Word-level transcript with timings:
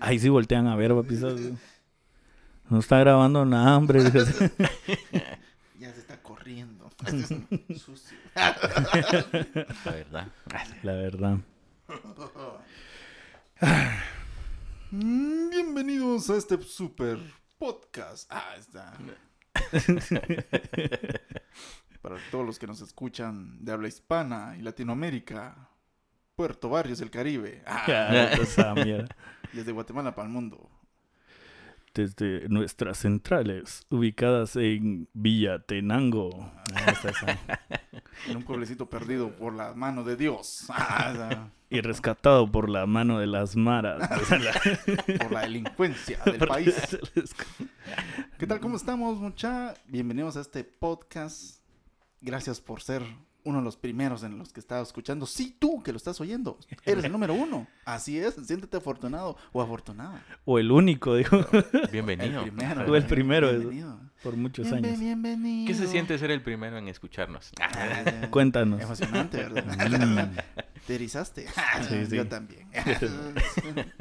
Ahí 0.00 0.18
sí 0.18 0.28
voltean 0.28 0.66
a 0.66 0.76
ver, 0.76 0.94
papi. 0.94 1.14
No 2.68 2.78
está 2.78 2.98
grabando 2.98 3.44
nada, 3.44 3.76
hombre. 3.76 4.00
Ya 5.78 5.92
se 5.92 6.00
está 6.00 6.22
corriendo. 6.22 6.90
Sucio. 7.76 8.16
La 8.34 9.92
verdad. 9.92 10.28
La 10.82 10.92
verdad. 10.92 11.38
Bienvenidos 14.90 16.30
a 16.30 16.36
este 16.36 16.60
super 16.62 17.18
podcast. 17.58 18.30
Ah, 18.32 18.54
está. 18.58 18.94
Para 22.00 22.16
todos 22.30 22.46
los 22.46 22.58
que 22.58 22.66
nos 22.66 22.80
escuchan 22.80 23.62
de 23.62 23.72
habla 23.72 23.88
hispana 23.88 24.56
y 24.58 24.62
Latinoamérica, 24.62 25.68
Puerto 26.34 26.70
Barrios 26.70 26.98
del 26.98 27.10
Caribe. 27.10 27.62
Ah, 27.66 28.30
esa 28.40 28.74
mierda. 28.74 29.14
Desde 29.54 29.72
Guatemala 29.72 30.14
para 30.14 30.26
el 30.26 30.32
mundo. 30.32 30.70
Desde 31.94 32.48
nuestras 32.48 32.98
centrales, 32.98 33.86
ubicadas 33.88 34.56
en 34.56 35.08
Villa 35.12 35.60
Tenango. 35.60 36.50
Esa. 36.86 37.12
En 38.28 38.36
un 38.36 38.42
pueblecito 38.44 38.88
perdido 38.88 39.34
por 39.36 39.52
la 39.54 39.74
mano 39.74 40.04
de 40.04 40.16
Dios. 40.16 40.66
Ah, 40.68 41.48
Y 41.68 41.80
rescatado 41.80 42.50
por 42.50 42.70
la 42.70 42.86
mano 42.86 43.18
de 43.18 43.26
las 43.26 43.56
maras. 43.56 44.08
por 45.18 45.32
la 45.32 45.40
delincuencia 45.42 46.18
del 46.24 46.38
país. 46.48 46.96
¿Qué 48.38 48.46
tal? 48.46 48.60
¿Cómo 48.60 48.76
estamos, 48.76 49.18
mucha? 49.18 49.74
Bienvenidos 49.88 50.36
a 50.36 50.42
este 50.42 50.62
podcast. 50.62 51.60
Gracias 52.20 52.60
por 52.60 52.80
ser 52.80 53.02
uno 53.44 53.58
de 53.58 53.64
los 53.64 53.76
primeros 53.76 54.22
en 54.24 54.38
los 54.38 54.52
que 54.52 54.60
estaba 54.60 54.82
escuchando. 54.82 55.26
Sí, 55.26 55.54
tú 55.58 55.82
que 55.82 55.92
lo 55.92 55.98
estás 55.98 56.20
oyendo. 56.20 56.58
Eres 56.84 57.04
el 57.04 57.12
número 57.12 57.34
uno. 57.34 57.66
Así 57.84 58.18
es. 58.18 58.34
Siéntete 58.34 58.76
afortunado 58.78 59.36
o 59.52 59.62
afortunada. 59.62 60.22
O 60.44 60.58
el 60.58 60.70
único, 60.72 61.14
dijo, 61.14 61.36
El 61.72 61.88
Bienvenido. 61.92 62.42
primero. 62.42 62.90
O 62.90 62.96
el 62.96 63.04
primero, 63.06 63.50
Bienvenido. 63.50 64.00
por 64.22 64.36
muchos 64.36 64.72
años. 64.72 64.98
Bienvenido. 64.98 65.66
¿Qué 65.68 65.74
se 65.74 65.86
siente 65.86 66.18
ser 66.18 66.30
el 66.30 66.42
primero 66.42 66.78
en 66.78 66.88
escucharnos? 66.88 67.52
Ah, 67.60 68.04
Cuéntanos. 68.30 68.80
Emocionante, 68.80 69.36
¿verdad? 69.36 70.26
Mm. 70.26 70.36
Te 70.86 70.94
erizaste. 70.96 71.46
Sí, 71.88 72.06
sí. 72.06 72.16
Yo 72.16 72.26
también. 72.28 72.68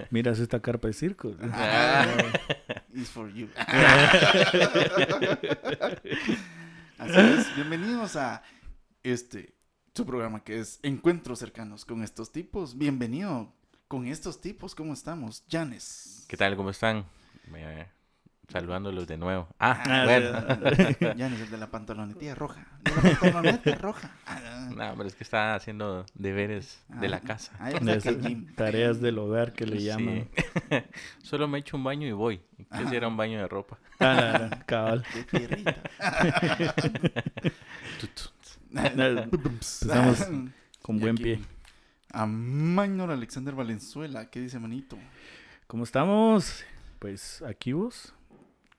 Miras 0.09 0.39
esta 0.39 0.59
carpa 0.61 0.87
de 0.87 0.93
circo. 0.93 1.35
Ah, 1.51 2.05
It's 2.93 3.09
for 3.09 3.29
you. 3.33 3.47
Así 6.97 7.19
es, 7.19 7.55
bienvenidos 7.55 8.15
a 8.15 8.41
este 9.03 9.53
su 9.93 10.05
programa 10.05 10.43
que 10.43 10.59
es 10.59 10.79
Encuentros 10.81 11.39
cercanos 11.39 11.85
con 11.85 12.03
estos 12.03 12.31
tipos. 12.31 12.77
Bienvenido 12.77 13.53
con 13.87 14.07
estos 14.07 14.41
tipos, 14.41 14.73
¿cómo 14.73 14.93
estamos? 14.93 15.43
Janes. 15.51 16.25
¿Qué 16.27 16.35
tal? 16.37 16.55
¿Cómo 16.55 16.71
están? 16.71 17.05
Me- 17.51 17.91
Saludándolos 18.49 19.07
de 19.07 19.17
nuevo. 19.17 19.47
Ah, 19.59 19.81
Ah, 19.85 20.03
bueno. 20.05 21.15
Janes, 21.17 21.41
el 21.41 21.49
de 21.49 21.57
la 21.57 21.71
pantalonetilla 21.71 22.35
roja. 22.35 22.67
De 22.83 22.91
la 22.91 23.19
pantaloneta 23.19 23.75
roja. 23.75 24.11
Ah, 24.27 24.69
No, 24.75 24.93
pero 24.97 25.07
es 25.07 25.15
que 25.15 25.23
está 25.23 25.55
haciendo 25.55 26.05
deberes 26.13 26.83
de 26.89 27.07
la 27.07 27.17
ah, 27.17 27.21
casa. 27.21 27.53
ah, 27.59 27.69
De 27.69 27.79
que 27.79 27.91
esas 27.93 28.15
tareas 28.55 28.99
del 28.99 29.17
hogar 29.19 29.53
que 29.53 29.65
le 29.65 29.77
Sí. 29.79 29.85
llaman. 29.85 30.27
Solo 31.23 31.47
me 31.47 31.59
echo 31.59 31.77
un 31.77 31.83
baño 31.85 32.07
y 32.07 32.11
voy. 32.11 32.41
Ajá. 32.69 32.83
Quisiera 32.83 33.07
un 33.07 33.15
baño 33.17 33.39
de 33.39 33.47
ropa. 33.47 33.77
Ah, 33.99 34.37
no, 34.39 34.47
no, 34.49 34.65
cabal. 34.65 35.05
De 35.13 35.23
tierrita. 35.23 35.75
Empezamos 38.73 40.27
con 40.81 40.99
buen 40.99 41.13
aquí, 41.13 41.23
pie. 41.23 41.39
A 42.11 42.25
Maynor 42.25 43.11
Alexander 43.11 43.55
Valenzuela, 43.55 44.29
¿qué 44.29 44.39
dice 44.41 44.59
manito? 44.59 44.97
¿Cómo 45.67 45.83
estamos? 45.83 46.63
Pues 46.99 47.41
aquí 47.43 47.73
vos. 47.73 48.13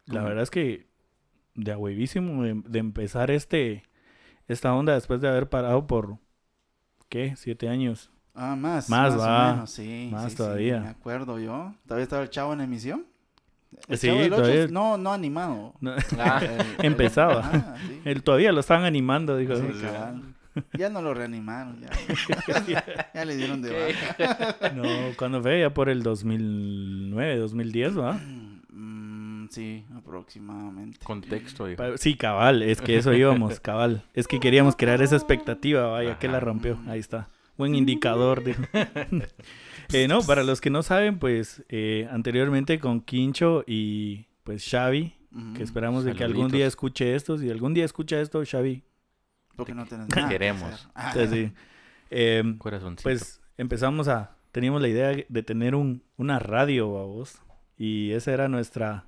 La 0.06 0.14
¿Cómo? 0.16 0.26
verdad 0.28 0.42
es 0.42 0.50
que 0.50 0.86
de 1.54 1.72
a 1.72 1.78
huevísimo 1.78 2.42
de, 2.42 2.60
de 2.66 2.78
empezar 2.78 3.30
este 3.30 3.84
esta 4.48 4.74
onda 4.74 4.94
después 4.94 5.20
de 5.20 5.28
haber 5.28 5.48
parado 5.48 5.86
por 5.86 6.18
¿qué? 7.08 7.34
Siete 7.36 7.68
años. 7.68 8.10
Ah, 8.34 8.56
más. 8.56 8.90
Más, 8.90 9.18
va. 9.18 9.52
menos, 9.52 9.70
sí. 9.70 10.08
Más 10.10 10.24
sí, 10.24 10.30
sí, 10.30 10.36
todavía. 10.36 10.80
me 10.80 10.88
acuerdo 10.88 11.38
yo. 11.38 11.72
¿Todavía 11.86 12.02
estaba 12.02 12.22
el 12.22 12.30
chavo 12.30 12.52
en 12.52 12.60
emisión? 12.60 13.06
¿El 13.88 13.98
Sí, 13.98 14.06
Chavo 14.08 14.20
del 14.20 14.32
Ocho? 14.32 14.42
todavía. 14.42 14.66
No, 14.68 14.96
no 14.98 15.12
animado. 15.12 15.74
No, 15.80 15.92
Ah, 16.18 16.40
El- 16.78 16.84
Empezaba. 16.86 17.76
Sí. 17.86 18.00
él 18.04 18.22
todavía 18.22 18.52
lo 18.52 18.60
estaban 18.60 18.84
animando, 18.84 19.36
dijo. 19.36 19.56
Sí. 19.56 19.62
Ya 20.78 20.88
no 20.88 21.02
lo 21.02 21.14
reanimaron. 21.14 21.80
Ya, 21.80 22.84
ya 23.14 23.24
le 23.24 23.36
dieron 23.36 23.60
de 23.60 23.72
baja. 24.18 24.70
No, 24.74 24.84
cuando 25.18 25.42
fue 25.42 25.60
ya 25.60 25.74
por 25.74 25.88
el 25.88 26.02
2009, 26.04 27.38
2010, 27.38 27.98
¿va? 27.98 28.12
Mm, 28.72 29.48
sí, 29.50 29.84
aproximadamente. 29.96 30.98
contexto, 31.04 31.66
Sí, 31.96 32.16
cabal, 32.16 32.62
es 32.62 32.80
que 32.80 32.96
eso 32.96 33.12
íbamos, 33.12 33.58
cabal. 33.60 34.04
Es 34.14 34.28
que 34.28 34.38
queríamos 34.40 34.76
crear 34.76 35.02
esa 35.02 35.16
expectativa, 35.16 35.88
vaya, 35.88 36.18
que 36.18 36.28
la 36.28 36.38
rompió. 36.40 36.78
Ahí 36.86 37.00
está. 37.00 37.28
Buen 37.56 37.74
indicador. 37.74 38.42
dijo. 38.44 38.62
Eh, 39.92 40.08
no, 40.08 40.22
para 40.22 40.42
los 40.44 40.62
que 40.62 40.70
no 40.70 40.82
saben, 40.82 41.18
pues 41.18 41.62
eh, 41.68 42.08
anteriormente 42.10 42.80
con 42.80 43.02
Quincho 43.02 43.64
y 43.66 44.26
pues 44.42 44.66
Xavi, 44.68 45.14
que 45.54 45.62
esperamos 45.62 46.04
de 46.04 46.14
que 46.14 46.24
algún 46.24 46.50
día 46.50 46.66
escuche 46.66 47.14
esto. 47.14 47.36
Si 47.36 47.50
algún 47.50 47.74
día 47.74 47.84
escucha 47.84 48.18
esto, 48.18 48.42
Xavi, 48.50 48.82
Porque 49.56 49.74
no 49.74 49.84
tenés 49.84 50.08
Te 50.08 50.16
nada 50.16 50.28
que 50.28 50.34
queremos. 50.34 50.72
hacer. 50.72 50.88
Ah, 50.94 51.10
pues, 51.12 51.30
sí. 51.30 51.52
Eh, 52.10 52.54
Corazoncito. 52.58 53.02
pues 53.02 53.42
empezamos 53.58 54.08
a, 54.08 54.36
teníamos 54.52 54.80
la 54.80 54.88
idea 54.88 55.12
de 55.28 55.42
tener 55.42 55.74
un, 55.74 56.02
una 56.16 56.38
radio, 56.38 56.98
a 56.98 57.04
vos. 57.04 57.42
Y 57.76 58.12
esa 58.12 58.32
era 58.32 58.48
nuestra... 58.48 59.06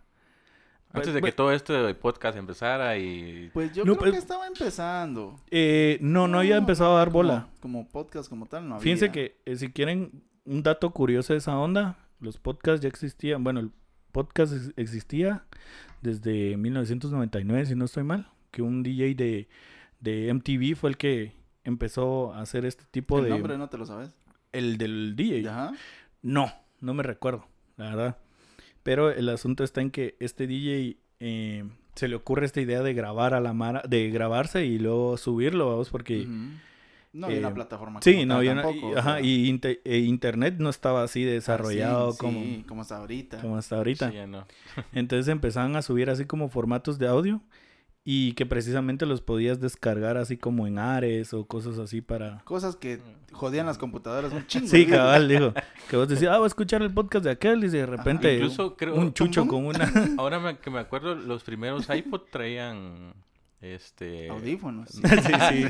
Antes 0.96 1.14
de 1.14 1.20
que 1.20 1.22
pues- 1.22 1.36
todo 1.36 1.52
esto 1.52 1.72
de 1.86 1.94
podcast 1.94 2.36
empezara 2.38 2.96
y... 2.98 3.50
Pues 3.52 3.72
yo 3.74 3.84
No, 3.84 3.92
creo 3.92 3.98
pues- 3.98 4.12
que 4.12 4.18
estaba 4.18 4.46
empezando. 4.46 5.40
Eh, 5.50 5.98
no, 6.00 6.28
no 6.28 6.38
había 6.40 6.56
empezado 6.56 6.94
a 6.96 6.98
dar 6.98 7.10
bola. 7.10 7.48
Como, 7.60 7.78
como 7.84 7.88
podcast 7.88 8.28
como 8.28 8.46
tal, 8.46 8.68
no 8.68 8.74
había. 8.76 8.82
Fíjense 8.82 9.10
que 9.12 9.40
eh, 9.44 9.56
si 9.56 9.70
quieren 9.72 10.22
un 10.44 10.62
dato 10.62 10.90
curioso 10.90 11.32
de 11.32 11.38
esa 11.38 11.58
onda, 11.58 11.98
los 12.20 12.38
podcasts 12.38 12.80
ya 12.82 12.88
existían. 12.88 13.42
Bueno, 13.44 13.60
el 13.60 13.70
podcast 14.12 14.52
ex- 14.54 14.72
existía 14.76 15.44
desde 16.02 16.56
1999, 16.56 17.66
si 17.66 17.74
no 17.74 17.84
estoy 17.84 18.04
mal. 18.04 18.28
Que 18.50 18.62
un 18.62 18.82
DJ 18.82 19.14
de, 19.14 19.48
de 20.00 20.32
MTV 20.32 20.76
fue 20.76 20.90
el 20.90 20.96
que 20.96 21.34
empezó 21.64 22.32
a 22.32 22.40
hacer 22.40 22.64
este 22.64 22.84
tipo 22.90 23.18
¿El 23.18 23.24
de. 23.24 23.30
nombre 23.30 23.58
no 23.58 23.68
te 23.68 23.76
lo 23.76 23.84
sabes? 23.86 24.10
El 24.52 24.78
del 24.78 25.14
DJ. 25.16 25.48
Ajá. 25.48 25.72
No, 26.22 26.50
no 26.80 26.94
me 26.94 27.02
recuerdo, 27.02 27.46
la 27.76 27.86
verdad. 27.90 28.16
Pero 28.86 29.10
el 29.10 29.28
asunto 29.28 29.64
está 29.64 29.80
en 29.80 29.90
que 29.90 30.14
este 30.20 30.46
DJ 30.46 30.96
eh, 31.18 31.64
se 31.96 32.06
le 32.06 32.14
ocurre 32.14 32.46
esta 32.46 32.60
idea 32.60 32.82
de 32.82 32.94
grabar 32.94 33.34
a 33.34 33.40
la 33.40 33.52
mara, 33.52 33.82
de 33.88 34.10
grabarse 34.10 34.64
y 34.64 34.78
luego 34.78 35.16
subirlo, 35.16 35.68
vamos, 35.70 35.90
porque. 35.90 36.24
No 37.12 37.26
había 37.26 37.38
eh, 37.38 37.40
una 37.40 37.54
plataforma 37.54 38.00
Sí, 38.02 38.12
como 38.14 38.26
no, 38.26 38.34
había 38.36 38.52
una- 38.52 38.62
tampoco, 38.62 38.92
y, 38.92 38.94
ajá, 38.98 39.20
y 39.22 39.60
e 39.84 39.98
internet 39.98 40.56
no 40.58 40.68
estaba 40.70 41.02
así 41.02 41.26
ah, 41.26 41.30
desarrollado 41.32 42.12
sí, 42.12 42.18
como, 42.18 42.40
sí, 42.40 42.64
como 42.68 42.82
hasta 42.82 42.96
ahorita. 42.98 43.40
como 43.40 43.56
hasta 43.56 43.76
ahorita. 43.76 44.08
Sí, 44.10 44.14
ya 44.16 44.26
no. 44.26 44.46
Entonces 44.92 45.26
empezaban 45.28 45.74
a 45.74 45.82
subir 45.82 46.08
así 46.10 46.24
como 46.26 46.48
formatos 46.48 46.98
de 46.98 47.08
audio 47.08 47.40
y 48.08 48.34
que 48.34 48.46
precisamente 48.46 49.04
los 49.04 49.20
podías 49.20 49.60
descargar 49.60 50.16
así 50.16 50.36
como 50.36 50.68
en 50.68 50.78
Ares 50.78 51.34
o 51.34 51.44
cosas 51.44 51.76
así 51.80 52.00
para... 52.00 52.38
Cosas 52.44 52.76
que 52.76 53.00
jodían 53.32 53.66
las 53.66 53.78
computadoras 53.78 54.32
un 54.32 54.46
chingo. 54.46 54.68
Sí, 54.68 54.86
cabal, 54.86 55.26
dijo. 55.28 55.52
Que 55.90 55.96
vos 55.96 56.06
decías, 56.08 56.32
ah, 56.32 56.36
voy 56.38 56.44
a 56.44 56.46
escuchar 56.46 56.82
el 56.82 56.94
podcast 56.94 57.24
de 57.24 57.32
aquel 57.32 57.64
y 57.64 57.68
de 57.68 57.84
repente 57.84 58.34
Incluso 58.36 58.76
creo... 58.76 58.94
un 58.94 59.12
chucho 59.12 59.40
tum, 59.40 59.48
con 59.48 59.66
una... 59.66 59.92
Ahora 60.18 60.38
me- 60.38 60.56
que 60.58 60.70
me 60.70 60.78
acuerdo, 60.78 61.16
los 61.16 61.42
primeros 61.42 61.88
iPod 61.90 62.22
traían... 62.30 63.12
Este... 63.60 64.28
Audífonos. 64.28 64.88
sí, 64.90 65.00
sí. 65.02 65.66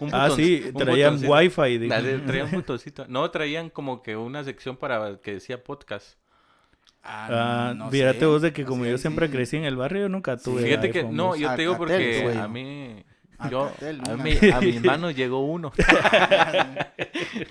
un 0.00 0.08
Ah, 0.14 0.30
sí, 0.34 0.62
un 0.72 0.74
traían 0.80 1.20
botoncito. 1.20 1.32
wifi. 1.60 1.88
Traían 1.88 2.46
un 2.46 2.52
botoncito. 2.52 3.06
No, 3.08 3.30
traían 3.30 3.68
como 3.68 4.02
que 4.02 4.16
una 4.16 4.42
sección 4.42 4.78
para 4.78 5.18
que 5.20 5.34
decía 5.34 5.62
podcast. 5.62 6.16
Ah, 7.06 7.74
no 7.76 7.90
fíjate 7.90 8.20
sé. 8.20 8.26
vos 8.26 8.40
de 8.42 8.52
que 8.52 8.64
como 8.64 8.86
yo 8.86 8.96
siempre 8.98 9.26
sí. 9.26 9.32
crecí 9.32 9.56
en 9.56 9.64
el 9.64 9.76
barrio, 9.76 10.02
yo 10.02 10.08
nunca 10.08 10.36
tuve 10.38 10.62
Fíjate 10.62 10.90
que, 10.90 11.04
no, 11.04 11.36
yo 11.36 11.54
te 11.54 11.62
digo 11.62 11.74
Alcatel, 11.74 11.76
porque 11.76 12.32
a 12.38 12.48
mí, 12.48 13.04
Ah, 13.06 13.13
yo, 13.50 13.72
a, 14.08 14.16
mí- 14.16 14.38
a 14.52 14.60
mis 14.60 14.82
manos 14.84 15.14
llegó 15.14 15.40
uno. 15.44 15.72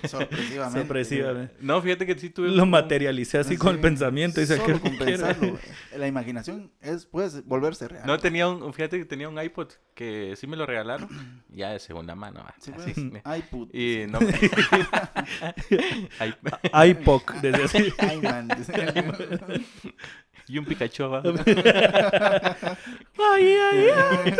Sorpresivamente. 0.08 0.78
Sorpresivamente. 0.80 1.54
No, 1.60 1.80
fíjate 1.82 2.06
que 2.06 2.18
sí 2.18 2.30
tuve 2.30 2.48
Lo 2.48 2.62
un- 2.64 2.70
materialicé 2.70 3.38
así 3.38 3.56
con 3.56 3.74
el 3.74 3.80
pensamiento. 3.80 4.40
Dice, 4.40 4.56
solo. 4.56 5.58
La 5.96 6.06
imaginación 6.06 6.70
es, 6.80 7.06
puede 7.06 7.40
volverse 7.42 7.88
real. 7.88 8.04
No 8.06 8.18
tenía 8.18 8.48
un, 8.48 8.72
fíjate 8.74 8.98
que 8.98 9.04
tenía 9.04 9.28
un 9.28 9.40
iPod 9.40 9.68
que 9.94 10.34
sí 10.36 10.46
me 10.46 10.56
lo 10.56 10.66
regalaron, 10.66 11.08
ya 11.48 11.70
de 11.70 11.78
segunda 11.78 12.14
mano. 12.14 12.44
Sí, 12.60 12.72
así, 12.76 13.00
me- 13.00 13.22
put. 13.50 13.74
y 13.74 14.06
no 14.08 14.18
Ay, 16.72 16.90
iPoc, 16.90 17.32
desde 17.40 17.64
así. 17.64 17.92
Y 20.46 20.58
un 20.58 20.64
Pikachu 20.64 21.04
abajo. 21.04 21.28
Ay, 23.16 23.56
ay, 23.56 23.88
ay. 23.96 24.34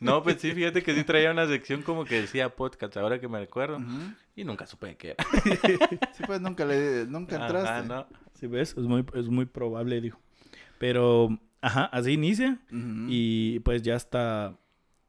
No, 0.00 0.22
pues 0.22 0.40
sí, 0.40 0.52
fíjate 0.52 0.82
que 0.82 0.94
sí 0.94 1.02
traía 1.04 1.30
una 1.30 1.46
sección 1.46 1.82
como 1.82 2.04
que 2.04 2.20
decía 2.20 2.54
podcast, 2.54 2.96
ahora 2.96 3.18
que 3.20 3.28
me 3.28 3.38
recuerdo. 3.40 3.80
Y 4.36 4.44
nunca 4.44 4.66
supe 4.66 4.88
de 4.88 4.96
qué 4.96 5.10
era. 5.10 5.24
Sí, 6.12 6.22
pues 6.26 6.40
nunca 6.40 6.64
le 6.64 7.06
nunca 7.06 7.36
entraste. 7.36 7.68
Ajá, 7.68 7.82
no. 7.82 8.06
Sí, 8.34 8.46
ves, 8.46 8.74
es 8.76 8.84
muy, 8.84 9.04
es 9.14 9.28
muy 9.28 9.46
probable, 9.46 10.00
dijo. 10.00 10.20
Pero, 10.78 11.38
ajá, 11.60 11.86
así 11.86 12.12
inicia. 12.12 12.58
Y 12.70 13.60
pues 13.60 13.82
ya 13.82 13.96
hasta, 13.96 14.56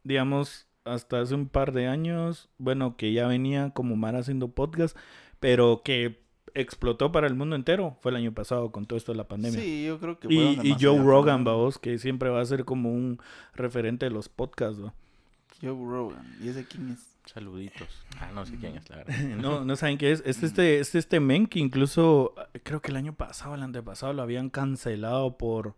digamos, 0.03 0.67
hasta 0.85 1.21
hace 1.21 1.35
un 1.35 1.47
par 1.47 1.71
de 1.73 1.87
años, 1.87 2.49
bueno, 2.57 2.95
que 2.97 3.13
ya 3.13 3.27
venía 3.27 3.71
como 3.71 3.95
Mar 3.95 4.15
haciendo 4.15 4.49
podcast, 4.49 4.97
pero 5.39 5.81
que 5.83 6.21
explotó 6.53 7.11
para 7.11 7.27
el 7.27 7.35
mundo 7.35 7.55
entero. 7.55 7.97
Fue 8.01 8.11
el 8.11 8.17
año 8.17 8.33
pasado 8.33 8.71
con 8.71 8.85
todo 8.85 8.97
esto 8.97 9.11
de 9.11 9.17
la 9.17 9.27
pandemia. 9.27 9.59
Sí, 9.59 9.85
yo 9.85 9.99
creo 9.99 10.19
que 10.19 10.27
y, 10.31 10.59
y 10.63 10.75
Joe 10.79 10.99
Rogan, 10.99 11.43
vos, 11.43 11.77
que 11.77 11.97
siempre 11.97 12.29
va 12.29 12.41
a 12.41 12.45
ser 12.45 12.65
como 12.65 12.91
un 12.91 13.19
referente 13.53 14.05
de 14.05 14.11
los 14.11 14.29
podcasts, 14.29 14.83
¿va? 14.83 14.93
Joe 15.61 15.71
Rogan. 15.71 16.37
¿Y 16.41 16.49
ese 16.49 16.65
quién 16.65 16.91
es? 16.91 17.09
Saluditos. 17.25 17.87
Ah, 18.19 18.31
no 18.33 18.45
sé 18.45 18.55
quién 18.57 18.75
es, 18.75 18.89
la 18.89 18.97
verdad. 18.97 19.15
No, 19.39 19.63
no 19.63 19.75
saben 19.75 19.97
qué 19.97 20.11
es. 20.11 20.23
Este, 20.25 20.47
este, 20.47 20.79
este, 20.79 20.97
este 20.97 21.19
men 21.19 21.45
que 21.45 21.59
incluso 21.59 22.33
creo 22.63 22.81
que 22.81 22.89
el 22.89 22.97
año 22.97 23.13
pasado, 23.13 23.53
el 23.53 23.61
antepasado, 23.61 24.13
lo 24.13 24.23
habían 24.23 24.49
cancelado 24.49 25.37
por, 25.37 25.75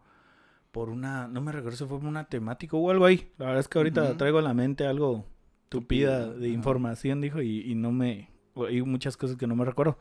por 0.71 0.89
una, 0.89 1.27
no 1.27 1.41
me 1.41 1.51
recuerdo 1.51 1.77
si 1.77 1.85
fue 1.85 1.99
por 1.99 2.07
una 2.07 2.25
temática 2.25 2.77
o 2.77 2.89
algo 2.89 3.05
ahí. 3.05 3.31
La 3.37 3.47
verdad 3.47 3.59
es 3.59 3.67
que 3.67 3.79
ahorita 3.79 4.15
traigo 4.17 4.37
a 4.37 4.41
la 4.41 4.53
mente 4.53 4.85
algo 4.85 5.25
tupida 5.67 6.27
de 6.31 6.49
información, 6.49 7.19
dijo, 7.19 7.41
y, 7.41 7.69
y 7.69 7.75
no 7.75 7.91
me, 7.91 8.29
hay 8.67 8.81
muchas 8.81 9.17
cosas 9.17 9.35
que 9.35 9.47
no 9.47 9.55
me 9.55 9.65
recuerdo. 9.65 9.97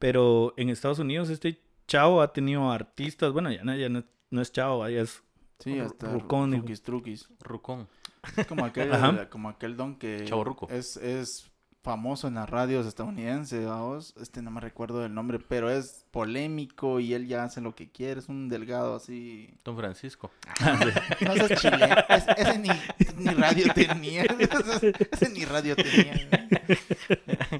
Pero 0.00 0.54
en 0.56 0.70
Estados 0.70 0.98
Unidos 0.98 1.30
este 1.30 1.60
chavo 1.86 2.20
ha 2.22 2.32
tenido 2.32 2.72
artistas, 2.72 3.32
bueno, 3.32 3.52
ya 3.52 3.62
no, 3.62 3.76
ya 3.76 3.88
no, 3.88 4.02
no 4.30 4.40
es 4.40 4.50
chavo, 4.50 4.88
ya 4.88 5.02
es 5.02 5.22
Sí, 5.60 5.78
hasta 5.78 6.10
Rucón. 6.10 6.50
Truquis 6.52 6.82
Truquis. 6.82 7.28
Rucón. 7.40 7.86
Es 8.36 8.46
como 8.46 8.64
aquel, 8.64 9.28
como 9.28 9.48
aquel 9.50 9.76
don 9.76 9.96
que 9.96 10.24
Chavorruco. 10.24 10.68
es, 10.70 10.96
es 10.96 11.49
famoso 11.82 12.28
en 12.28 12.34
las 12.34 12.48
radios 12.50 12.86
estadounidenses, 12.86 13.64
vamos. 13.66 14.14
Este 14.20 14.42
no 14.42 14.50
me 14.50 14.60
recuerdo 14.60 15.00
del 15.00 15.14
nombre, 15.14 15.38
pero 15.38 15.70
es 15.70 16.04
polémico 16.10 17.00
y 17.00 17.14
él 17.14 17.26
ya 17.26 17.44
hace 17.44 17.60
lo 17.60 17.74
que 17.74 17.90
quiere. 17.90 18.20
Es 18.20 18.28
un 18.28 18.48
delgado 18.50 18.94
así. 18.96 19.54
Don 19.64 19.76
Francisco. 19.76 20.30
No 21.20 21.34
seas 21.34 21.60
chileno. 21.60 21.96
Es- 22.08 22.24
ese 22.36 22.58
ni, 22.58 22.68
ni 23.16 23.26
radio 23.34 23.72
tenía. 23.74 24.22
Ese, 24.38 24.92
ese 25.10 25.28
ni 25.30 25.44
radio 25.44 25.74
tenía. 25.76 26.12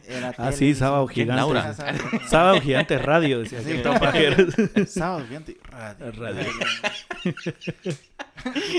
Era 0.07 0.29
Ah, 0.39 0.51
tele, 0.51 0.53
sí. 0.57 0.75
Sábado 0.75 1.07
¿Quién, 1.07 1.27
Gigante. 1.29 1.41
Laura? 1.41 1.75
Sábado 2.29 2.61
Gigante 2.61 2.99
Radio, 2.99 3.39
decía 3.41 3.61
Sí, 3.63 3.81
que. 3.83 4.87
Sábado 4.87 5.25
Gigante, 5.27 5.57
radio. 5.71 6.13
Radio. 6.13 6.47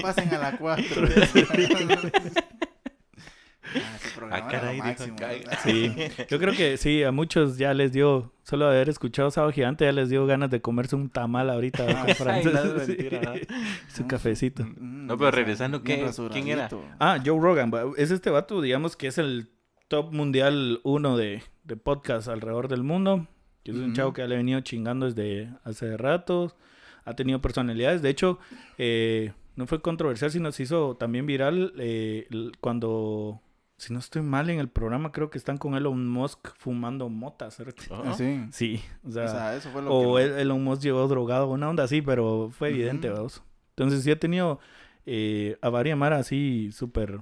Pasen 0.01 0.33
a 0.33 0.37
la 0.37 0.57
4. 0.57 1.07
Ah, 3.75 3.95
ese 3.95 4.15
programa 4.15 4.47
Ah, 4.47 4.55
era 4.55 4.73
lo 4.73 4.83
dijo. 4.83 5.55
Sí, 5.63 5.95
yo 6.29 6.39
creo 6.39 6.53
que 6.53 6.77
sí, 6.77 7.03
a 7.03 7.11
muchos 7.11 7.57
ya 7.57 7.73
les 7.73 7.91
dio, 7.91 8.31
solo 8.43 8.67
haber 8.67 8.89
escuchado 8.89 9.31
Sábado 9.31 9.51
Gigante, 9.53 9.85
ya 9.85 9.91
les 9.91 10.09
dio 10.09 10.25
ganas 10.25 10.49
de 10.49 10.61
comerse 10.61 10.95
un 10.95 11.09
tamal 11.09 11.49
ahorita. 11.49 11.85
Ah, 11.87 12.05
no 12.05 12.07
es 12.81 12.87
mentira, 12.87 13.21
¿no? 13.21 13.33
Su 13.87 14.07
cafecito. 14.07 14.63
Mm, 14.63 15.07
No, 15.07 15.17
pero 15.17 15.29
o 15.29 15.31
sea, 15.31 15.39
regresando, 15.39 15.79
bien 15.79 15.99
¿qué- 15.99 16.05
rasuradito. 16.05 16.45
quién 16.45 16.57
era? 16.57 16.69
Ah, 16.99 17.19
Joe 17.25 17.39
Rogan, 17.39 17.71
es 17.97 18.11
este 18.11 18.29
vato, 18.29 18.61
digamos 18.61 18.95
que 18.95 19.07
es 19.07 19.17
el 19.17 19.49
top 19.87 20.13
mundial 20.13 20.79
uno 20.83 21.17
de, 21.17 21.43
de 21.63 21.75
podcast 21.77 22.27
alrededor 22.27 22.67
del 22.67 22.83
mundo. 22.83 23.27
Que 23.63 23.71
es 23.71 23.77
un 23.77 23.93
chavo 23.93 24.11
que 24.11 24.21
ya 24.23 24.27
le 24.27 24.33
ha 24.35 24.37
venido 24.37 24.59
chingando 24.61 25.05
desde 25.05 25.49
hace 25.63 25.95
rato. 25.95 26.55
Ha 27.05 27.13
tenido 27.15 27.41
personalidades. 27.41 28.01
De 28.01 28.09
hecho, 28.09 28.39
eh, 28.79 29.33
no 29.55 29.67
fue 29.67 29.81
controversial, 29.83 30.31
sino 30.31 30.51
se 30.51 30.63
hizo 30.63 30.95
también 30.95 31.27
viral 31.27 31.71
eh, 31.77 32.27
cuando, 32.59 33.39
si 33.81 33.91
no 33.93 33.99
estoy 33.99 34.21
mal 34.21 34.49
en 34.49 34.59
el 34.59 34.69
programa, 34.69 35.11
creo 35.11 35.29
que 35.31 35.37
están 35.39 35.57
con 35.57 35.73
Elon 35.75 36.07
Musk 36.07 36.49
fumando 36.57 37.09
motas. 37.09 37.55
¿cierto? 37.55 37.81
Oh. 37.89 38.03
Ah, 38.05 38.13
sí. 38.13 38.41
Sí, 38.51 38.81
o 39.03 39.11
sea, 39.11 39.25
O 39.25 39.27
sea, 39.27 39.55
eso 39.55 39.69
fue 39.71 39.81
lo 39.81 39.91
o 39.93 40.15
que... 40.17 40.23
el- 40.23 40.31
Elon 40.39 40.63
Musk 40.63 40.83
llegó 40.83 41.07
drogado, 41.07 41.47
una 41.49 41.67
onda 41.69 41.83
así, 41.83 42.01
pero 42.01 42.49
fue 42.51 42.69
evidente, 42.69 43.09
vamos. 43.09 43.43
Entonces 43.71 44.03
sí 44.03 44.11
ha 44.11 44.19
tenido 44.19 44.59
eh, 45.05 45.57
a 45.61 45.69
varias 45.69 45.97
Mara 45.97 46.17
así 46.17 46.71
súper 46.71 47.21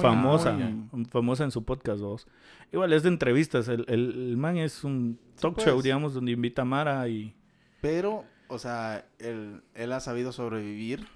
famosa, 0.00 0.52
muy- 0.92 1.04
famosa 1.06 1.44
en 1.44 1.50
su 1.52 1.64
podcast, 1.64 2.00
vos. 2.00 2.26
Igual 2.72 2.92
es 2.92 3.02
de 3.02 3.08
entrevistas, 3.08 3.68
el, 3.68 3.84
el, 3.88 4.10
el 4.30 4.36
man 4.36 4.58
es 4.58 4.84
un 4.84 5.18
talk 5.40 5.54
pues. 5.54 5.66
show, 5.66 5.80
digamos, 5.80 6.12
donde 6.14 6.32
invita 6.32 6.62
a 6.62 6.64
Mara 6.66 7.08
y... 7.08 7.34
Pero, 7.80 8.24
o 8.48 8.58
sea, 8.58 9.06
él, 9.18 9.62
él 9.74 9.92
ha 9.92 10.00
sabido 10.00 10.32
sobrevivir. 10.32 11.06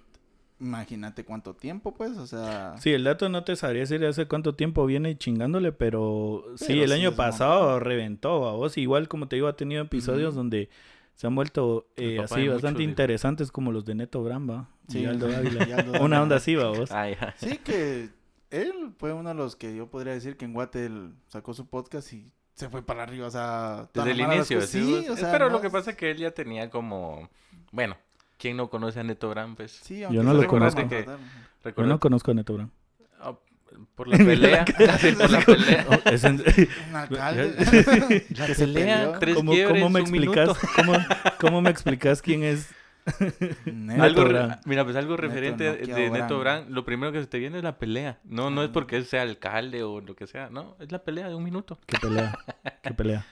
Imagínate 0.63 1.25
cuánto 1.25 1.55
tiempo, 1.55 1.93
pues, 1.93 2.17
o 2.17 2.27
sea... 2.27 2.77
Sí, 2.79 2.91
el 2.93 3.03
dato 3.03 3.29
no 3.29 3.43
te 3.43 3.57
sabría 3.57 3.81
decir 3.81 4.05
hace 4.07 4.27
cuánto 4.27 4.55
tiempo 4.55 4.87
viene 4.87 5.19
chingándole, 5.19 5.73
pero, 5.73 6.45
sí, 6.55 6.81
el 6.81 6.91
sí 6.91 6.95
año 6.95 7.17
pasado 7.17 7.81
reventó 7.81 8.49
a 8.49 8.53
vos. 8.53 8.79
Igual, 8.79 9.09
como 9.09 9.27
te 9.27 9.35
digo, 9.37 9.49
ha 9.49 9.57
tenido 9.57 9.83
episodios 9.83 10.37
donde 10.37 10.71
se 11.17 11.27
han 11.27 11.35
vuelto 11.35 11.89
El 11.97 12.11
eh, 12.13 12.21
así 12.21 12.47
bastante 12.47 12.85
interesantes 12.85 13.51
como 13.51 13.73
los 13.73 13.85
de 13.85 13.97
Neto 13.97 14.23
Bramba 14.23 14.69
Sí, 14.89 15.01
y 15.03 15.07
Aldo 15.07 15.27
Dávila. 15.27 15.69
y 15.69 15.73
Aldo 15.73 16.01
Una 16.05 16.23
onda 16.23 16.37
así, 16.37 16.55
va 16.55 16.69
vos. 16.69 16.91
Sí, 17.39 17.59
que 17.59 18.11
él 18.51 18.93
fue 18.99 19.13
uno 19.13 19.31
de 19.31 19.35
los 19.35 19.57
que 19.57 19.75
yo 19.75 19.91
podría 19.91 20.13
decir 20.13 20.37
que 20.37 20.45
en 20.45 20.53
Guate 20.53 20.87
él 20.87 21.15
sacó 21.27 21.55
su 21.55 21.67
podcast 21.67 22.13
y 22.13 22.31
se 22.55 22.69
fue 22.69 22.83
para 22.83 23.03
arriba, 23.03 23.27
o 23.27 23.31
sea... 23.31 23.89
Desde 23.93 24.13
el 24.13 24.21
inicio, 24.21 24.61
sí. 24.61 25.03
Sí, 25.03 25.09
o 25.09 25.17
sea... 25.17 25.33
Pero 25.33 25.47
no 25.47 25.55
lo 25.57 25.61
que 25.61 25.71
pasa 25.71 25.91
es 25.91 25.97
que 25.97 26.13
él 26.13 26.19
ya 26.19 26.31
tenía 26.31 26.71
como... 26.71 27.29
Bueno, 27.73 27.97
¿quién 28.43 28.57
no 28.57 28.69
conoce 28.69 28.99
a 28.99 29.05
Neto 29.05 29.31
Brand? 29.31 29.57
Pues 29.57 29.71
Sí, 29.71 30.01
Yo 30.01 30.23
no 30.25 30.35
lo 30.35 30.45
conozco. 30.49 30.83
Yo 31.77 31.87
no 31.87 32.01
conozco 32.01 32.33
a 32.33 32.35
Neto 32.35 32.55
Bramba. 32.55 32.73
ah, 33.21 33.35
por 33.95 34.09
la 34.09 34.17
pelea. 34.19 34.65
por 34.65 35.31
la 35.31 35.41
pelea. 35.41 35.87
Es 36.07 36.25
en- 36.25 36.43
Un 36.91 36.97
alcalde. 36.97 38.27
La 38.37 38.47
que 38.47 38.55
se 38.55 38.65
pelea, 38.67 39.19
tres 39.21 39.37
¿Cómo, 39.37 39.53
cómo 39.69 39.89
me 39.91 40.01
explicas? 40.01 40.59
¿cómo, 40.77 40.93
cómo 41.41 41.63
me 41.63 41.71
explicas 41.71 42.21
quién 42.21 42.43
es? 42.43 42.69
Neto. 43.65 44.03
Algo, 44.03 44.25
Brand. 44.27 44.61
mira, 44.65 44.85
pues 44.85 44.97
algo 44.97 45.13
Neto 45.13 45.23
referente 45.23 45.65
de 45.65 46.11
Neto 46.11 46.39
Brand. 46.39 46.65
Brand, 46.65 46.71
lo 46.71 46.85
primero 46.85 47.13
que 47.13 47.21
se 47.21 47.27
te 47.27 47.39
viene 47.39 47.59
es 47.59 47.65
la 47.65 47.79
pelea. 47.79 48.19
No, 48.25 48.51
no 48.51 48.63
es 48.63 48.69
Ah. 48.71 48.73
porque 48.73 49.03
sea 49.05 49.23
alcalde 49.23 49.83
o 49.85 50.01
lo 50.01 50.15
que 50.17 50.27
sea, 50.27 50.51
no, 50.51 50.77
es 50.81 50.91
la 50.93 50.99
pelea 51.05 51.29
de 51.29 51.35
un 51.37 51.45
minuto. 51.45 51.79
¿Qué 51.87 51.97
pelea? 51.99 52.37
¿Qué 52.83 52.93
pelea? 52.93 53.25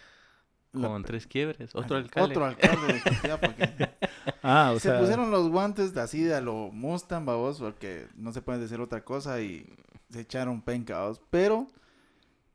La 0.72 0.88
Con 0.88 1.02
pe- 1.02 1.08
tres 1.08 1.26
quiebres, 1.26 1.74
otro 1.74 1.96
alcalde. 1.96 2.30
Otro 2.30 2.44
alcalde 2.44 2.92
de 2.92 3.38
porque 3.38 3.88
Ah, 4.42 4.72
o 4.74 4.78
se 4.78 4.88
sea... 4.88 5.00
pusieron 5.00 5.30
los 5.30 5.48
guantes 5.48 5.92
de 5.94 6.00
así 6.00 6.22
de 6.22 6.34
a 6.34 6.40
lo 6.40 6.70
Mustang, 6.72 7.24
babos, 7.26 7.58
porque 7.58 8.06
no 8.14 8.32
se 8.32 8.40
puede 8.42 8.60
decir 8.60 8.80
otra 8.80 9.04
cosa 9.04 9.40
y 9.40 9.66
se 10.10 10.20
echaron 10.20 10.62
penca, 10.62 10.98
babos. 10.98 11.20
Pero 11.30 11.66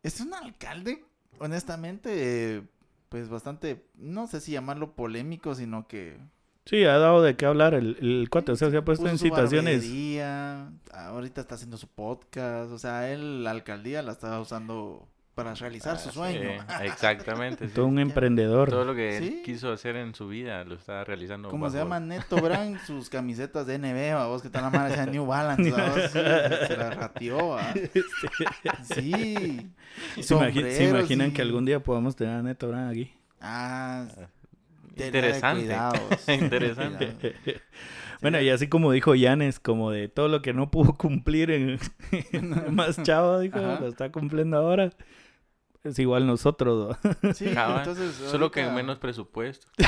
es 0.03 0.19
un 0.21 0.33
alcalde, 0.33 1.03
honestamente, 1.39 2.09
eh, 2.57 2.63
pues 3.09 3.29
bastante, 3.29 3.85
no 3.95 4.27
sé 4.27 4.39
si 4.41 4.51
llamarlo 4.53 4.93
polémico, 4.93 5.53
sino 5.55 5.87
que 5.87 6.17
Sí, 6.65 6.83
ha 6.83 6.97
dado 6.97 7.21
de 7.21 7.35
qué 7.35 7.45
hablar 7.45 7.75
el, 7.75 7.95
el 8.01 8.27
cuate. 8.31 8.51
O 8.51 8.55
sea, 8.55 8.71
se 8.71 8.77
ha 8.77 8.83
puesto 8.83 9.03
puso 9.03 9.11
en 9.11 9.19
situaciones... 9.19 9.83
barbería, 9.83 10.71
ahorita 10.91 11.41
está 11.41 11.55
haciendo 11.55 11.77
su 11.77 11.87
podcast, 11.87 12.71
o 12.71 12.79
sea, 12.79 13.11
él, 13.11 13.43
la 13.43 13.51
alcaldía 13.51 14.01
la 14.01 14.13
está 14.13 14.39
usando 14.39 15.07
para 15.35 15.53
realizar 15.53 15.99
su 15.99 16.09
Ah, 16.09 16.13
sueño. 16.13 16.49
sí, 16.67 16.73
exactamente. 16.85 17.67
sí. 17.67 17.73
Todo 17.75 17.87
un 17.87 17.99
emprendedor. 17.99 18.69
Todo 18.69 18.85
lo 18.85 18.95
que 18.95 19.17
él 19.17 19.23
Sí. 19.23 19.41
quiso 19.43 19.71
hacer 19.71 19.97
en 19.97 20.15
su 20.15 20.27
vida 20.29 20.63
lo 20.63 20.75
está 20.75 21.03
realizando. 21.03 21.49
¿Cómo 21.49 21.69
se 21.69 21.77
llama? 21.77 21.99
Neto 21.99 22.37
Brand, 22.37 22.79
sus 22.85 23.09
camisetas 23.09 23.67
de 23.67 23.77
NB, 23.77 24.27
vos 24.27 24.41
que 24.41 24.47
están 24.47 24.63
la 24.63 24.69
mano 24.69 24.95
de 24.95 25.05
New 25.11 25.25
Balance, 25.25 25.63
sí, 25.65 26.09
se 26.67 26.77
la 26.77 26.89
ratió, 26.91 27.49
¿va? 27.49 27.73
Sí. 28.93 29.71
¿Se, 30.21 30.33
imaginan 30.85 31.29
y- 31.29 31.33
que 31.33 31.41
algún 31.41 31.65
día 31.65 31.79
podamos 31.81 32.15
tener 32.15 32.35
a 32.37 32.41
Neto 32.41 32.67
Brand 32.69 32.91
aquí? 32.91 33.11
Ah, 33.41 34.05
tenía 34.95 35.07
Interesante. 35.07 35.61
cuidados. 35.63 36.01
Interesante. 36.29 37.07
Cuidados. 37.19 37.61
Bueno, 38.21 38.39
y 38.41 38.49
así 38.49 38.67
como 38.67 38.91
dijo 38.93 39.13
Yanes, 39.13 39.59
como 39.59 39.91
de 39.91 40.07
todo 40.07 40.29
lo 40.29 40.41
que 40.41 40.53
no 40.53 40.71
pudo 40.71 40.93
cumplir 40.95 41.51
en 41.51 41.77
más 42.71 43.01
chavo, 43.03 43.39
dijo, 43.39 43.59
Ajá. 43.59 43.79
lo 43.81 43.87
está 43.87 44.11
cumpliendo 44.11 44.57
ahora. 44.57 44.91
Es 45.85 45.99
igual 45.99 46.25
nosotros. 46.27 46.97
¿no? 47.21 47.33
Sí, 47.33 47.45
Cabal. 47.53 47.79
entonces. 47.79 48.15
Solo 48.15 48.51
que 48.51 48.65
menos 48.65 48.97
presupuesto. 48.97 49.67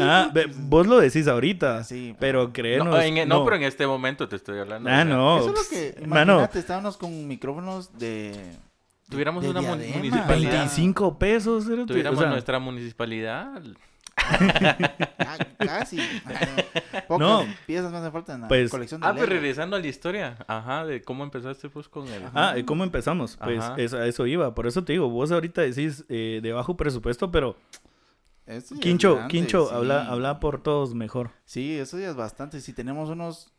Ah, 0.00 0.30
pues, 0.32 0.46
vos 0.68 0.86
lo 0.86 0.98
decís 0.98 1.26
ahorita, 1.28 1.84
Sí, 1.84 2.14
pero 2.18 2.52
créenos. 2.52 2.88
No, 2.88 3.00
en- 3.00 3.28
no, 3.28 3.44
pero 3.44 3.56
en 3.56 3.62
este 3.64 3.86
momento 3.86 4.28
te 4.28 4.36
estoy 4.36 4.58
hablando. 4.58 4.88
Ah, 4.88 4.92
o 4.92 4.96
sea, 4.96 5.04
no. 5.04 5.38
Eso 5.38 5.48
es 5.48 5.54
lo 5.54 5.68
que. 6.00 6.06
Mano. 6.06 6.32
Imagínate, 6.34 6.58
estábamos 6.58 6.96
con 6.96 7.28
micrófonos 7.28 7.98
de. 7.98 8.54
Tuviéramos 9.10 9.42
de 9.42 9.50
una 9.50 9.60
diadema, 9.60 9.96
municipalidad. 9.96 10.50
25 10.52 11.18
pesos. 11.18 11.64
Tuviéramos 11.86 12.18
o 12.18 12.22
sea, 12.22 12.30
nuestra 12.30 12.58
municipalidad. 12.58 13.62
Ah, 15.18 15.38
casi. 15.58 15.96
Pocas 17.08 17.18
No. 17.28 17.44
piezas 17.66 17.90
me 17.92 17.98
hacen 17.98 18.12
falta 18.12 18.34
en 18.34 18.40
la 18.42 18.48
Pues- 18.48 18.70
colección 18.70 19.00
de 19.00 19.06
Ah, 19.06 19.12
pero 19.14 19.26
Lego. 19.26 19.40
regresando 19.40 19.76
a 19.76 19.78
la 19.80 19.86
historia. 19.86 20.36
Ajá, 20.46 20.84
de 20.84 21.02
cómo 21.02 21.24
empezaste 21.24 21.68
pues 21.68 21.88
con 21.88 22.06
el... 22.08 22.22
Ah, 22.34 22.54
¿y 22.58 22.64
¿cómo 22.64 22.84
empezamos? 22.84 23.36
Pues 23.42 23.64
eso, 23.78 23.98
a 23.98 24.06
eso 24.06 24.26
iba. 24.26 24.54
Por 24.54 24.66
eso 24.66 24.84
te 24.84 24.92
digo, 24.92 25.08
vos 25.08 25.30
ahorita 25.32 25.62
decís 25.62 26.04
eh, 26.08 26.40
de 26.42 26.52
bajo 26.52 26.76
presupuesto, 26.76 27.30
pero 27.30 27.56
Eso 28.46 28.74
ya 28.74 28.74
es 28.76 28.80
Quincho, 28.80 29.14
grande, 29.16 29.30
Quincho, 29.32 29.68
sí. 29.68 29.74
habla, 29.74 30.06
habla 30.08 30.40
por 30.40 30.62
todos 30.62 30.94
mejor. 30.94 31.30
Sí, 31.44 31.76
eso 31.78 31.98
ya 31.98 32.10
es 32.10 32.16
bastante. 32.16 32.60
Si 32.60 32.72
tenemos 32.72 33.08
unos... 33.08 33.52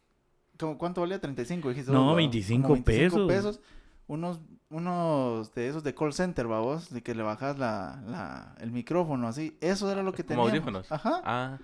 ¿cómo- 0.60 0.78
¿Cuánto 0.78 1.02
valía? 1.02 1.20
35, 1.20 1.70
dijiste. 1.70 1.92
No, 1.92 2.04
vos, 2.04 2.12
¿va? 2.14 2.18
25 2.18 2.68
Como 2.68 2.84
pesos. 2.84 3.60
Unos, 4.08 4.40
unos 4.74 5.54
de 5.54 5.68
esos 5.70 5.84
de 5.84 5.94
call 5.94 6.14
center, 6.14 6.48
vamos, 6.48 6.90
de 6.92 7.02
que 7.04 7.14
le 7.16 7.24
bajas 7.24 7.58
la, 7.60 8.02
la, 8.08 8.56
el 8.60 8.72
micrófono 8.72 9.28
así. 9.28 9.56
Eso 9.62 9.90
era 9.92 10.02
lo 10.04 10.12
que 10.14 10.24
Como 10.24 10.48
teníamos. 10.48 10.52
audífonos. 10.52 10.92
Ajá. 10.92 11.22
Ah, 11.24 11.58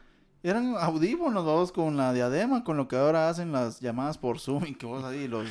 Eran 0.43 0.75
audífonos, 0.77 1.45
vamos, 1.45 1.71
con 1.71 1.97
la 1.97 2.13
diadema, 2.13 2.63
con 2.63 2.77
lo 2.77 2.87
que 2.87 2.95
ahora 2.97 3.27
hacen 3.29 3.51
las 3.51 3.79
llamadas 3.79 4.17
por 4.17 4.39
Zoom 4.39 4.65
y 4.67 4.75
que 4.75 4.85
vos 4.85 5.03
ahí 5.03 5.27
los... 5.27 5.47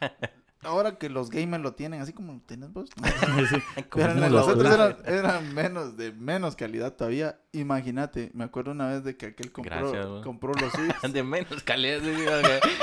ahora 0.62 0.96
que 0.96 1.10
los 1.10 1.28
gamers 1.28 1.62
lo 1.62 1.74
tienen, 1.74 2.00
así 2.00 2.14
como 2.14 2.32
lo 2.32 2.40
tienes 2.40 2.72
vos. 2.72 2.88
Sí. 3.50 3.56
Pero 3.92 4.14
Como 4.14 4.28
los 4.28 4.48
otros 4.48 4.72
eran, 4.74 4.96
eran 5.04 5.54
menos, 5.54 5.96
de 5.98 6.10
menos 6.12 6.56
calidad 6.56 6.94
todavía. 6.94 7.38
Imagínate, 7.52 8.30
me 8.34 8.44
acuerdo 8.44 8.70
una 8.72 8.86
vez 8.88 9.04
de 9.04 9.16
que 9.16 9.26
aquel 9.26 9.52
compró, 9.52 9.90
Gracias, 9.92 10.06
compró 10.24 10.52
los 10.54 10.72
suyos. 10.72 10.96
de 11.12 11.22
menos 11.22 11.62
calidad. 11.62 12.00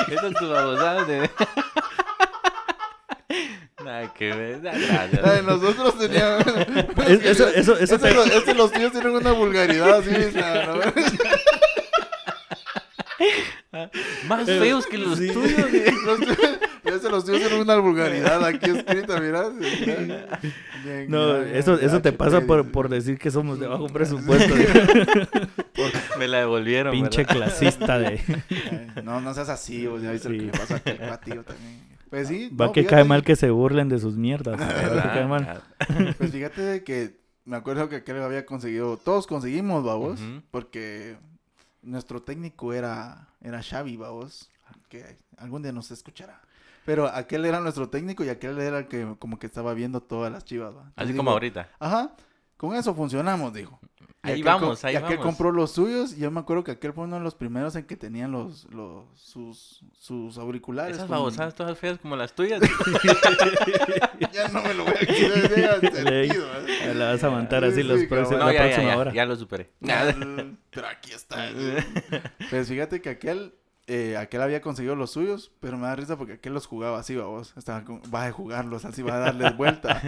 Esas 0.08 0.34
tus 0.36 0.50
babosadas 0.50 1.08
de... 1.08 1.30
Nada 3.92 4.14
que 4.14 4.34
ver. 4.34 4.62
nosotros 5.44 5.98
teníamos... 6.00 6.46
Es- 7.10 7.26
eso- 7.26 7.48
eso- 7.50 7.78
eso 7.78 7.96
Este 7.96 7.98
te- 7.98 8.14
los, 8.14 8.56
los 8.56 8.72
tuyos 8.72 8.92
tienen 8.94 9.12
una 9.16 9.32
vulgaridad 9.34 9.98
así. 10.00 10.12
¿no? 10.34 10.80
Más 14.28 14.48
Eh, 14.48 14.60
feos 14.60 14.86
que 14.88 14.98
los 14.98 15.18
sí. 15.20 15.28
tuyos. 15.28 15.52
Los 16.06 16.20
tuyos- 16.20 17.12
los 17.12 17.26
tuyos 17.26 17.40
tienen 17.42 17.60
una 17.62 17.76
vulgaridad 17.78 18.44
aquí 18.46 18.70
escrita, 18.70 19.20
mira. 19.20 19.46
No, 21.08 21.38
eso, 21.42 21.78
eso 21.80 22.02
te 22.02 22.12
pasa 22.14 22.42
por, 22.42 22.72
por 22.72 22.88
decir 22.90 23.18
que 23.20 23.30
somos 23.30 23.60
de 23.60 23.68
bajo 23.68 23.88
presupuesto. 23.88 24.54
Me 26.18 26.28
la 26.30 26.40
devolvieron, 26.40 26.92
Pinche 26.94 27.24
¿verdad? 27.26 27.36
clasista 27.36 28.00
de... 28.00 28.22
No, 29.04 29.20
no 29.22 29.34
seas 29.34 29.50
así, 29.50 29.86
o 29.88 30.00
ya 30.00 30.12
viste 30.12 30.30
lo 30.30 30.36
que 30.36 30.40
Sí. 30.40 30.46
le 30.46 30.52
pasó 30.58 30.74
a 30.76 30.78
aquel 30.78 30.98
cuatillo 30.98 31.44
también. 31.44 31.91
Pues 32.12 32.28
sí. 32.28 32.50
Va 32.50 32.66
no, 32.68 32.72
que 32.74 32.82
fíjate 32.82 32.96
cae 32.98 33.06
mal 33.06 33.24
que 33.24 33.38
se 33.38 33.50
burlen 33.52 33.88
de 33.88 33.98
sus 33.98 34.18
mierdas. 34.18 34.60
Va 34.60 34.68
que 34.68 34.74
¿Verdad? 34.74 35.14
cae 35.14 35.26
mal. 35.26 35.64
Pues 36.18 36.32
fíjate 36.32 36.62
de 36.62 36.84
que 36.84 37.22
me 37.46 37.56
acuerdo 37.56 37.88
que 37.88 37.96
aquel 37.96 38.22
había 38.22 38.46
conseguido, 38.46 38.98
todos 38.98 39.28
conseguimos, 39.28 39.86
babos, 39.86 40.20
porque 40.52 41.16
nuestro 41.82 42.22
técnico 42.22 42.74
era, 42.74 43.30
era 43.40 43.64
Xavi, 43.64 43.96
babos, 43.96 44.52
que 44.90 45.18
algún 45.38 45.64
día 45.64 45.72
nos 45.72 45.90
escuchará. 45.90 46.42
Pero 46.86 47.08
aquel 47.08 47.46
era 47.46 47.62
nuestro 47.62 47.88
técnico 47.88 48.26
y 48.26 48.30
aquel 48.30 48.60
era 48.60 48.80
el 48.80 48.88
que 48.90 49.16
como 49.18 49.40
que 49.40 49.48
estaba 49.48 49.74
viendo 49.74 50.02
todas 50.02 50.34
las 50.34 50.44
chivas, 50.44 50.76
¿va? 50.76 50.92
Así 50.98 51.16
como 51.16 51.32
ahorita. 51.32 51.70
Ajá, 51.80 52.12
con 52.58 52.76
eso 52.76 52.94
funcionamos, 52.94 53.54
dijo. 53.54 53.80
Ahí 54.24 54.34
aquel 54.34 54.44
vamos, 54.44 54.86
ahí 54.86 54.94
y 54.94 54.98
aquel 54.98 55.18
vamos. 55.18 55.26
compró 55.26 55.52
los 55.52 55.72
suyos 55.72 56.14
y 56.14 56.20
yo 56.20 56.30
me 56.30 56.40
acuerdo 56.40 56.64
que 56.64 56.72
aquel 56.72 56.94
fue 56.94 57.06
uno 57.06 57.16
de 57.18 57.24
los 57.24 57.34
primeros 57.34 57.76
en 57.76 57.86
que 57.86 57.96
tenían 57.98 58.32
los, 58.32 58.66
los 58.72 59.06
sus, 59.20 59.84
sus 59.98 60.38
auriculares. 60.38 60.98
Esas 60.98 61.10
babosadas 61.10 61.56
todas 61.56 61.76
feas 61.78 61.98
como 61.98 62.16
las 62.16 62.34
tuyas. 62.34 62.62
Ya 64.32 64.48
no 64.50 64.62
me 64.62 64.74
lo 64.74 64.86
voy 64.86 64.94
a 64.94 65.00
quitar, 65.06 65.82
ya 65.82 65.92
sentido, 65.92 66.46
¿eh? 66.68 66.80
Ya 66.86 66.94
La 66.94 67.06
vas 67.12 67.24
a 67.24 67.28
aguantar 67.28 67.64
así 67.66 67.78
Sí, 67.78 67.84
los 67.84 68.00
sí, 68.02 68.08
próximos-. 68.08 68.40
No, 68.40 68.46
la 68.46 68.54
ya, 68.54 68.60
ya, 68.60 68.66
próxima 68.66 68.92
ya, 68.92 68.98
hora. 68.98 69.14
ya 69.14 69.26
lo 69.26 69.36
superé. 69.36 69.70
Pero 69.82 70.88
aquí 70.88 71.12
está. 71.12 71.50
Pues 72.50 72.68
fíjate 72.68 73.02
que 73.02 73.10
aquel, 73.10 73.54
eh, 73.88 74.16
aquel 74.16 74.42
había 74.42 74.62
conseguido 74.62 74.96
los 74.96 75.12
suyos, 75.12 75.52
pero 75.60 75.78
me 75.78 75.88
da 75.88 75.96
risa 75.96 76.16
porque 76.16 76.34
aquel 76.34 76.54
los 76.54 76.68
jugaba 76.68 77.00
así, 77.00 77.16
vos. 77.16 77.54
Estaba 77.58 77.84
con, 77.84 78.02
va 78.14 78.26
a 78.26 78.32
jugarlos 78.32 78.86
así, 78.86 79.02
va 79.02 79.16
a 79.16 79.20
darles 79.20 79.58
vuelta. 79.58 80.02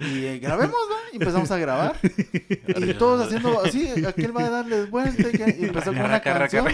Y 0.00 0.24
eh, 0.24 0.38
grabemos, 0.38 0.76
¿va? 0.90 0.96
Y 1.12 1.16
empezamos 1.16 1.50
a 1.50 1.58
grabar. 1.58 1.96
Y 2.02 2.94
todos 2.94 3.26
haciendo 3.26 3.60
así, 3.62 4.04
aquel 4.06 4.36
va 4.36 4.44
a 4.46 4.50
darles 4.50 4.90
vuelta. 4.90 5.28
Y, 5.58 5.64
empezó 5.64 5.92
con 5.92 6.02
una 6.02 6.20
canción. 6.20 6.66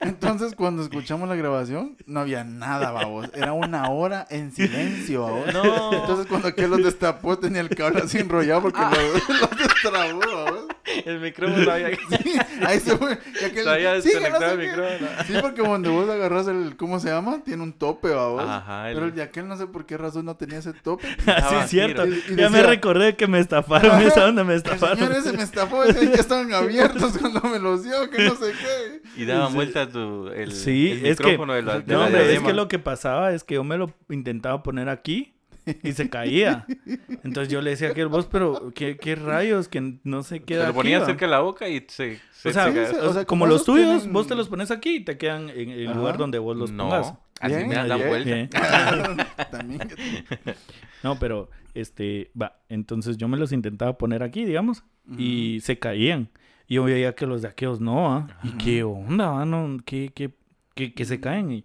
Entonces, 0.00 0.54
cuando 0.54 0.82
escuchamos 0.82 1.28
la 1.28 1.36
grabación, 1.36 1.96
no 2.06 2.20
había 2.20 2.44
nada, 2.44 2.90
babos. 2.90 3.30
Era 3.34 3.52
una 3.52 3.88
hora 3.90 4.26
en 4.30 4.52
silencio, 4.52 5.22
babos. 5.22 5.52
No. 5.54 5.92
Entonces, 5.92 6.26
cuando 6.26 6.48
aquel 6.48 6.70
los 6.70 6.84
destapó, 6.84 7.38
tenía 7.38 7.60
el 7.60 7.70
cable 7.70 8.02
así 8.02 8.18
enrollado 8.18 8.62
porque 8.62 8.80
los, 8.80 9.40
los 9.40 9.50
destrabó, 9.58 10.20
babos. 10.20 10.67
El 11.06 11.20
micrófono 11.20 11.70
había 11.70 11.90
Sí, 12.22 12.38
ahí 12.66 12.80
se 12.80 12.96
fue. 12.96 13.18
Y 13.40 13.44
aquel, 13.44 13.64
Se 13.64 13.70
había 13.70 14.00
sí, 14.00 14.08
que 14.10 14.14
no 14.16 14.20
desconectado 14.20 14.40
sé 14.46 14.52
el 14.52 14.60
qué. 14.60 14.66
micrófono. 14.76 15.08
Sí, 15.26 15.32
porque 15.40 15.62
cuando 15.62 15.92
vos 15.92 16.08
agarras 16.10 16.48
el, 16.48 16.76
¿cómo 16.76 17.00
se 17.00 17.08
llama? 17.08 17.42
Tiene 17.44 17.62
un 17.62 17.72
tope, 17.72 18.08
babos. 18.10 18.42
Ajá, 18.46 18.88
el- 18.90 18.94
Pero 18.94 19.06
el 19.06 19.14
de 19.14 19.22
aquel 19.22 19.48
no 19.48 19.56
sé 19.56 19.66
por 19.66 19.86
qué 19.86 19.96
razón 19.96 20.24
no 20.24 20.36
tenía 20.36 20.58
ese 20.58 20.72
tope. 20.72 21.06
Ah, 21.26 21.32
Estaba 21.38 21.62
sí, 21.64 21.68
cierto. 21.68 22.04
giro. 22.04 22.16
Y- 22.28 22.32
y 22.32 22.36
ya 22.36 22.48
me 22.50 22.58
decía- 22.58 22.70
recordé 22.70 23.16
que 23.16 23.26
me 23.26 23.38
estafaron. 23.38 23.90
Ajá. 23.92 24.02
Esa 24.04 24.24
onda 24.26 24.44
me 24.44 24.52
El 24.54 24.58
estafaron. 24.58 24.98
señor 24.98 25.12
ese 25.12 25.32
me 25.32 25.42
estafó, 25.42 25.84
ese 25.84 26.06
ya 26.06 26.14
estaban 26.14 26.52
abiertos 26.52 27.16
cuando 27.20 27.40
me 27.48 27.58
los 27.58 27.84
dio, 27.84 28.08
que 28.10 28.24
no 28.24 28.34
sé 28.34 28.52
qué. 28.52 29.02
Y 29.22 29.24
daban 29.24 29.48
Sí. 29.50 29.54
vuelta 29.54 29.88
tu, 29.88 30.28
el, 30.28 30.52
Sí, 30.52 30.92
el 30.92 31.06
es 31.06 31.18
que... 31.18 31.24
micrófono 31.24 31.54
de 31.54 31.62
la, 31.62 31.80
de 31.80 31.92
No, 31.92 32.00
la 32.00 32.06
hombre, 32.06 32.34
es 32.34 32.40
que 32.40 32.52
lo 32.52 32.68
que 32.68 32.78
pasaba 32.78 33.32
es 33.32 33.44
que 33.44 33.54
yo 33.54 33.64
me 33.64 33.76
lo 33.78 33.92
intentaba 34.08 34.62
poner 34.62 34.88
aquí 34.88 35.34
y 35.82 35.92
se 35.92 36.08
caía. 36.10 36.66
Entonces 37.24 37.52
yo 37.52 37.60
le 37.60 37.70
decía 37.70 37.88
a 37.88 37.90
aquel 37.92 38.08
vos, 38.08 38.26
pero 38.30 38.72
¿qué, 38.74 38.96
qué 38.96 39.14
rayos? 39.14 39.68
Que 39.68 39.98
no 40.04 40.22
se 40.22 40.36
Se 40.36 40.42
queda 40.42 40.68
lo 40.68 40.74
ponía 40.74 40.96
aquí, 40.98 41.00
va?" 41.02 41.06
cerca 41.06 41.24
de 41.26 41.30
la 41.30 41.40
boca 41.40 41.68
y 41.68 41.84
se... 41.88 42.18
se 42.32 42.48
O 42.48 42.52
sea, 42.52 42.72
se- 42.72 42.96
o 43.00 43.12
sea, 43.12 43.24
como 43.24 43.46
los 43.46 43.64
tuyos, 43.64 43.98
tienen- 44.02 44.12
vos 44.12 44.26
te 44.26 44.34
los 44.34 44.48
pones 44.48 44.70
aquí 44.70 44.96
y 44.96 45.04
te 45.04 45.16
quedan 45.18 45.50
en 45.50 45.70
el 45.70 45.88
Ajá. 45.88 45.98
lugar 45.98 46.18
donde 46.18 46.38
vos 46.38 46.56
los 46.56 46.70
no, 46.70 46.84
pongas. 46.84 47.14
así 47.40 47.54
Bien, 47.56 47.68
me 47.68 47.74
dan 47.74 47.86
bien. 47.98 48.08
vuelta. 48.08 48.34
Bien. 48.34 48.50
También. 49.50 49.88
No, 51.04 51.16
pero 51.18 51.48
este, 51.74 52.30
va, 52.40 52.58
entonces 52.68 53.16
yo 53.18 53.28
me 53.28 53.36
los 53.36 53.52
intentaba 53.52 53.96
poner 53.98 54.24
aquí, 54.24 54.44
digamos, 54.44 54.82
y 55.16 55.60
se 55.62 55.78
caían. 55.78 56.28
Y 56.66 56.74
yo 56.74 56.84
veía 56.84 57.14
que 57.14 57.24
los 57.24 57.40
de 57.42 57.48
aquellos 57.48 57.80
no, 57.80 58.12
¿ah? 58.12 58.26
¿Y 58.42 58.50
qué 58.58 58.82
onda? 58.82 59.44
No, 59.46 59.78
¿Qué, 59.86 60.10
qué, 60.14 60.30
qué- 60.74 60.92
que 60.92 61.04
se 61.04 61.20
caen? 61.20 61.52
Y 61.52 61.64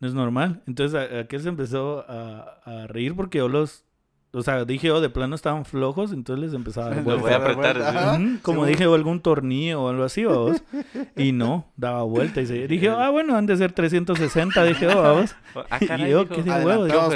no 0.00 0.08
es 0.08 0.14
normal. 0.14 0.62
Entonces 0.66 1.10
aquel 1.24 1.40
se 1.40 1.48
empezó 1.48 2.04
a, 2.08 2.60
a 2.64 2.86
reír 2.86 3.14
porque 3.14 3.38
yo 3.38 3.48
los, 3.48 3.84
o 4.32 4.42
sea, 4.42 4.64
dije 4.64 4.88
yo 4.88 5.00
de 5.00 5.08
plano 5.08 5.34
estaban 5.34 5.64
flojos, 5.64 6.12
entonces 6.12 6.44
les 6.44 6.54
empezaba 6.54 6.88
a 6.88 6.90
dar 6.90 7.02
vuelta. 7.04 7.22
voy 7.22 7.32
a 7.32 7.36
apretar, 7.36 7.78
vuelta, 7.78 8.16
sí. 8.16 8.38
Como 8.42 8.64
Sí, 8.64 8.70
dije, 8.72 8.86
o 8.86 8.94
algún 8.94 9.20
tornillo 9.20 9.82
o 9.82 9.88
algo 9.88 10.04
así, 10.04 10.24
vamos. 10.24 10.62
Y 11.16 11.32
no, 11.32 11.72
daba 11.76 12.02
vuelta 12.02 12.42
y 12.42 12.46
se... 12.46 12.68
Dije, 12.68 12.90
ah, 12.90 13.08
bueno, 13.08 13.36
han 13.36 13.46
de 13.46 13.56
ser 13.56 13.72
360, 13.72 14.64
dije, 14.64 14.86
oh, 14.88 15.02
vamos. 15.02 15.34
Ah, 15.70 15.78
Y 15.80 15.86
caray, 15.86 16.10
yo, 16.10 16.24
dijo. 16.24 16.42
¿qué 16.42 16.50
huevo? 16.50 16.84
Dije, 16.84 16.98
oh, 16.98 17.08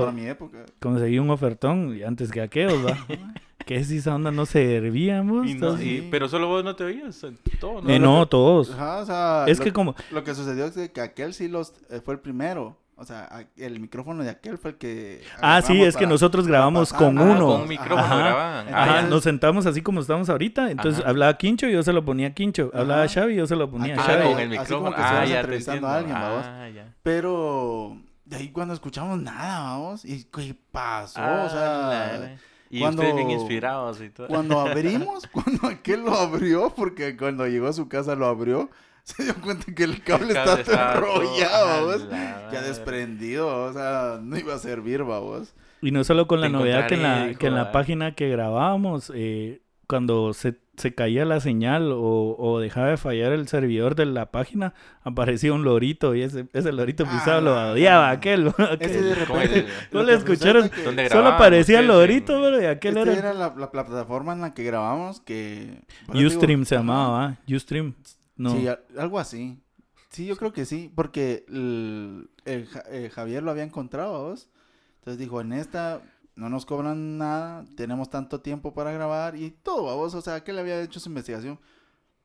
para 0.00 0.12
mi 0.12 0.26
época. 0.26 0.64
Conseguí 0.80 1.18
un 1.18 1.28
ofertón 1.30 1.94
y 1.94 2.02
antes 2.02 2.30
que 2.30 2.40
aquellos, 2.40 2.84
va. 2.86 2.96
Que 3.66 3.84
si 3.84 3.98
esa 3.98 4.14
onda 4.14 4.30
no 4.30 4.46
servíamos. 4.46 5.46
Y 5.46 5.54
no- 5.54 5.80
y- 5.82 6.08
pero 6.10 6.28
solo 6.28 6.46
vos 6.46 6.64
no 6.64 6.74
te 6.76 6.84
oías. 6.84 7.20
Todo, 7.60 7.82
¿no? 7.82 7.90
Eh, 7.90 7.98
no, 7.98 8.26
todos. 8.26 8.70
Ajá, 8.70 8.98
o 8.98 9.04
sea, 9.06 9.44
Es 9.48 9.58
lo, 9.58 9.64
que 9.64 9.72
como... 9.74 9.94
lo 10.12 10.24
que 10.24 10.34
sucedió 10.34 10.64
es 10.64 10.90
que 10.90 11.00
aquel 11.00 11.34
sí 11.34 11.48
los 11.48 11.74
eh, 11.90 12.00
fue 12.02 12.14
el 12.14 12.20
primero. 12.20 12.78
O 12.98 13.04
sea, 13.04 13.28
a- 13.30 13.44
el 13.58 13.78
micrófono 13.78 14.22
de 14.24 14.30
aquel 14.30 14.56
fue 14.56 14.70
el 14.70 14.76
que. 14.78 15.22
Ah, 15.42 15.60
sí, 15.60 15.82
es 15.82 15.98
que 15.98 16.06
nosotros 16.06 16.46
grabamos 16.46 16.90
pasar. 16.92 17.06
con 17.08 17.18
Ah, 17.18 17.22
uno. 17.24 17.46
Con 17.48 17.60
un 17.62 17.68
micrófono 17.68 18.00
Ajá. 18.02 18.16
grababan. 18.18 18.74
Ajá, 18.74 19.02
nos 19.02 19.22
sentamos 19.24 19.66
así 19.66 19.82
como 19.82 20.00
estamos 20.00 20.30
ahorita. 20.30 20.70
Entonces 20.70 21.00
Ajá. 21.02 21.10
hablaba 21.10 21.36
Quincho 21.36 21.66
y 21.66 21.72
yo 21.72 21.82
se 21.82 21.92
lo 21.92 22.04
ponía 22.06 22.28
a 22.28 22.30
Quincho. 22.34 22.70
Hablaba 22.72 23.02
Ajá. 23.02 23.12
Xavi 23.20 23.34
y 23.34 23.36
yo 23.36 23.46
se 23.46 23.54
lo 23.56 23.70
ponía 23.70 23.96
a 23.96 24.00
Ah, 24.00 24.02
Xavi. 24.02 24.22
con 24.32 24.40
el 24.40 24.58
Así 24.58 24.72
como 24.72 24.88
micrófono. 24.88 24.96
que 24.96 25.02
Ah, 25.02 25.24
ya 25.26 25.40
entrevistando 25.40 25.88
a 25.88 25.98
entiendo. 25.98 26.24
alguien, 26.24 26.42
¿va 26.46 26.64
Ah, 26.64 26.68
ya. 26.70 26.94
Pero 27.02 27.98
de 28.24 28.36
ahí 28.36 28.48
cuando 28.50 28.72
escuchamos 28.72 29.18
nada, 29.20 29.60
vamos. 29.72 30.04
¿Y 30.06 30.24
qué 30.24 30.56
pasó? 30.72 31.20
Ah, 31.20 31.44
o 31.46 31.50
sea, 31.50 32.18
la- 32.18 32.36
Y 32.70 32.80
cuando- 32.80 33.02
ustedes 33.02 33.16
bien 33.16 33.30
inspirados 33.30 34.00
y 34.00 34.10
todo. 34.10 34.28
cuando 34.28 34.60
abrimos, 34.60 35.26
cuando 35.28 35.68
aquel 35.68 36.02
lo 36.04 36.14
abrió, 36.14 36.70
porque 36.74 37.16
cuando 37.16 37.46
llegó 37.46 37.68
a 37.68 37.72
su 37.72 37.88
casa 37.88 38.14
lo 38.14 38.26
abrió, 38.26 38.70
se 39.04 39.24
dio 39.24 39.34
cuenta 39.40 39.72
que 39.74 39.84
el 39.84 40.02
cable, 40.02 40.28
El 40.30 40.34
cable 40.34 40.62
está 40.62 40.94
enrollado, 40.94 41.96
la 41.98 42.50
Ya 42.52 42.62
desprendido, 42.62 43.64
o 43.64 43.72
sea, 43.72 44.18
no 44.22 44.36
iba 44.36 44.54
a 44.54 44.58
servir, 44.58 45.02
vamos. 45.04 45.54
Y 45.82 45.90
no 45.90 46.02
solo 46.04 46.26
con 46.26 46.40
la 46.40 46.46
Te 46.48 46.52
novedad 46.52 46.86
que 46.88 46.94
en 46.94 47.02
la, 47.02 47.34
que 47.38 47.46
en 47.46 47.54
la 47.54 47.70
página 47.70 48.14
que 48.14 48.28
grabábamos, 48.28 49.12
eh, 49.14 49.60
cuando 49.86 50.32
se, 50.32 50.56
se 50.76 50.94
caía 50.94 51.24
la 51.24 51.40
señal 51.40 51.90
o, 51.92 52.36
o 52.38 52.60
dejaba 52.60 52.88
de 52.88 52.96
fallar 52.96 53.32
el 53.32 53.48
servidor 53.48 53.94
de 53.94 54.06
la 54.06 54.30
página, 54.30 54.74
aparecía 55.02 55.52
un 55.52 55.64
lorito 55.64 56.14
y 56.14 56.22
ese, 56.22 56.46
ese 56.52 56.72
lorito 56.72 57.04
pisado 57.04 57.40
lo 57.40 57.54
Ah. 57.54 57.72
odiaba 57.72 58.10
aquel. 58.10 58.52
Repente... 58.52 59.66
¿No 59.92 60.00
lo 60.00 60.06
le 60.06 60.14
escucharon? 60.14 60.64
es 60.64 60.70
que 60.70 60.82
¿Dónde 60.82 61.08
Solo 61.08 61.20
grababan 61.22 61.38
parecía 61.38 61.80
el 61.80 61.86
lorito, 61.88 62.40
pero 62.40 62.60
y 62.62 62.66
aquel 62.66 62.96
Este 62.98 63.10
era... 63.12 63.18
era 63.18 63.34
la, 63.34 63.54
la 63.56 63.70
plataforma 63.70 64.32
en 64.32 64.40
la 64.40 64.54
que 64.54 64.62
grabamos 64.64 65.20
que... 65.20 65.82
digo, 66.12 66.26
Ustream 66.28 66.64
se 66.64 66.76
llamaba, 66.76 67.24
¿ah? 67.24 67.38
Ustream. 67.48 67.94
No. 68.36 68.50
Sí, 68.52 68.68
a- 68.68 68.80
algo 68.98 69.18
así. 69.18 69.58
Sí, 70.10 70.26
yo 70.26 70.36
creo 70.36 70.52
que 70.52 70.64
sí, 70.64 70.90
porque 70.94 71.44
el, 71.48 72.30
el 72.44 72.66
Ja- 72.66 72.84
eh, 72.90 73.10
Javier 73.14 73.42
lo 73.42 73.50
había 73.50 73.64
encontrado, 73.64 74.22
¿vos? 74.28 74.48
Entonces 74.98 75.18
dijo, 75.18 75.40
en 75.40 75.52
esta 75.52 76.00
no 76.36 76.48
nos 76.48 76.66
cobran 76.66 77.18
nada, 77.18 77.64
tenemos 77.76 78.10
tanto 78.10 78.40
tiempo 78.40 78.74
para 78.74 78.92
grabar 78.92 79.36
y 79.36 79.50
todo, 79.50 79.96
vos, 79.96 80.14
o 80.14 80.20
sea, 80.20 80.44
que 80.44 80.52
le 80.52 80.60
había 80.60 80.82
hecho 80.82 81.00
su 81.00 81.08
investigación. 81.08 81.58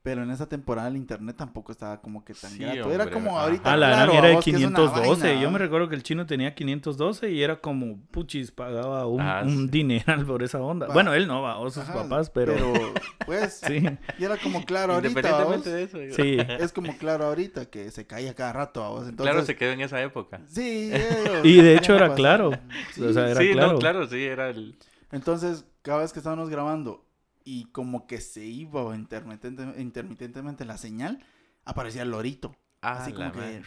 Pero 0.04 0.24
en 0.24 0.32
esa 0.32 0.50
temporada 0.50 0.88
el 0.88 0.98
internet 0.98 1.36
tampoco 1.38 1.72
estaba 1.72 2.02
como 2.02 2.26
que 2.26 2.34
tan 2.34 2.50
Sí, 2.50 2.58
grato. 2.58 2.82
hombre, 2.82 2.96
Era 2.96 3.12
como 3.12 3.40
ahorita. 3.40 3.72
Ah, 3.72 3.78
la 3.78 3.92
claro, 3.92 4.14
era 4.14 4.28
de 4.30 4.34
vos, 4.34 4.44
que 4.44 4.50
es 4.50 4.56
una 4.58 4.68
512. 4.80 5.28
vaina, 5.28 5.42
Yo 5.44 5.52
me 5.52 5.60
recuerdo 5.60 5.90
que 5.90 5.96
el 5.96 6.02
chino 6.02 6.26
tenía 6.26 6.56
512 6.56 7.30
y 7.30 7.44
era 7.44 7.58
como, 7.62 8.00
puchis, 8.10 8.50
pagaba 8.50 9.06
un, 9.06 9.22
Ah, 9.22 9.42
un 9.46 9.66
sí. 9.66 9.68
dineral 9.70 10.26
por 10.26 10.42
esa 10.42 10.60
onda. 10.60 10.88
Va. 10.88 10.94
Bueno, 10.96 11.14
él 11.14 11.28
no, 11.28 11.44
va, 11.44 11.60
o 11.60 11.70
sus 11.70 11.84
Ajá, 11.84 11.94
papás, 11.94 12.32
pero... 12.32 12.56
pues, 13.28 13.62
Sí, 13.64 13.84
y 14.18 14.24
era 14.24 14.38
como 14.38 14.66
claro 14.66 14.94
ahorita. 14.96 15.22
¿va 15.22 15.44
vos? 15.44 15.58
Independientemente 15.58 15.70
de 15.70 15.84
eso. 15.84 15.98
digo. 16.00 16.16
sí. 16.16 16.38
Es 16.64 16.74
como 16.74 16.98
claro 16.98 17.26
ahorita 17.26 17.68
que 17.68 17.92
se 17.92 18.08
caía 18.08 18.34
cada 18.34 18.54
rato. 18.54 18.82
¿va 18.82 18.90
vos? 18.90 19.08
Entonces, 19.08 19.32
Claro, 19.32 19.46
se 19.46 19.56
quedó 19.56 19.72
en 19.74 19.82
esa 19.82 20.02
época. 20.02 20.42
Sí, 20.48 20.90
eh, 20.94 21.42
Y 21.44 21.58
de 21.62 21.76
hecho 21.76 21.96
era 21.96 22.16
claro. 22.16 22.50
Sí. 22.96 23.04
O 23.04 23.14
sea, 23.14 23.30
era 23.30 23.40
sí, 23.40 23.52
claro. 23.52 23.74
no, 23.74 23.78
claro, 23.80 24.08
sí, 24.08 24.24
era 24.24 24.50
el... 24.50 24.76
Entonces, 25.12 25.64
cada 25.84 26.00
vez 26.00 26.12
que 26.12 26.18
estábamos 26.20 26.50
grabando 26.50 27.06
y 27.44 27.66
como 27.72 28.08
que 28.08 28.20
se 28.22 28.46
iba 28.46 28.82
intermitente- 28.96 29.76
intermitentemente 29.80 30.66
la 30.66 30.78
señal, 30.78 31.20
aparecía 31.66 32.02
el 32.04 32.12
lorito. 32.12 32.56
Ah, 32.82 33.04
así 33.04 33.14
como 33.14 33.32
que, 33.32 33.62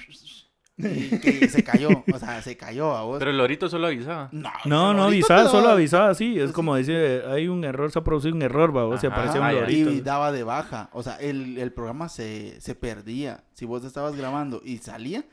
y 0.76 1.20
que 1.20 1.48
se 1.48 1.62
cayó. 1.62 1.88
O 2.12 2.18
sea, 2.18 2.42
se 2.42 2.56
cayó 2.56 2.96
a 2.96 3.04
vos. 3.04 3.18
Pero 3.20 3.30
el 3.30 3.36
lorito 3.38 3.68
solo 3.68 3.86
avisaba. 3.86 4.28
no, 4.32 4.92
No, 4.92 5.04
avisaba, 5.04 5.48
solo 5.48 5.68
avisaba 5.68 6.10
así. 6.10 6.38
Es 6.40 6.50
como 6.50 6.74
decir, 6.74 6.96
hay 7.28 7.46
un 7.46 7.62
error, 7.64 7.92
se 7.92 7.98
ha 8.00 8.02
producido 8.04 8.34
un 8.34 8.42
error, 8.42 8.76
va, 8.76 8.84
o 8.86 8.98
sea, 8.98 9.10
aparecía 9.10 9.40
un 9.40 9.54
lorito. 9.54 9.90
Y 9.90 10.00
daba 10.00 10.32
de 10.32 10.42
baja. 10.42 10.90
O 10.92 11.02
sea, 11.04 11.14
el, 11.16 11.58
el 11.58 11.72
programa 11.72 12.08
se, 12.08 12.60
se 12.60 12.74
perdía. 12.74 13.44
Si 13.52 13.64
vos 13.66 13.84
estabas 13.84 14.16
grabando 14.16 14.60
y 14.64 14.78
salía, 14.78 15.24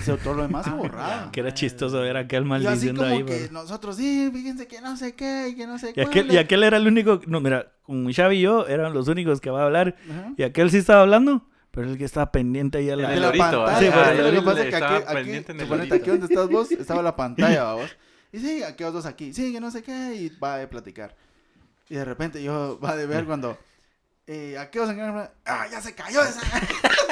se, 0.00 0.16
todo 0.18 0.34
lo 0.34 0.42
demás 0.42 0.64
se 0.64 0.70
Ah, 0.72 0.74
borraba. 0.74 1.30
Que 1.32 1.40
era 1.40 1.52
chistoso 1.54 2.00
ver 2.00 2.16
a 2.16 2.20
aquel 2.20 2.44
Y 2.62 2.66
así 2.66 2.88
como 2.88 3.02
ahí. 3.02 3.24
que 3.24 3.46
va. 3.46 3.52
nosotros, 3.52 3.96
sí, 3.96 4.30
fíjense 4.32 4.66
que 4.66 4.80
no 4.80 4.96
sé 4.96 5.14
qué, 5.14 5.48
y 5.48 5.56
que 5.56 5.66
no 5.66 5.78
sé 5.78 5.92
Y 5.94 6.00
aquel, 6.00 6.24
y 6.26 6.28
cuál". 6.28 6.38
aquel 6.38 6.62
era 6.64 6.76
el 6.76 6.86
único, 6.86 7.20
no, 7.26 7.40
mira, 7.40 7.72
con 7.82 8.12
Xavi 8.12 8.36
y 8.36 8.40
yo 8.42 8.66
eran 8.66 8.92
los 8.94 9.08
únicos 9.08 9.40
que 9.40 9.50
va 9.50 9.62
a 9.62 9.66
hablar. 9.66 9.96
Ajá. 10.10 10.32
Y 10.36 10.42
aquel 10.42 10.70
sí 10.70 10.78
estaba 10.78 11.02
hablando, 11.02 11.48
pero 11.70 11.88
el 11.90 11.98
que 11.98 12.04
estaba 12.04 12.32
pendiente 12.32 12.78
ahí 12.78 12.90
a 12.90 12.96
la... 12.96 13.08
De 13.10 13.20
pantalla. 13.38 13.64
ah, 13.66 13.78
Sí, 13.78 13.88
bueno, 13.88 14.22
lo 14.22 14.32
que 14.32 14.42
pasa 14.42 14.62
es 14.64 14.68
que 14.70 14.76
aquí, 14.76 15.04
aquí 15.34 15.60
suponete 15.60 15.94
aquí 15.94 16.10
donde 16.10 16.26
estás 16.26 16.48
vos, 16.48 16.70
estaba 16.72 17.02
la 17.02 17.14
pantalla, 17.16 17.62
¿va 17.64 17.74
vos. 17.74 17.96
Y 18.32 18.38
sí, 18.40 18.62
aquí 18.62 18.82
dos 18.84 19.06
aquí, 19.06 19.32
sí, 19.32 19.52
que 19.52 19.60
no 19.60 19.70
sé 19.70 19.82
qué, 19.82 20.14
y 20.14 20.28
va 20.38 20.60
a 20.62 20.68
platicar. 20.68 21.14
Y 21.88 21.94
de 21.94 22.04
repente 22.04 22.42
yo 22.42 22.78
va 22.84 22.96
de 22.96 23.06
ver 23.06 23.24
cuando, 23.24 23.56
eh, 24.26 24.56
os 24.58 24.90
encargan, 24.90 25.30
ah, 25.44 25.66
ya 25.70 25.80
se 25.80 25.94
cayó 25.94 26.22
esa. 26.22 26.40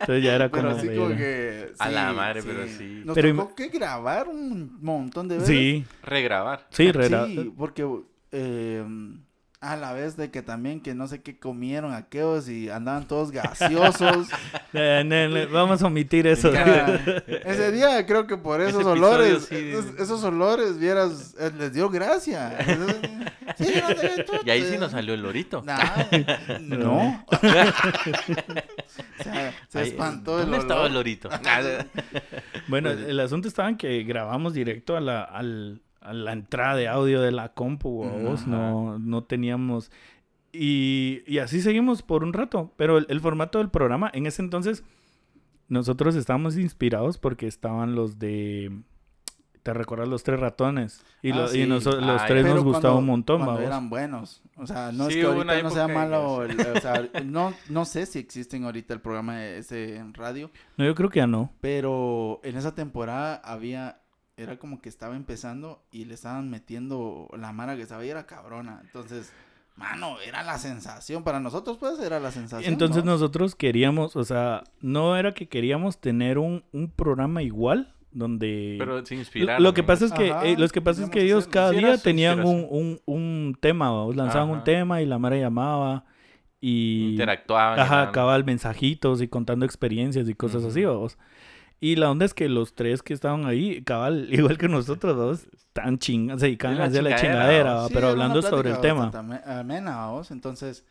Entonces 0.00 0.24
ya 0.24 0.34
era 0.34 0.50
como... 0.50 0.62
Pero 0.62 0.76
así 0.76 0.88
como 0.96 1.08
que... 1.16 1.72
A 1.78 1.90
la 1.90 2.12
madre, 2.12 2.42
pero 2.42 2.66
sí. 2.66 3.02
Nos 3.04 3.14
Pero 3.14 3.34
tocó 3.36 3.54
que 3.54 3.68
grabar 3.68 4.28
un 4.28 4.78
montón 4.82 5.28
de 5.28 5.36
veces. 5.36 5.48
Sí, 5.48 5.84
Regrabar. 6.02 6.66
sí, 6.70 6.90
re- 6.90 7.08
Sí, 7.26 7.52
porque 7.56 7.86
eh, 8.32 8.84
a 9.62 9.76
la 9.76 9.92
vez 9.92 10.16
de 10.16 10.30
que 10.30 10.40
también 10.40 10.80
que 10.80 10.94
no 10.94 11.06
sé 11.06 11.20
qué 11.20 11.38
comieron 11.38 11.92
aquellos 11.92 12.48
y 12.48 12.70
andaban 12.70 13.06
todos 13.06 13.30
gaseosos. 13.30 14.28
Vamos 15.52 15.82
a 15.82 15.86
omitir 15.86 16.26
eso. 16.26 16.50
Ese 17.26 17.70
día 17.72 18.06
creo 18.06 18.26
que 18.26 18.38
por 18.38 18.60
esos 18.62 18.80
Ese 18.80 18.90
episodio 18.90 19.06
olores, 19.10 19.44
sí. 19.44 19.56
esos, 19.56 19.86
esos 20.00 20.24
olores, 20.24 20.78
vieras, 20.78 21.34
eh, 21.38 21.50
les 21.58 21.72
dio 21.74 21.90
gracia. 21.90 22.56
Sí, 23.58 23.66
Y 24.46 24.50
ahí 24.50 24.62
sí 24.62 24.78
nos 24.78 24.92
salió 24.92 25.12
el 25.12 25.22
lorito. 25.22 25.60
Nah, 25.62 25.76
no. 26.60 27.24
O 27.26 27.36
sea, 29.22 29.52
se 29.68 29.78
Ahí- 29.80 29.88
espantó 29.88 30.36
el 30.38 30.42
¿Dónde 30.46 30.58
estaba 30.58 30.82
el 30.82 30.92
olor. 30.92 30.94
lorito? 31.00 31.28
Bueno, 32.68 32.90
Pues- 32.92 33.08
el 33.08 33.18
asunto 33.20 33.48
estaba 33.48 33.68
en 33.68 33.76
que 33.76 34.04
grabamos 34.04 34.54
directo 34.54 34.96
a 34.96 35.00
la, 35.00 35.22
al- 35.24 35.82
a 36.00 36.12
la 36.12 36.32
entrada 36.32 36.76
de 36.76 36.88
audio 36.88 37.20
de 37.20 37.30
la 37.32 37.50
compu, 37.52 38.04
vos, 38.04 38.46
no, 38.46 38.98
no 38.98 39.24
teníamos... 39.24 39.90
Y, 40.52 41.22
y 41.26 41.38
así 41.38 41.60
seguimos 41.62 42.02
por 42.02 42.24
un 42.24 42.32
rato, 42.32 42.72
pero 42.76 42.98
el, 42.98 43.06
el 43.08 43.20
formato 43.20 43.58
del 43.58 43.70
programa, 43.70 44.10
en 44.12 44.26
ese 44.26 44.42
entonces, 44.42 44.82
nosotros 45.68 46.16
estábamos 46.16 46.56
inspirados 46.56 47.18
porque 47.18 47.46
estaban 47.46 47.94
los 47.94 48.18
de... 48.18 48.80
¿Te 49.62 49.74
recuerdas 49.74 50.08
los 50.08 50.22
tres 50.24 50.40
ratones? 50.40 51.04
Y, 51.22 51.32
Ah, 51.32 51.36
lo- 51.36 51.48
sí. 51.48 51.60
y 51.60 51.66
noso- 51.66 52.00
los 52.00 52.22
Ay, 52.22 52.28
tres 52.28 52.46
nos 52.46 52.64
gustaba 52.64 52.94
un 52.96 53.04
montón, 53.04 53.44
cuando 53.44 53.60
eran 53.60 53.90
buenos. 53.90 54.42
O 54.56 54.66
sea, 54.66 54.90
no 54.90 55.06
es 55.06 55.14
que 55.14 55.22
ahorita 55.22 55.62
no 55.62 55.70
sea 55.70 55.86
malo. 55.86 56.44
que- 56.46 56.52
el- 56.62 56.76
o 56.78 56.80
sea, 56.80 57.08
no, 57.26 57.52
no 57.68 57.84
sé 57.84 58.06
si 58.06 58.18
existen 58.18 58.64
ahorita 58.64 58.94
el 58.94 59.00
programa 59.02 59.44
ese 59.44 59.96
en 59.96 60.14
radio. 60.14 60.50
No, 60.78 60.86
yo 60.86 60.94
creo 60.94 61.10
que 61.10 61.18
ya 61.18 61.26
no. 61.26 61.52
Pero 61.60 62.40
en 62.42 62.56
esa 62.56 62.74
temporada 62.74 63.34
había, 63.44 63.99
era 64.40 64.58
como 64.58 64.80
que 64.80 64.88
estaba 64.88 65.16
empezando 65.16 65.82
y 65.92 66.04
le 66.06 66.14
estaban 66.14 66.50
metiendo 66.50 67.28
la 67.38 67.52
mara 67.52 67.76
que 67.76 67.82
estaba 67.82 68.04
y 68.04 68.08
era 68.08 68.26
cabrona. 68.26 68.80
Entonces, 68.84 69.32
mano, 69.76 70.20
era 70.20 70.42
la 70.42 70.58
sensación. 70.58 71.22
Para 71.24 71.40
nosotros, 71.40 71.76
pues, 71.78 71.98
era 72.00 72.20
la 72.20 72.30
sensación. 72.30 72.72
Entonces 72.72 73.04
¿no? 73.04 73.12
nosotros 73.12 73.54
queríamos, 73.54 74.16
o 74.16 74.24
sea, 74.24 74.64
no 74.80 75.16
era 75.16 75.32
que 75.32 75.48
queríamos 75.48 76.00
tener 76.00 76.38
un, 76.38 76.64
un 76.72 76.90
programa 76.90 77.42
igual, 77.42 77.94
donde... 78.12 78.76
Pero 78.78 79.04
se 79.06 79.14
Lo- 79.14 79.20
inspiraron. 79.20 79.62
Lo 79.62 79.72
que 79.74 79.82
pasa 79.82 80.04
es 80.06 80.12
que, 80.12 80.30
Ajá, 80.32 80.44
eh, 80.46 80.56
lo 80.58 80.68
que 80.68 80.80
pasa 80.80 81.04
es 81.04 81.10
que 81.10 81.22
ellos 81.22 81.46
cada 81.46 81.70
día 81.70 81.96
tenían 81.98 82.40
un, 82.40 82.66
un, 82.68 83.00
un 83.06 83.56
tema, 83.60 83.92
¿va? 83.92 84.12
lanzaban 84.14 84.50
un 84.50 84.64
tema 84.64 85.00
y 85.02 85.06
la 85.06 85.18
Mara 85.18 85.36
llamaba 85.36 86.04
y 86.60 87.10
interactuaban. 87.12 87.78
ajá, 87.78 88.12
cabal 88.12 88.44
mensajitos 88.44 89.22
y 89.22 89.28
contando 89.28 89.64
experiencias 89.64 90.28
y 90.28 90.34
cosas 90.34 90.64
así, 90.64 90.84
Ujú. 90.84 90.94
vamos. 90.94 91.18
Y 91.80 91.96
la 91.96 92.10
onda 92.10 92.26
es 92.26 92.34
que 92.34 92.48
los 92.48 92.74
tres 92.74 93.02
que 93.02 93.14
estaban 93.14 93.46
ahí, 93.46 93.82
cabal, 93.82 94.28
igual 94.32 94.58
que 94.58 94.68
nosotros 94.68 95.16
dos, 95.16 95.48
tan 95.72 95.98
ching, 95.98 96.38
se 96.38 96.46
dedicaban 96.46 96.80
a 96.80 96.84
hacer 96.84 97.02
la 97.02 97.16
chingadera. 97.16 97.86
Sí, 97.86 97.94
pero 97.94 98.08
hablando 98.08 98.42
sobre 98.42 98.70
el 98.70 98.80
tema. 98.80 99.10
Amena, 99.46 99.96
vamos. 99.96 100.30
Entonces, 100.30 100.84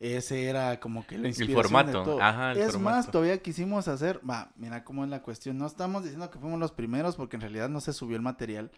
ese 0.00 0.46
era 0.46 0.80
como 0.80 1.06
que 1.06 1.16
la 1.16 1.28
inspiración 1.28 1.62
formato, 1.62 1.98
de 2.00 2.04
todo. 2.04 2.20
ajá, 2.20 2.52
el 2.52 2.58
es 2.58 2.66
más, 2.66 2.72
formato. 2.72 3.10
todavía 3.12 3.40
quisimos 3.40 3.86
hacer, 3.86 4.20
va, 4.28 4.50
mira 4.56 4.82
cómo 4.82 5.04
es 5.04 5.10
la 5.10 5.22
cuestión. 5.22 5.58
No 5.58 5.66
estamos 5.66 6.02
diciendo 6.02 6.28
que 6.28 6.40
fuimos 6.40 6.58
los 6.58 6.72
primeros 6.72 7.14
porque 7.14 7.36
en 7.36 7.42
realidad 7.42 7.68
no 7.68 7.80
se 7.80 7.92
subió 7.92 8.16
el 8.16 8.22
material, 8.22 8.72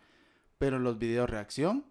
pero 0.59 0.79
los 0.79 0.99
videos 0.99 1.31
reacción, 1.31 1.87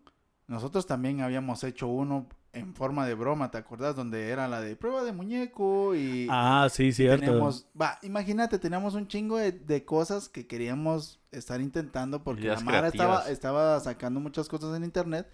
nosotros 0.45 0.85
también 0.85 1.21
habíamos 1.21 1.63
hecho 1.63 1.87
uno 1.87 2.27
en 2.53 2.75
forma 2.75 3.05
de 3.07 3.15
broma, 3.15 3.49
¿te 3.49 3.57
acordás? 3.57 3.95
Donde 3.95 4.29
era 4.29 4.47
la 4.47 4.61
de 4.61 4.75
prueba 4.75 5.03
de 5.03 5.11
muñeco 5.11 5.95
y... 5.95 6.27
Ah, 6.29 6.67
sí, 6.71 6.91
cierto. 6.91 7.25
Teníamos, 7.25 7.67
va, 7.79 7.97
imagínate, 8.03 8.59
teníamos 8.59 8.93
un 8.93 9.07
chingo 9.07 9.37
de, 9.37 9.51
de 9.51 9.83
cosas 9.83 10.29
que 10.29 10.45
queríamos 10.45 11.19
estar 11.31 11.59
intentando 11.59 12.23
porque 12.23 12.43
Ideas 12.43 12.59
la 12.59 12.65
Mara 12.65 12.87
estaba, 12.87 13.29
estaba 13.29 13.79
sacando 13.79 14.19
muchas 14.19 14.47
cosas 14.47 14.77
en 14.77 14.83
internet 14.83 15.27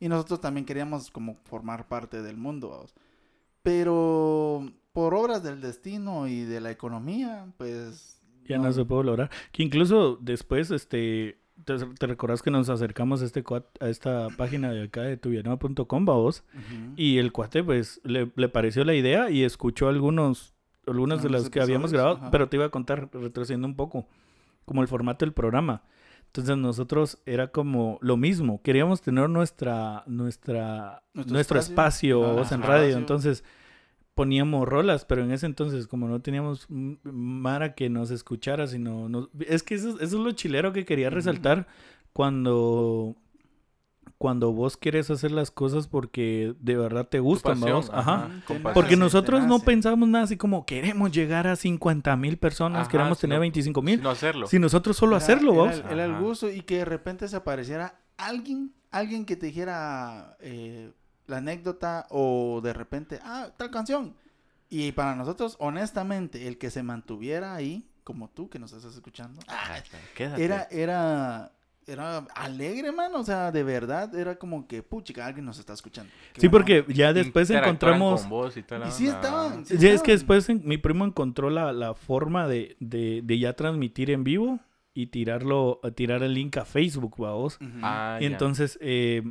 y 0.00 0.08
nosotros 0.08 0.40
también 0.40 0.66
queríamos 0.66 1.10
como 1.12 1.36
formar 1.44 1.86
parte 1.86 2.22
del 2.22 2.36
mundo, 2.36 2.70
vamos. 2.70 2.94
Pero 3.62 4.68
por 4.92 5.14
obras 5.14 5.44
del 5.44 5.60
destino 5.60 6.26
y 6.26 6.42
de 6.42 6.60
la 6.60 6.72
economía, 6.72 7.46
pues... 7.56 8.20
Ya 8.46 8.58
no 8.58 8.70
se 8.72 8.84
pudo 8.84 9.04
lograr. 9.04 9.30
Que 9.52 9.62
incluso 9.62 10.18
después, 10.20 10.70
este, 10.70 11.38
te, 11.64 11.76
te 11.78 12.06
recordás 12.06 12.42
que 12.42 12.50
nos 12.50 12.68
acercamos 12.68 13.22
a, 13.22 13.24
este, 13.24 13.44
a 13.80 13.88
esta 13.88 14.28
página 14.36 14.72
de 14.72 14.84
acá 14.84 15.02
de 15.02 15.16
tuvianova.com, 15.16 16.04
vos, 16.04 16.44
y 16.96 17.18
el 17.18 17.32
cuate, 17.32 17.62
pues, 17.62 18.00
le, 18.04 18.30
le 18.34 18.48
pareció 18.48 18.84
la 18.84 18.94
idea 18.94 19.30
y 19.30 19.44
escuchó 19.44 19.88
algunos, 19.88 20.54
algunos 20.86 21.22
de 21.22 21.30
las 21.30 21.50
que 21.50 21.60
habíamos 21.60 21.92
grabado, 21.92 22.16
ajá. 22.16 22.30
pero 22.30 22.48
te 22.48 22.56
iba 22.56 22.66
a 22.66 22.70
contar, 22.70 23.08
retrocediendo 23.12 23.66
un 23.66 23.76
poco, 23.76 24.06
como 24.64 24.82
el 24.82 24.88
formato 24.88 25.24
del 25.24 25.32
programa. 25.32 25.82
Entonces 26.26 26.56
nosotros 26.56 27.18
era 27.26 27.48
como 27.48 27.98
lo 28.00 28.16
mismo, 28.16 28.60
queríamos 28.62 29.00
tener 29.00 29.30
nuestra, 29.30 30.02
nuestra, 30.06 31.04
Nuestro 31.12 31.32
nuestro 31.34 31.58
espacio, 31.60 32.20
espacio. 32.20 32.36
vos, 32.36 32.50
en 32.52 32.62
radio, 32.62 32.96
entonces 32.96 33.44
poníamos 34.14 34.68
rolas, 34.68 35.04
pero 35.04 35.22
en 35.24 35.32
ese 35.32 35.46
entonces 35.46 35.86
como 35.86 36.06
no 36.08 36.20
teníamos 36.20 36.66
Mara 36.68 37.74
que 37.74 37.90
nos 37.90 38.10
escuchara, 38.10 38.66
sino 38.66 39.08
nos- 39.08 39.28
es 39.48 39.62
que 39.62 39.74
eso, 39.74 39.90
eso 40.00 40.02
es 40.02 40.12
lo 40.12 40.30
chilero 40.32 40.72
que 40.72 40.84
quería 40.84 41.10
resaltar 41.10 41.66
cuando 42.12 43.16
cuando 44.18 44.52
vos 44.52 44.76
quieres 44.76 45.10
hacer 45.10 45.32
las 45.32 45.50
cosas 45.50 45.86
porque 45.88 46.54
de 46.60 46.76
verdad 46.76 47.06
te 47.08 47.18
gustan, 47.20 47.58
pasión, 47.60 47.76
vos, 47.78 47.90
ajá. 47.92 48.28
Pasión. 48.46 48.72
Porque 48.72 48.96
nosotros 48.96 49.44
no 49.46 49.58
pensamos 49.58 50.08
nada 50.08 50.24
así 50.24 50.36
como 50.36 50.64
queremos 50.64 51.10
llegar 51.12 51.46
a 51.46 51.56
50 51.56 52.16
mil 52.16 52.38
personas, 52.38 52.82
Ajá, 52.82 52.90
queremos 52.90 53.18
tener 53.18 53.34
sino- 53.36 53.40
25 53.40 53.82
mil. 53.82 54.02
No 54.02 54.10
hacerlo. 54.10 54.46
Si 54.46 54.58
nosotros 54.58 54.96
solo 54.96 55.16
Era- 55.16 55.24
hacerlo, 55.24 55.52
era 55.52 55.62
vos. 55.64 55.82
el- 55.90 55.98
el 55.98 56.10
Ajá. 56.12 56.20
gusto 56.20 56.48
y 56.50 56.62
que 56.62 56.78
de 56.78 56.84
repente 56.84 57.28
se 57.28 57.36
apareciera 57.36 57.98
alguien, 58.16 58.72
alguien 58.92 59.26
que 59.26 59.36
te 59.36 59.46
dijera 59.46 60.36
eh, 60.40 60.92
la 61.26 61.38
anécdota 61.38 62.06
o 62.10 62.60
de 62.62 62.72
repente, 62.72 63.18
ah, 63.22 63.48
tal 63.56 63.70
canción. 63.70 64.14
Y 64.70 64.92
para 64.92 65.14
nosotros, 65.14 65.56
honestamente, 65.60 66.48
el 66.48 66.58
que 66.58 66.70
se 66.70 66.82
mantuviera 66.82 67.54
ahí, 67.54 67.86
como 68.02 68.28
tú 68.28 68.48
que 68.48 68.58
nos 68.58 68.72
estás 68.72 68.94
escuchando, 68.94 69.40
Ah, 69.48 69.78
quédate. 70.14 70.42
era, 70.44 70.68
era, 70.70 71.52
era 71.86 72.18
alegre, 72.34 72.90
man. 72.92 73.14
O 73.14 73.24
sea, 73.24 73.52
de 73.52 73.62
verdad, 73.62 74.14
era 74.14 74.36
como 74.36 74.66
que, 74.66 74.82
puchica, 74.82 75.26
alguien 75.26 75.44
nos 75.44 75.58
está 75.58 75.72
escuchando. 75.74 76.10
Qué 76.32 76.40
Sí, 76.40 76.48
buena 76.48 76.52
porque 76.66 76.84
ya 76.94 77.12
después 77.12 77.50
encontramos... 77.50 78.22
con 78.22 78.30
vos 78.30 78.56
y, 78.56 78.62
toda 78.62 78.80
la 78.80 78.88
Y 78.88 78.92
sí 78.92 79.06
estaban, 79.06 79.64
sí 79.64 79.78
Sí, 79.78 79.86
es 79.88 80.02
que 80.02 80.12
después 80.12 80.48
en- 80.48 80.62
mi 80.66 80.76
primo 80.78 81.04
encontró 81.04 81.50
la, 81.50 81.72
la 81.72 81.94
forma 81.94 82.48
de, 82.48 82.76
de, 82.80 83.20
de 83.22 83.38
ya 83.38 83.52
transmitir 83.54 84.10
en 84.10 84.24
vivo 84.24 84.60
y 84.92 85.06
tirarlo, 85.08 85.80
tirar 85.94 86.22
el 86.22 86.34
link 86.34 86.56
a 86.56 86.64
Facebook, 86.64 87.14
vamos. 87.18 87.56
Ujú. 87.60 87.78
Ah, 87.82 88.18
Y 88.20 88.24
ya. 88.24 88.30
entonces, 88.30 88.78
eh, 88.80 89.22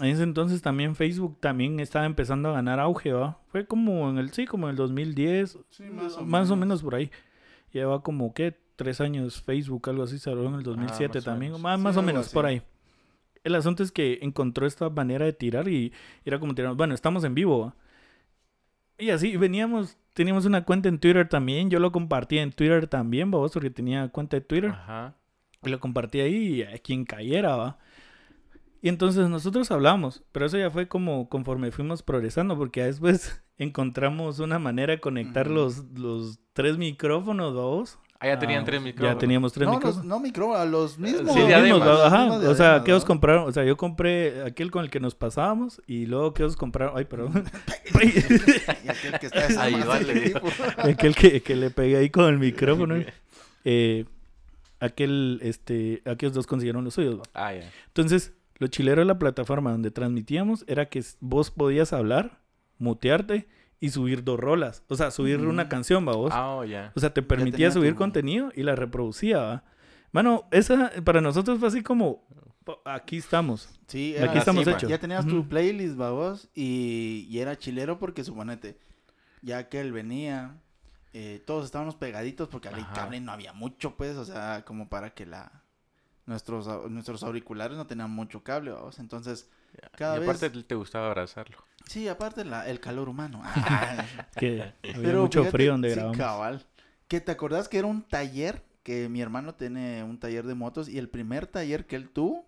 en 0.00 0.06
ese 0.06 0.22
entonces 0.22 0.62
también 0.62 0.96
Facebook 0.96 1.38
también 1.40 1.78
estaba 1.80 2.06
empezando 2.06 2.48
a 2.48 2.52
ganar 2.52 2.80
auge, 2.80 3.12
¿va? 3.12 3.38
Fue 3.48 3.66
como 3.66 4.08
en 4.10 4.18
el, 4.18 4.30
sí, 4.32 4.46
como 4.46 4.66
en 4.66 4.70
el 4.70 4.76
2010, 4.76 5.58
Sí, 5.70 5.82
más 5.84 6.16
o 6.16 6.22
más 6.24 6.50
o 6.50 6.56
menos. 6.56 6.58
menos 6.58 6.82
por 6.82 6.94
ahí. 6.94 7.10
Lleva 7.72 8.02
como, 8.02 8.32
¿qué? 8.34 8.56
Tres 8.76 9.00
años 9.00 9.42
Facebook, 9.42 9.88
algo 9.88 10.02
así, 10.02 10.18
habló 10.28 10.48
en 10.48 10.54
el 10.54 10.62
2007 10.62 11.18
más 11.18 11.26
o 11.26 11.30
también, 11.30 11.60
más, 11.60 11.78
Sí, 11.78 11.84
más 11.84 11.96
o 11.96 12.02
menos 12.02 12.26
así. 12.26 12.34
por 12.34 12.46
ahí. 12.46 12.62
El 13.44 13.54
asunto 13.54 13.82
es 13.82 13.92
que 13.92 14.18
encontró 14.22 14.66
esta 14.66 14.88
manera 14.88 15.24
de 15.26 15.32
tirar 15.32 15.68
y 15.68 15.92
era 16.24 16.38
como 16.38 16.54
tirar, 16.54 16.74
bueno, 16.74 16.94
estamos 16.94 17.24
en 17.24 17.34
vivo, 17.34 17.60
¿va? 17.66 17.74
Y 18.98 19.10
así 19.10 19.36
veníamos, 19.36 19.96
teníamos 20.14 20.44
una 20.46 20.64
cuenta 20.64 20.88
en 20.88 20.98
Twitter 20.98 21.28
también, 21.28 21.70
yo 21.70 21.80
lo 21.80 21.90
compartí 21.92 22.38
en 22.38 22.52
Twitter 22.52 22.86
también, 22.86 23.30
vos, 23.30 23.52
porque 23.52 23.70
tenía 23.70 24.08
cuenta 24.08 24.36
de 24.36 24.42
Twitter. 24.42 24.70
Ajá. 24.70 25.14
Y 25.64 25.70
lo 25.70 25.80
compartí 25.80 26.20
ahí 26.20 26.34
y 26.34 26.62
a 26.62 26.78
quien 26.78 27.04
cayera, 27.04 27.56
va. 27.56 27.78
Y 28.84 28.88
entonces 28.88 29.28
nosotros 29.28 29.70
hablamos, 29.70 30.24
pero 30.32 30.46
eso 30.46 30.58
ya 30.58 30.68
fue 30.68 30.88
como 30.88 31.28
conforme 31.28 31.70
fuimos 31.70 32.02
progresando, 32.02 32.58
porque 32.58 32.82
después 32.82 33.40
encontramos 33.56 34.40
una 34.40 34.58
manera 34.58 34.92
de 34.92 35.00
conectar 35.00 35.46
los, 35.48 35.84
los 35.96 36.40
tres 36.52 36.76
micrófonos, 36.78 37.54
vos. 37.54 37.98
Ah, 38.18 38.26
ya 38.28 38.38
tenían 38.38 38.62
Ah, 38.62 38.66
tres 38.66 38.82
micrófonos. 38.82 39.14
Ya 39.14 39.18
teníamos 39.18 39.52
tres 39.52 39.66
No, 39.66 39.72
los, 39.74 39.78
micrófonos. 39.80 40.06
no 40.06 40.20
micro, 40.20 40.54
a 40.56 40.64
los 40.64 40.98
mismos. 40.98 41.32
Sí, 41.32 41.38
Los 41.40 41.48
diademas. 41.48 41.78
mismos, 41.80 42.00
ajá. 42.00 42.26
O 42.26 42.40
sea, 42.40 42.40
diademas, 42.54 42.84
que 42.84 42.92
os 42.92 43.04
compraron, 43.04 43.48
o 43.48 43.52
sea, 43.52 43.64
yo 43.64 43.76
compré 43.76 44.42
aquel 44.44 44.70
con 44.72 44.84
el 44.84 44.90
que 44.90 45.00
nos 45.00 45.14
pasábamos 45.14 45.80
y 45.86 46.06
luego 46.06 46.32
que 46.34 46.44
os 46.44 46.56
compraron, 46.56 46.96
ay, 46.96 47.04
perdón, 47.04 47.32
Y 48.02 48.88
aquel 48.88 49.18
que 49.20 49.26
está 49.26 49.46
pues. 50.40 50.60
aquel 50.78 51.14
que, 51.14 51.40
que 51.42 51.54
le 51.56 51.70
pegué 51.70 51.96
ahí 51.98 52.10
con 52.10 52.24
el 52.26 52.38
micrófono. 52.38 52.96
eh, 53.64 54.04
aquel, 54.80 55.38
este, 55.42 56.02
aquellos 56.04 56.34
dos 56.34 56.46
consiguieron 56.46 56.84
los 56.84 56.94
suyos. 56.94 57.20
Ah, 57.34 57.52
ya. 57.54 57.70
Entonces, 57.88 58.32
lo 58.58 58.66
chilero 58.68 59.00
de 59.00 59.06
la 59.06 59.18
plataforma 59.18 59.72
donde 59.72 59.90
transmitíamos 59.90 60.64
era 60.68 60.88
que 60.88 61.02
vos 61.20 61.50
podías 61.50 61.92
hablar, 61.92 62.40
mutearte 62.78 63.48
y 63.80 63.90
subir 63.90 64.22
dos 64.24 64.38
rolas. 64.38 64.84
O 64.88 64.94
sea, 64.94 65.10
subir 65.10 65.40
una 65.40 65.68
canción, 65.68 66.06
va 66.06 66.12
vos. 66.14 66.32
Ah, 66.34 66.54
oh, 66.56 66.64
ya. 66.64 66.92
O 66.94 67.00
sea, 67.00 67.12
te 67.12 67.22
permitía 67.22 67.70
subir 67.70 67.94
contenido 67.94 68.50
y 68.54 68.62
la 68.62 68.76
reproducía, 68.76 69.38
va. 69.38 69.64
Mano, 70.12 70.44
esa 70.50 70.92
para 71.04 71.20
nosotros 71.20 71.58
fue 71.58 71.68
así 71.68 71.82
como, 71.82 72.22
"Po- 72.64 72.80
aquí 72.84 73.16
estamos. 73.16 73.68
Sí, 73.88 74.14
Aquí 74.16 74.24
era 74.24 74.38
estamos 74.38 74.66
así, 74.66 74.76
hechos. 74.76 74.90
Ya 74.90 74.98
tenías 74.98 75.26
tu 75.26 75.48
playlist, 75.48 75.96
babos, 75.96 76.48
y, 76.54 77.26
y 77.30 77.38
era 77.38 77.56
chilero 77.58 77.98
porque 77.98 78.22
suponete, 78.22 78.78
ya 79.40 79.68
que 79.68 79.80
él 79.80 79.90
venía, 79.92 80.54
eh, 81.14 81.42
todos 81.46 81.64
estábamos 81.64 81.96
pegaditos 81.96 82.48
porque 82.48 82.68
al 82.68 82.92
cable 82.92 83.20
no 83.20 83.32
había 83.32 83.52
mucho, 83.52 83.96
pues, 83.96 84.16
o 84.16 84.24
sea, 84.24 84.64
como 84.66 84.88
para 84.88 85.10
que 85.14 85.26
la 85.26 85.61
nuestros 86.32 86.66
nuestros 86.90 87.22
auriculares 87.22 87.76
no 87.76 87.86
tenían 87.86 88.10
mucho 88.10 88.42
cable, 88.42 88.72
babos, 88.72 88.98
entonces, 88.98 89.48
ya. 89.80 89.88
Cada 89.96 90.18
y 90.18 90.22
aparte 90.22 90.48
vez- 90.48 90.66
te 90.66 90.74
gustaba 90.74 91.06
abrazarlo. 91.06 91.58
sí, 91.86 92.08
aparte 92.08 92.44
la, 92.44 92.68
el 92.68 92.80
calor 92.80 93.08
humano. 93.08 93.42
Que 94.36 94.72
había 94.82 95.02
Pero 95.02 95.22
mucho 95.22 95.40
fíjate, 95.40 95.52
frío 95.56 95.72
donde 95.72 95.90
sí, 95.90 95.94
grabamos. 95.96 96.16
cabal. 96.18 96.66
Que 97.08 97.20
te 97.20 97.30
acordás 97.32 97.68
que 97.68 97.78
era 97.78 97.86
un 97.86 98.02
taller, 98.02 98.64
que 98.82 99.08
mi 99.08 99.20
hermano 99.20 99.54
tiene 99.54 100.02
un 100.02 100.18
taller 100.18 100.46
de 100.46 100.54
motos 100.54 100.88
y 100.88 100.98
el 100.98 101.08
primer 101.08 101.46
taller 101.46 101.86
que 101.86 101.96
él 101.96 102.08
tuvo 102.08 102.44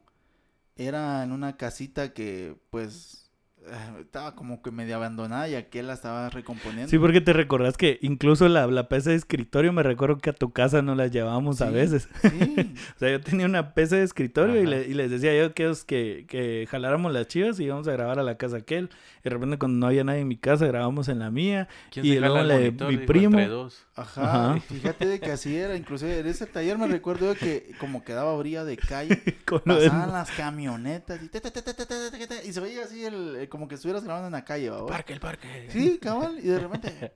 era 0.76 1.22
en 1.22 1.30
una 1.32 1.56
casita 1.56 2.12
que 2.12 2.56
pues 2.70 3.23
eh, 3.66 4.00
estaba 4.00 4.34
como 4.34 4.60
que 4.60 4.70
medio 4.70 4.96
abandonada 4.96 5.48
y 5.48 5.54
aquel 5.54 5.86
la 5.86 5.94
estaba 5.94 6.28
recomponiendo. 6.28 6.88
Sí, 6.88 6.98
porque 6.98 7.22
te 7.22 7.32
recordás 7.32 7.78
que 7.78 7.98
incluso 8.02 8.46
la, 8.48 8.66
la 8.66 8.88
PC 8.88 9.10
de 9.10 9.16
escritorio, 9.16 9.72
me 9.72 9.82
recuerdo 9.82 10.18
que 10.18 10.30
a 10.30 10.32
tu 10.34 10.52
casa 10.52 10.82
no 10.82 10.94
la 10.94 11.06
llevábamos 11.06 11.62
a 11.62 11.70
veces. 11.70 12.08
Sí. 12.20 12.74
o 12.96 12.98
sea, 12.98 13.10
yo 13.10 13.20
tenía 13.22 13.46
una 13.46 13.72
PC 13.72 13.96
de 13.96 14.02
escritorio 14.02 14.60
y, 14.62 14.66
le, 14.66 14.86
y, 14.86 14.92
les 14.92 15.10
decía 15.10 15.34
yo 15.34 15.54
que, 15.54 15.72
que, 15.86 16.26
que 16.28 16.66
jaláramos 16.70 17.12
las 17.12 17.26
chivas 17.26 17.58
y 17.58 17.64
íbamos 17.64 17.88
a 17.88 17.92
grabar 17.92 18.18
a 18.18 18.22
la 18.22 18.36
casa 18.36 18.58
aquel. 18.58 18.90
Y 19.20 19.24
de 19.24 19.30
repente 19.30 19.56
cuando 19.56 19.78
no 19.78 19.86
había 19.86 20.04
nadie 20.04 20.20
en 20.20 20.28
mi 20.28 20.36
casa, 20.36 20.66
grabamos 20.66 21.08
en 21.08 21.18
la 21.20 21.30
mía. 21.30 21.68
Y 21.94 22.18
luego 22.18 22.42
la 22.42 22.58
de 22.58 22.70
mi 22.70 22.98
primo. 22.98 23.40
Dos. 23.48 23.86
Ajá, 23.96 24.60
Fíjate 24.60 25.06
de 25.06 25.20
que 25.20 25.32
así 25.32 25.56
era. 25.56 25.76
Inclusive 25.76 26.18
en 26.18 26.26
ese 26.26 26.46
taller 26.46 26.76
me 26.76 26.86
recuerdo 26.86 27.30
de 27.30 27.36
que 27.36 27.72
como 27.78 28.04
quedaba 28.04 28.32
a 28.32 28.34
orilla 28.34 28.64
de 28.64 28.76
calle, 28.76 29.16
pasaban 29.64 30.12
las 30.12 30.30
camionetas 30.32 31.22
y, 31.22 31.28
te, 31.28 31.40
te, 31.40 31.50
te, 31.50 32.46
y 32.46 32.52
se 32.52 32.60
veía 32.60 32.82
así 32.84 33.04
el 33.04 33.48
como 33.54 33.68
que 33.68 33.76
estuvieras 33.76 34.02
grabando 34.02 34.26
en 34.26 34.32
la 34.32 34.44
calle, 34.44 34.68
¿va? 34.68 34.84
Parque, 34.84 35.12
el 35.12 35.20
parque. 35.20 35.68
Sí, 35.70 35.98
cabal, 36.02 36.40
y 36.40 36.48
de 36.48 36.58
repente. 36.58 37.12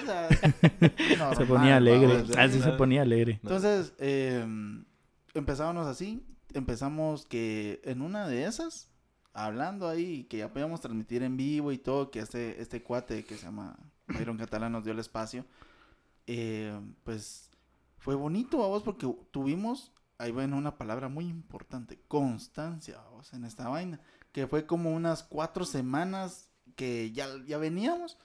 o 0.00 0.06
sea, 0.06 1.34
se 1.34 1.44
ponía 1.44 1.78
alegre. 1.78 2.18
vamos, 2.18 2.36
Así 2.36 2.62
se 2.62 2.70
ponía 2.70 3.02
alegre. 3.02 3.40
Entonces, 3.42 3.94
eh, 3.98 4.46
empezábamos 5.34 5.88
así. 5.88 6.24
Empezamos 6.54 7.26
que 7.26 7.80
en 7.82 8.00
una 8.00 8.28
de 8.28 8.44
esas, 8.44 8.88
hablando 9.32 9.88
ahí, 9.88 10.22
que 10.30 10.36
ya 10.36 10.52
podíamos 10.52 10.80
transmitir 10.80 11.24
en 11.24 11.36
vivo 11.36 11.72
y 11.72 11.78
todo, 11.78 12.12
que 12.12 12.20
este, 12.20 12.62
este 12.62 12.84
cuate 12.84 13.24
que 13.24 13.36
se 13.36 13.46
llama 13.46 13.76
Byron 14.06 14.38
Catalán 14.38 14.70
nos 14.70 14.84
dio 14.84 14.92
el 14.92 15.00
espacio. 15.00 15.44
eh, 16.28 16.80
pues 17.02 17.50
fue 17.98 18.14
bonito, 18.14 18.58
vamos, 18.58 18.84
porque 18.84 19.12
tuvimos, 19.32 19.90
ahí 20.18 20.30
bueno, 20.30 20.56
una 20.56 20.78
palabra 20.78 21.08
muy 21.08 21.26
importante, 21.26 21.98
constancia, 22.06 22.98
vamos, 22.98 23.32
en 23.32 23.44
esta 23.44 23.68
vaina. 23.68 24.00
Que 24.36 24.46
fue 24.46 24.66
como 24.66 24.94
unas 24.94 25.22
cuatro 25.22 25.64
semanas 25.64 26.50
que 26.74 27.10
ya, 27.12 27.26
ya 27.46 27.56
veníamos. 27.56 28.18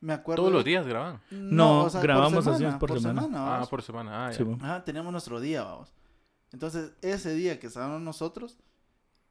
Me 0.00 0.12
acuerdo. 0.12 0.44
Todos 0.44 0.52
los 0.52 0.64
días 0.64 0.86
graban. 0.86 1.20
No, 1.32 1.88
por 1.90 2.00
grabamos 2.00 2.46
así, 2.46 2.64
por 2.78 3.00
semana. 3.00 3.58
Ah, 3.58 3.66
por 3.68 3.82
semana. 3.82 4.26
Ah, 4.26 4.30
ya. 4.30 4.36
Sí. 4.36 4.44
Ajá, 4.60 4.84
teníamos 4.84 5.10
nuestro 5.10 5.40
día, 5.40 5.64
vamos. 5.64 5.92
Entonces, 6.52 6.92
ese 7.02 7.34
día 7.34 7.58
que 7.58 7.66
estábamos 7.66 8.00
nosotros, 8.00 8.56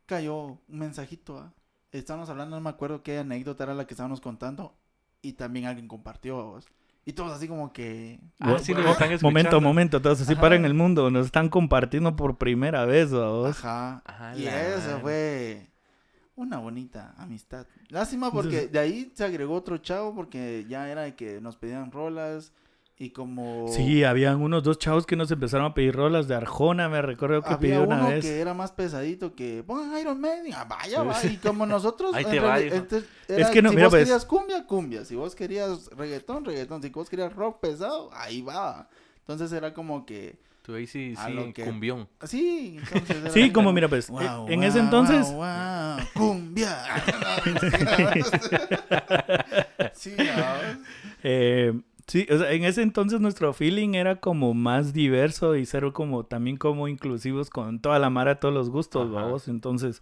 cayó 0.05 0.35
un 0.37 0.59
mensajito, 0.67 1.37
¿ah? 1.37 1.53
Estábamos 1.93 2.27
hablando, 2.29 2.57
no 2.57 2.61
me 2.61 2.69
acuerdo 2.71 3.03
qué 3.03 3.19
anécdota 3.19 3.63
era 3.63 3.73
la 3.73 3.87
que 3.87 3.93
estábamos 3.93 4.19
contando, 4.19 4.75
y 5.21 5.31
también 5.31 5.65
alguien 5.65 5.87
compartió, 5.87 6.35
vamos. 6.35 6.67
Y 7.05 7.13
todos 7.13 7.31
así 7.31 7.47
como 7.47 7.71
que... 7.71 8.19
Ah, 8.41 8.57
sí, 8.59 8.73
nos 8.73 8.85
están 8.85 9.13
escuchando. 9.13 9.29
Momento, 9.29 9.61
momento, 9.61 10.01
todos 10.01 10.19
así 10.19 10.33
Ajá. 10.33 10.41
para 10.41 10.55
en 10.57 10.65
el 10.65 10.73
mundo. 10.73 11.09
Nos 11.09 11.27
están 11.27 11.47
compartiendo 11.47 12.17
por 12.17 12.37
primera 12.37 12.83
vez, 12.83 13.11
vos. 13.13 13.63
Ajá. 13.63 14.03
Y 14.35 14.43
la 14.43 14.75
eso 14.75 14.99
fue 14.99 15.70
una 16.41 16.57
bonita 16.57 17.13
amistad. 17.17 17.67
Lástima 17.89 18.31
porque 18.31 18.67
de 18.67 18.79
ahí 18.79 19.11
se 19.13 19.23
agregó 19.23 19.55
otro 19.55 19.77
chavo 19.77 20.13
porque 20.15 20.65
ya 20.67 20.89
era 20.89 21.03
de 21.03 21.15
que 21.15 21.39
nos 21.39 21.55
pedían 21.55 21.91
rolas 21.91 22.51
y 22.97 23.11
como... 23.11 23.67
Sí, 23.69 24.03
habían 24.03 24.41
unos 24.41 24.63
dos 24.63 24.77
chavos 24.77 25.05
que 25.05 25.15
nos 25.15 25.31
empezaron 25.31 25.67
a 25.67 25.73
pedir 25.73 25.95
rolas 25.95 26.27
de 26.27 26.35
Arjona, 26.35 26.87
me 26.89 27.01
recuerdo 27.01 27.41
que 27.41 27.49
Había 27.53 27.59
pidió 27.59 27.83
uno 27.83 27.95
una 27.95 28.09
vez. 28.09 28.25
que 28.25 28.39
era 28.39 28.53
más 28.53 28.71
pesadito 28.71 29.33
que 29.33 29.63
pongan 29.65 29.97
Iron 29.99 30.19
Maiden, 30.19 30.53
ah, 30.55 30.65
vaya, 30.65 31.01
va, 31.03 31.15
y 31.25 31.37
como 31.37 31.65
nosotros 31.65 32.13
Ahí 32.15 32.25
en 32.25 32.31
te 32.31 32.39
va, 32.39 32.59
entonces, 32.59 33.09
Es 33.27 33.37
era, 33.39 33.51
que 33.51 33.61
no, 33.61 33.69
si 33.69 33.75
mira, 33.75 33.87
vos 33.87 33.93
pues. 33.93 34.03
querías 34.03 34.25
cumbia, 34.25 34.67
cumbia, 34.67 35.05
si 35.05 35.15
vos 35.15 35.33
querías 35.35 35.87
reggaetón, 35.95 36.45
reggaetón, 36.45 36.81
si 36.83 36.89
vos 36.89 37.09
querías 37.09 37.33
rock 37.33 37.59
pesado, 37.59 38.09
ahí 38.13 38.41
va. 38.41 38.87
Entonces 39.19 39.51
era 39.51 39.73
como 39.73 40.05
que 40.05 40.39
Tú 40.61 40.75
ahí 40.75 40.85
sí, 40.85 41.15
sí, 41.15 41.53
que- 41.53 41.63
cumbión. 41.63 42.07
sí, 42.23 42.75
entonces 42.77 43.33
Sí, 43.33 43.51
como 43.51 43.73
mira, 43.73 43.89
pues, 43.89 44.09
Guau, 44.09 44.47
en 44.47 44.63
ese 44.63 44.79
entonces, 44.79 45.27
guau, 45.31 45.99
cumbia. 46.13 46.77
sí, 49.93 50.11
eh, 51.23 51.73
sí, 52.07 52.27
o 52.29 52.37
sea, 52.37 52.51
en 52.51 52.63
ese 52.63 52.81
entonces 52.81 53.19
nuestro 53.21 53.53
feeling 53.53 53.95
era 53.95 54.17
como 54.17 54.53
más 54.53 54.93
diverso 54.93 55.55
y 55.55 55.65
ser 55.65 55.91
como 55.93 56.25
también 56.25 56.57
como 56.57 56.87
inclusivos 56.87 57.49
con 57.49 57.79
toda 57.79 57.99
la 57.99 58.09
mara, 58.09 58.39
todos 58.39 58.53
los 58.53 58.69
gustos, 58.69 59.09
Ajá. 59.09 59.21
vamos. 59.23 59.47
Entonces, 59.47 60.01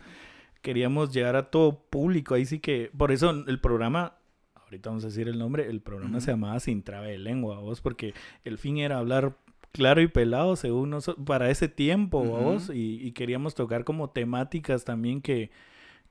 queríamos 0.61 1.13
llegar 1.13 1.35
a 1.35 1.49
todo 1.49 1.79
público, 1.89 2.35
ahí 2.35 2.45
sí 2.45 2.59
que, 2.59 2.91
por 2.97 3.11
eso 3.11 3.29
el 3.29 3.59
programa, 3.61 4.15
ahorita 4.55 4.89
vamos 4.89 5.03
a 5.05 5.07
decir 5.07 5.27
el 5.29 5.39
nombre, 5.39 5.67
el 5.69 5.81
programa 5.81 6.19
se 6.19 6.31
llamaba 6.31 6.59
Sin 6.59 6.83
Trave 6.83 7.11
de 7.11 7.17
Lengua, 7.17 7.59
vos, 7.59 7.81
porque 7.81 8.13
el 8.43 8.57
fin 8.57 8.77
era 8.77 8.97
hablar 8.97 9.37
claro 9.71 10.01
y 10.01 10.07
pelado 10.07 10.55
según 10.55 10.89
nosotros, 10.91 11.25
para 11.25 11.49
ese 11.49 11.67
tiempo, 11.67 12.23
vos, 12.23 12.69
y, 12.73 12.99
y 13.05 13.11
queríamos 13.13 13.55
tocar 13.55 13.83
como 13.83 14.09
temáticas 14.09 14.83
también 14.85 15.21
que, 15.21 15.51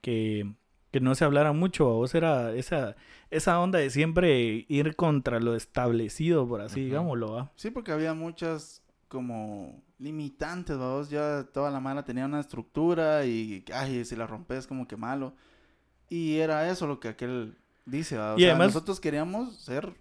que, 0.00 0.52
que 0.90 1.00
no 1.00 1.14
se 1.14 1.24
hablara 1.24 1.52
mucho, 1.52 1.86
vos, 1.86 2.14
era 2.14 2.52
esa, 2.54 2.96
esa 3.30 3.60
onda 3.60 3.78
de 3.78 3.90
siempre 3.90 4.64
ir 4.68 4.96
contra 4.96 5.40
lo 5.40 5.54
establecido, 5.54 6.46
por 6.48 6.60
así 6.60 6.84
digámoslo, 6.84 7.32
¿va? 7.32 7.52
Sí, 7.56 7.70
porque 7.70 7.92
había 7.92 8.14
muchas 8.14 8.82
como 9.08 9.82
limitantes, 9.98 10.76
vamos, 10.78 11.10
ya 11.10 11.44
toda 11.52 11.70
la 11.70 11.80
mala 11.80 12.04
tenía 12.04 12.26
una 12.26 12.40
estructura 12.40 13.24
y, 13.26 13.64
ay, 13.74 14.04
si 14.04 14.14
la 14.16 14.26
rompes 14.26 14.66
como 14.66 14.86
que 14.86 14.96
malo. 14.96 15.34
Y 16.10 16.36
era 16.38 16.70
eso 16.70 16.86
lo 16.86 17.00
que 17.00 17.08
aquel 17.08 17.56
dice, 17.86 18.16
¿va? 18.16 18.34
O 18.34 18.38
Y 18.38 18.42
sea, 18.42 18.50
además- 18.50 18.68
nosotros 18.74 19.00
queríamos 19.00 19.56
ser 19.56 19.94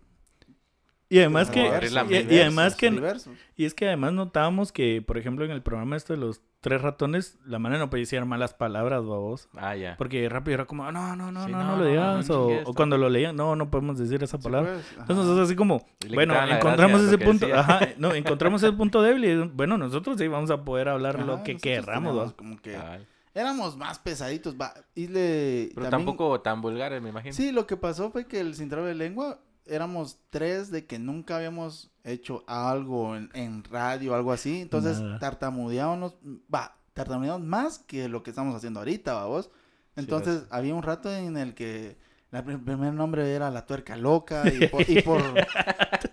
Y 1.10 1.20
además 1.20 1.50
que, 1.50 1.62
y, 1.62 2.36
y 2.36 2.40
además 2.42 2.76
que, 2.76 2.90
y 3.56 3.64
es 3.66 3.74
que 3.74 3.88
además 3.88 4.12
notábamos 4.14 4.72
que, 4.74 5.02
por 5.02 5.18
ejemplo, 5.18 5.46
en 5.46 5.52
el 5.52 5.62
programa 5.62 5.96
esto 5.96 6.12
de 6.14 6.20
los 6.20 6.42
tres 6.60 6.82
ratones, 6.82 7.38
la 7.46 7.60
mano 7.60 7.78
no 7.78 7.90
podía 7.90 8.02
decir 8.02 8.26
malas 8.26 8.54
palabras, 8.54 9.06
babos. 9.06 9.48
Ah, 9.56 9.74
ya. 9.76 9.96
Porque 9.98 10.28
rápido 10.28 10.56
era 10.56 10.66
como, 10.66 10.92
no, 10.92 11.16
no, 11.16 11.32
no, 11.32 11.46
Sí, 11.46 11.52
no, 11.52 11.64
no, 11.64 11.78
lo 11.78 11.86
digas. 11.86 12.28
no 12.28 12.48
o, 12.66 12.74
cuando 12.74 12.98
lo 12.98 13.10
leían, 13.10 13.38
no, 13.38 13.56
no 13.56 13.70
podemos 13.72 13.98
decir 13.98 14.22
esa 14.22 14.38
Sí, 14.38 14.44
palabra. 14.44 14.74
pues. 14.74 14.86
Entonces 14.92 15.16
nosotros 15.18 15.46
así 15.48 15.56
como, 15.56 15.86
bueno, 16.14 16.34
encontramos 16.50 17.02
gracia 17.02 17.16
ese 17.16 17.26
punto, 17.26 17.46
decía. 17.46 17.62
ajá, 17.62 17.80
no, 17.98 18.14
encontramos 18.14 18.62
ese 18.64 18.74
punto 18.74 19.02
débil 19.02 19.24
y 19.26 19.36
bueno, 19.54 19.78
nosotros 19.78 20.18
sí 20.18 20.28
vamos 20.28 20.52
a 20.52 20.66
poder 20.66 20.90
hablar 20.90 21.16
Ajá, 21.18 21.26
lo 21.26 21.44
que 21.44 21.56
querramos, 21.56 22.10
teníamos 22.12 22.34
¿va? 22.34 22.36
como 22.38 22.58
que. 22.62 22.78
Éramos 23.34 23.78
más 23.78 24.00
pesaditos, 24.00 24.56
va. 24.60 24.74
Y 24.96 25.08
le. 25.08 25.70
Pero 25.76 25.90
también- 25.90 26.08
tampoco 26.08 26.42
tan 26.42 26.60
vulgares, 26.60 27.02
me 27.04 27.10
imagino. 27.10 27.34
Sí, 27.34 27.52
lo 27.52 27.68
que 27.68 27.78
pasó 27.78 28.10
fue 28.12 28.26
que 28.26 28.40
el 28.40 28.56
sin 28.56 28.68
traba 28.68 28.88
de 28.88 28.96
lengua 28.96 29.40
éramos 29.70 30.20
tres 30.30 30.72
de 30.72 30.86
que 30.86 31.00
nunca 31.00 31.38
habíamos 31.38 31.92
hecho 32.04 32.44
algo 32.48 33.16
en, 33.16 33.30
en 33.34 33.64
radio, 33.64 34.16
algo 34.16 34.32
así. 34.32 34.62
Entonces 34.62 35.00
Nada. 35.00 35.20
tartamudeábamos, 35.20 36.18
va, 36.54 36.78
tartamudeábamos 36.94 37.48
más 37.48 37.80
que 37.80 38.08
lo 38.10 38.24
que 38.24 38.30
estamos 38.32 38.56
haciendo 38.56 38.80
ahorita, 38.80 39.14
vamos. 39.14 39.50
Entonces 39.96 40.44
había 40.50 40.76
un 40.76 40.84
rato 40.84 41.14
en 41.14 41.38
el 41.38 41.54
que 41.56 41.98
la 42.32 42.44
pr- 42.44 42.64
primer 42.64 42.94
nombre 42.94 43.34
era 43.34 43.50
la 43.50 43.66
tuerca 43.66 43.96
loca 43.96 44.44
y 44.52 44.68
por, 44.70 44.90
y 44.90 45.02
por, 45.02 45.22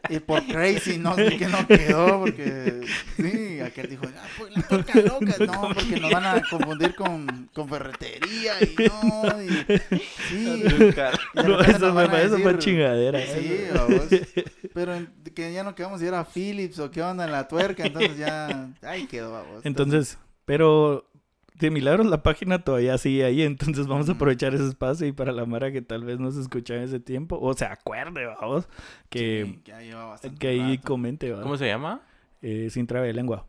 y 0.08 0.18
por 0.20 0.46
crazy 0.46 0.98
no 0.98 1.14
sé 1.16 1.36
qué 1.36 1.46
no 1.48 1.66
quedó 1.66 2.20
porque 2.20 2.82
sí, 3.16 3.58
aquel 3.60 3.88
dijo, 3.90 4.04
ah, 4.16 4.26
pues 4.38 4.56
la 4.56 4.62
tuerca 4.62 5.00
loca, 5.00 5.34
no, 5.46 5.74
porque 5.74 5.98
nos 6.00 6.10
van 6.12 6.24
a 6.26 6.42
confundir 6.48 6.94
con, 6.94 7.50
con 7.52 7.68
ferretería 7.68 8.52
y 8.60 8.74
no, 8.88 9.42
y 9.42 9.48
sí. 10.28 10.64
Y 11.34 11.42
No, 11.42 11.60
eso 11.60 11.78
nos 11.92 11.92
fue, 12.08 12.18
a 12.18 12.22
eso 12.22 12.38
fue 12.38 12.52
decir- 12.54 12.58
chingadera. 12.58 13.20
Sí, 13.20 13.64
vamos. 13.74 14.02
Pero 14.72 15.06
que 15.34 15.52
ya 15.52 15.64
no 15.64 15.74
quedamos 15.74 16.00
si 16.00 16.06
era 16.06 16.24
Philips 16.24 16.78
o 16.78 16.90
qué 16.90 17.02
onda 17.02 17.24
en 17.24 17.32
la 17.32 17.48
tuerca, 17.48 17.84
entonces 17.86 18.16
ya 18.18 18.68
ahí 18.82 19.06
quedó, 19.06 19.32
vamos. 19.32 19.64
Entonces, 19.64 20.16
pero 20.44 21.10
de 21.54 21.70
milagros 21.70 22.06
la 22.06 22.22
página 22.22 22.64
todavía 22.64 22.98
sigue 22.98 23.24
ahí, 23.24 23.42
entonces 23.42 23.86
vamos 23.86 24.08
a 24.08 24.12
aprovechar 24.12 24.54
ese 24.54 24.66
espacio 24.66 25.06
y 25.06 25.12
para 25.12 25.32
la 25.32 25.46
Mara 25.46 25.70
que 25.72 25.82
tal 25.82 26.04
vez 26.04 26.18
no 26.18 26.30
se 26.30 26.40
escucha 26.40 26.74
en 26.74 26.82
ese 26.82 27.00
tiempo, 27.00 27.38
o 27.40 27.54
se 27.54 27.64
acuerde, 27.64 28.26
vamos, 28.26 28.68
que, 29.08 29.44
Sí, 29.46 29.60
que 29.62 30.48
ahí 30.48 30.76
rato. 30.76 30.86
comente, 30.88 31.30
¿va? 31.32 31.42
¿Cómo 31.42 31.56
se 31.56 31.66
llama? 31.66 32.02
Eh, 32.42 32.68
sin 32.70 32.86
trave 32.86 33.06
de 33.06 33.14
lengua. 33.14 33.46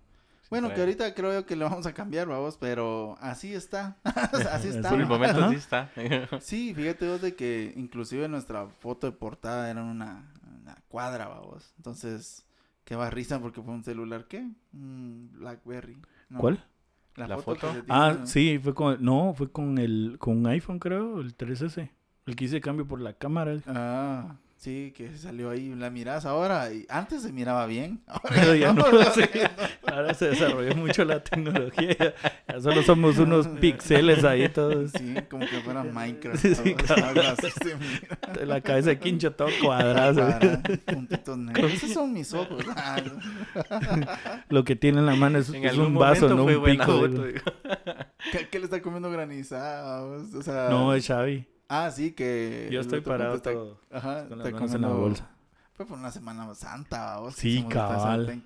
Bueno, 0.52 0.74
que 0.74 0.80
ahorita 0.80 1.14
creo 1.16 1.34
yo 1.34 1.46
que 1.46 1.56
lo 1.56 1.66
vamos 1.66 1.86
a 1.88 1.94
cambiar, 1.94 2.28
vamos, 2.28 2.58
pero 2.58 3.18
así 3.20 3.54
está. 3.54 3.98
así 4.52 4.70
está. 4.70 4.90
Por 4.90 5.02
el 5.02 5.08
momento 5.08 5.50
sí 5.50 5.56
está. 5.56 5.90
Sí, 6.40 6.74
fíjate 6.74 7.10
vos 7.10 7.22
de 7.22 7.36
que 7.36 7.74
inclusive 7.76 8.28
nuestra 8.30 8.68
foto 8.68 9.08
de 9.08 9.14
portada 9.18 9.70
era 9.70 9.84
una, 9.84 10.32
una 10.62 10.76
cuadra, 10.88 11.28
vamos. 11.28 11.74
Entonces, 11.78 12.46
qué 12.86 12.96
va 12.96 13.10
risa 13.10 13.40
porque 13.42 13.62
fue 13.62 13.74
un 13.74 13.84
celular, 13.84 14.28
¿qué? 14.28 14.48
Un 14.72 15.32
Blackberry. 15.34 15.98
No, 16.30 16.40
¿Cuál? 16.40 16.64
La, 17.16 17.28
¿La 17.28 17.38
foto. 17.38 17.74
Ah, 17.88 18.20
sí, 18.26 18.60
fue 18.62 18.74
con, 18.74 19.04
no, 19.04 19.34
fue 19.34 19.52
con 19.52 19.78
el, 19.78 20.18
con 20.20 20.38
un 20.38 20.48
iPhone 20.48 20.80
creo, 20.80 21.22
el 21.22 21.36
3S, 21.38 21.90
el 22.26 22.36
que 22.36 22.46
hice 22.46 22.60
cambio 22.60 22.88
por 22.88 23.00
la 23.00 23.14
cámara. 23.14 23.58
Ah, 23.68 24.36
sí, 24.66 24.94
que 24.98 25.16
salió 25.18 25.52
ahí, 25.52 25.70
la 25.76 25.90
miras 25.92 26.26
ahora 26.26 26.74
y 26.74 26.86
antes 26.90 27.22
se 27.22 27.32
miraba 27.32 27.66
bien. 27.68 28.02
Ahora 28.08 28.30
Pero 28.34 28.56
ya 28.56 28.74
no, 28.74 28.84
sí. 29.14 29.22
no. 29.36 29.94
Ahora 29.94 30.14
se 30.16 30.30
desarrolló 30.30 30.76
mucho 30.76 31.06
la 31.06 31.24
tecnología, 31.24 31.96
ya, 31.98 32.14
ya 32.48 32.62
solo 32.62 32.82
somos 32.82 33.18
unos 33.20 33.48
píxeles 33.62 34.24
ahí 34.24 34.50
todos. 34.50 34.92
Sí, 34.92 35.16
como 35.30 35.46
que 35.46 35.60
fuera 35.62 35.84
Minecraft. 35.84 36.40
Sí, 36.42 36.56
sí, 36.56 36.76
¿no? 36.76 37.06
Algo 37.06 37.22
así 37.22 37.48
se 37.52 37.76
mira. 37.76 38.46
La 38.46 38.60
cabeza 38.62 38.90
de 38.90 39.00
quincho 39.00 39.32
todo 39.34 39.50
cuadrado. 39.64 40.16
Cuadra, 40.22 40.62
puntitos 40.86 41.38
negros. 41.38 41.74
Esos 41.74 41.92
son 41.94 42.12
mis 42.14 42.34
ojos. 42.34 42.66
Ah, 42.76 42.98
Lo 44.50 44.64
que 44.64 44.76
tiene 44.76 45.00
en 45.00 45.06
la 45.06 45.16
mano 45.16 45.38
es, 45.40 45.50
un 45.50 45.96
vaso, 45.96 46.28
no 46.30 46.44
un 46.46 46.64
pico. 46.64 46.86
foto, 46.86 47.08
de- 47.22 47.34
digo. 47.34 47.46
¿Qué, 48.32 48.48
qué 48.50 48.60
le 48.60 48.66
está 48.66 48.82
comiendo 48.82 49.10
granizada? 49.12 50.02
O 50.04 50.42
sea, 50.42 50.70
No, 50.70 50.94
es 50.94 51.06
Xavi. 51.08 51.46
Ah, 51.68 51.90
sí, 51.92 52.12
que. 52.12 52.70
Yo 52.72 52.82
estoy 52.82 53.00
otro 53.00 53.12
parado 53.14 53.36
está- 53.36 53.52
todo. 53.54 53.80
Ajá, 53.92 54.28
Con 54.28 54.40
las 54.40 54.52
manos 54.52 54.74
en 54.74 54.82
la 54.82 54.88
bolsa. 54.90 55.30
Fue 55.74 55.86
por 55.86 55.98
una 55.98 56.12
Semana 56.12 56.54
Santa, 56.56 57.16
vamos. 57.16 57.36
Sí, 57.36 57.66
cabal. 57.70 58.44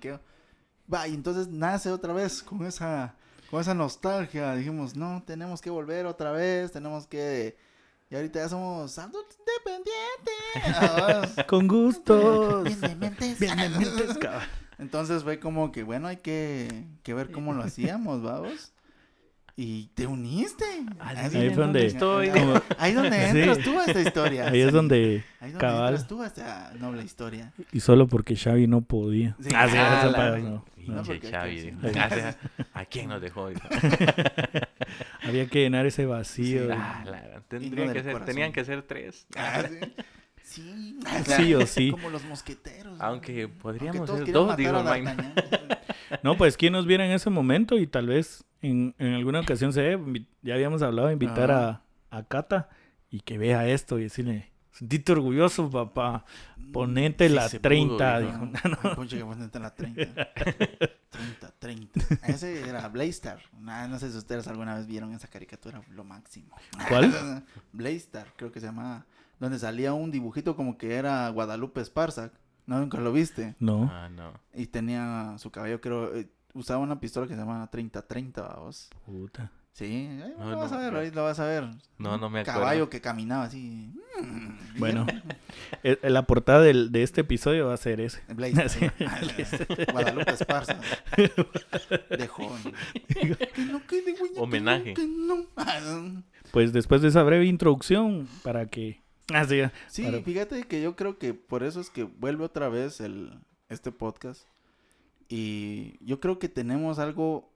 Va, 0.92 1.06
y 1.06 1.14
entonces 1.14 1.46
nace 1.48 1.90
otra 1.90 2.12
vez 2.12 2.42
con 2.42 2.66
esa, 2.66 3.14
con 3.50 3.60
esa 3.60 3.74
nostalgia. 3.74 4.54
Dijimos, 4.56 4.96
no, 4.96 5.22
tenemos 5.24 5.60
que 5.60 5.70
volver 5.70 6.06
otra 6.06 6.32
vez, 6.32 6.72
tenemos 6.72 7.06
que... 7.06 7.56
Y 8.10 8.16
ahorita 8.16 8.40
ya 8.40 8.48
somos 8.48 8.98
adultos 8.98 9.36
independientes. 9.38 10.80
Ah, 11.38 11.44
Con 11.46 11.68
gustos. 11.68 12.64
bien 12.64 12.80
dementes. 12.80 13.38
Bien 13.38 13.56
dementes, 13.56 14.18
cabrón. 14.18 14.42
Entonces 14.78 15.22
fue 15.22 15.38
como 15.38 15.70
que, 15.70 15.84
bueno, 15.84 16.08
hay 16.08 16.16
que, 16.16 16.86
que 17.04 17.14
ver 17.14 17.30
cómo 17.30 17.52
lo 17.52 17.62
hacíamos, 17.62 18.22
vamos. 18.22 18.72
Y 19.62 19.88
te 19.94 20.06
uniste. 20.06 20.64
Ahí 21.00 21.28
fue 21.50 21.50
donde- 21.50 21.84
estoy. 21.84 22.30
como- 22.30 22.62
Ahí 22.78 22.94
donde 22.94 23.30
Sí. 23.30 23.38
entras 23.40 23.58
tú 23.58 23.78
a 23.78 23.84
esta 23.84 24.00
historia. 24.00 24.48
Ahí 24.48 24.60
es 24.62 24.72
donde... 24.72 25.22
Ahí 25.38 25.50
donde 25.50 25.58
cabal. 25.66 25.88
entras 25.90 26.08
tú 26.08 26.22
a 26.22 26.26
esta 26.28 26.72
noble 26.78 27.04
historia. 27.04 27.52
Y 27.70 27.80
solo 27.80 28.06
porque 28.08 28.36
Xavi 28.36 28.66
no 28.66 28.80
podía. 28.80 29.36
Sí. 29.38 29.50
Ah, 29.54 29.68
sí, 29.68 29.76
Ah, 29.76 30.06
la- 30.06 30.12
para- 30.16 30.38
no, 30.38 30.48
no. 30.48 30.64
No, 30.86 31.02
porque 31.02 31.20
Pinche 31.20 31.30
Xavi, 31.36 31.58
es. 31.58 31.92
Gracias. 31.92 32.36
¿A 32.72 32.84
quién 32.86 33.08
nos 33.10 33.20
dejó? 33.20 33.50
Había 35.22 35.46
que 35.46 35.60
llenar 35.60 35.84
ese 35.84 36.06
vacío. 36.06 36.62
Sí. 36.66 36.72
Ah, 36.74 37.04
la- 37.04 37.42
tendrían 37.48 37.88
del 37.88 37.96
que 37.98 38.02
ser, 38.02 38.24
tenían 38.24 38.52
que 38.52 38.64
ser 38.64 38.82
tres. 38.82 39.26
Sí. 40.50 40.98
Sí. 41.24 41.32
Sí 41.32 41.54
o 41.54 41.64
sí. 41.64 41.90
Como 41.92 42.10
los 42.10 42.24
mosqueteros. 42.24 42.98
¿no? 42.98 43.04
Aunque 43.04 43.42
Aunque 43.42 43.48
podríamos 43.48 44.06
todos 44.06 44.24
ser 44.24 44.32
dos. 44.32 44.56
D'Artagnan. 44.56 45.34
No, 46.24 46.36
pues 46.36 46.56
quién 46.56 46.72
nos 46.72 46.86
viera 46.86 47.06
en 47.06 47.12
ese 47.12 47.30
momento 47.30 47.78
y 47.78 47.86
tal 47.86 48.08
vez 48.08 48.44
en, 48.60 48.94
en 48.98 49.14
alguna 49.14 49.40
ocasión 49.40 49.72
se 49.72 49.96
ya 50.42 50.54
habíamos 50.54 50.82
hablado 50.82 51.06
de 51.06 51.12
invitar 51.12 51.52
a, 51.52 51.82
a 52.10 52.24
Cata 52.24 52.68
y 53.10 53.20
que 53.20 53.38
vea 53.38 53.68
esto 53.68 53.98
y 53.98 54.04
decirle, 54.04 54.50
sentite 54.72 55.12
orgulloso, 55.12 55.70
papá. 55.70 56.24
Ponete 56.72 57.28
Sí 57.28 57.34
la 57.34 57.48
se 57.48 57.58
30, 57.60 58.18
pudo, 58.18 58.26
dijo. 58.26 58.94
Concha, 58.96 59.16
que 59.18 59.24
ponete 59.24 59.58
la 59.58 59.74
30. 59.74 60.32
30, 61.10 61.54
30. 61.58 62.00
Ese 62.26 62.68
era 62.68 62.88
Blaystar. 62.88 63.40
Nah, 63.60 63.86
no 63.88 63.98
sé 63.98 64.10
si 64.10 64.16
ustedes 64.18 64.46
alguna 64.48 64.76
vez 64.76 64.86
vieron 64.86 65.12
esa 65.12 65.28
caricatura, 65.28 65.80
lo 65.90 66.04
máximo. 66.04 66.56
¿Cuál? 66.88 67.44
Blaystar, 67.72 68.32
creo 68.36 68.50
que 68.50 68.60
se 68.60 68.66
llamaba. 68.66 69.06
Donde 69.40 69.58
salía 69.58 69.92
un 69.94 70.10
dibujito 70.12 70.54
como 70.54 70.78
que 70.78 70.94
era 70.94 71.28
Guadalupe 71.30 71.80
Esparza. 71.80 72.30
No, 72.66 72.78
nunca 72.78 72.98
lo 73.00 73.12
viste. 73.12 73.56
No. 73.58 73.88
Ah, 73.90 74.08
no. 74.08 74.32
Y 74.54 74.66
tenía 74.66 75.34
su 75.38 75.50
cabello, 75.50 75.80
creo, 75.80 76.14
eh, 76.14 76.28
usaba 76.54 76.78
una 76.80 77.00
pistola 77.00 77.26
que 77.26 77.34
se 77.34 77.40
llama 77.40 77.68
30-30, 77.70 78.32
vamos. 78.42 78.90
Puta. 79.04 79.50
Sí, 79.72 79.84
ahí 79.86 80.34
No, 80.38 80.50
lo 80.50 80.56
vas 80.58 80.72
no, 80.72 80.78
a 80.78 80.80
ver, 80.80 80.92
no. 80.92 80.98
ahí 80.98 81.10
lo 81.10 81.22
vas 81.24 81.40
a 81.40 81.46
ver. 81.46 81.64
No, 81.96 82.18
no 82.18 82.28
me 82.28 82.40
acuerdo. 82.40 82.60
Caballo 82.60 82.90
que 82.90 83.00
caminaba 83.00 83.44
así. 83.44 83.92
Bueno, 84.78 85.06
eh, 85.82 85.98
la 86.02 86.26
portada 86.26 86.60
del- 86.60 86.90
de 86.92 87.02
este 87.02 87.22
episodio 87.22 87.68
va 87.68 87.74
a 87.74 87.78
ser 87.78 88.00
ese. 88.00 88.20
Blaze, 88.34 88.68
Sí. 88.68 88.86
Guadalupe 89.92 90.32
Esparza. 90.32 90.78
De 91.16 92.26
joven. 92.28 92.74
Que 93.08 93.64
no 93.70 93.86
quede 93.86 94.12
huella, 94.12 94.34
que 94.34 94.40
Homenaje. 94.40 94.88
no, 94.90 94.94
que 94.94 95.06
no. 95.06 95.46
Ah, 95.56 96.22
Pues 96.52 96.72
después 96.72 97.00
de 97.02 97.08
esa 97.08 97.22
breve 97.22 97.46
introducción, 97.46 98.28
para 98.42 98.66
que... 98.66 99.00
Ah, 99.32 99.44
sí. 99.46 99.60
Sí, 99.88 100.02
Para- 100.04 100.22
fíjate 100.22 100.62
que 100.64 100.82
yo 100.82 100.96
creo 100.96 101.18
que 101.18 101.34
por 101.34 101.62
eso 101.62 101.80
es 101.80 101.90
que 101.90 102.04
vuelve 102.04 102.44
otra 102.44 102.68
vez 102.68 103.00
el, 103.00 103.38
este 103.68 103.92
podcast. 103.92 104.46
Y 105.28 105.96
yo 106.04 106.20
creo 106.20 106.38
que 106.38 106.48
tenemos 106.48 106.98
algo 106.98 107.50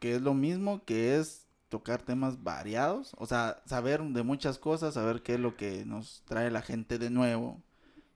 que 0.00 0.14
es 0.14 0.22
lo 0.22 0.34
mismo, 0.34 0.84
que 0.84 1.18
es 1.18 1.46
tocar 1.68 2.02
temas 2.02 2.42
variados. 2.42 3.12
O 3.18 3.26
sea, 3.26 3.62
saber 3.66 4.02
de 4.02 4.22
muchas 4.22 4.58
cosas, 4.58 4.94
saber 4.94 5.22
qué 5.22 5.34
es 5.34 5.40
lo 5.40 5.56
que 5.56 5.84
nos 5.84 6.22
trae 6.26 6.50
la 6.50 6.62
gente 6.62 6.98
de 6.98 7.10
nuevo. 7.10 7.60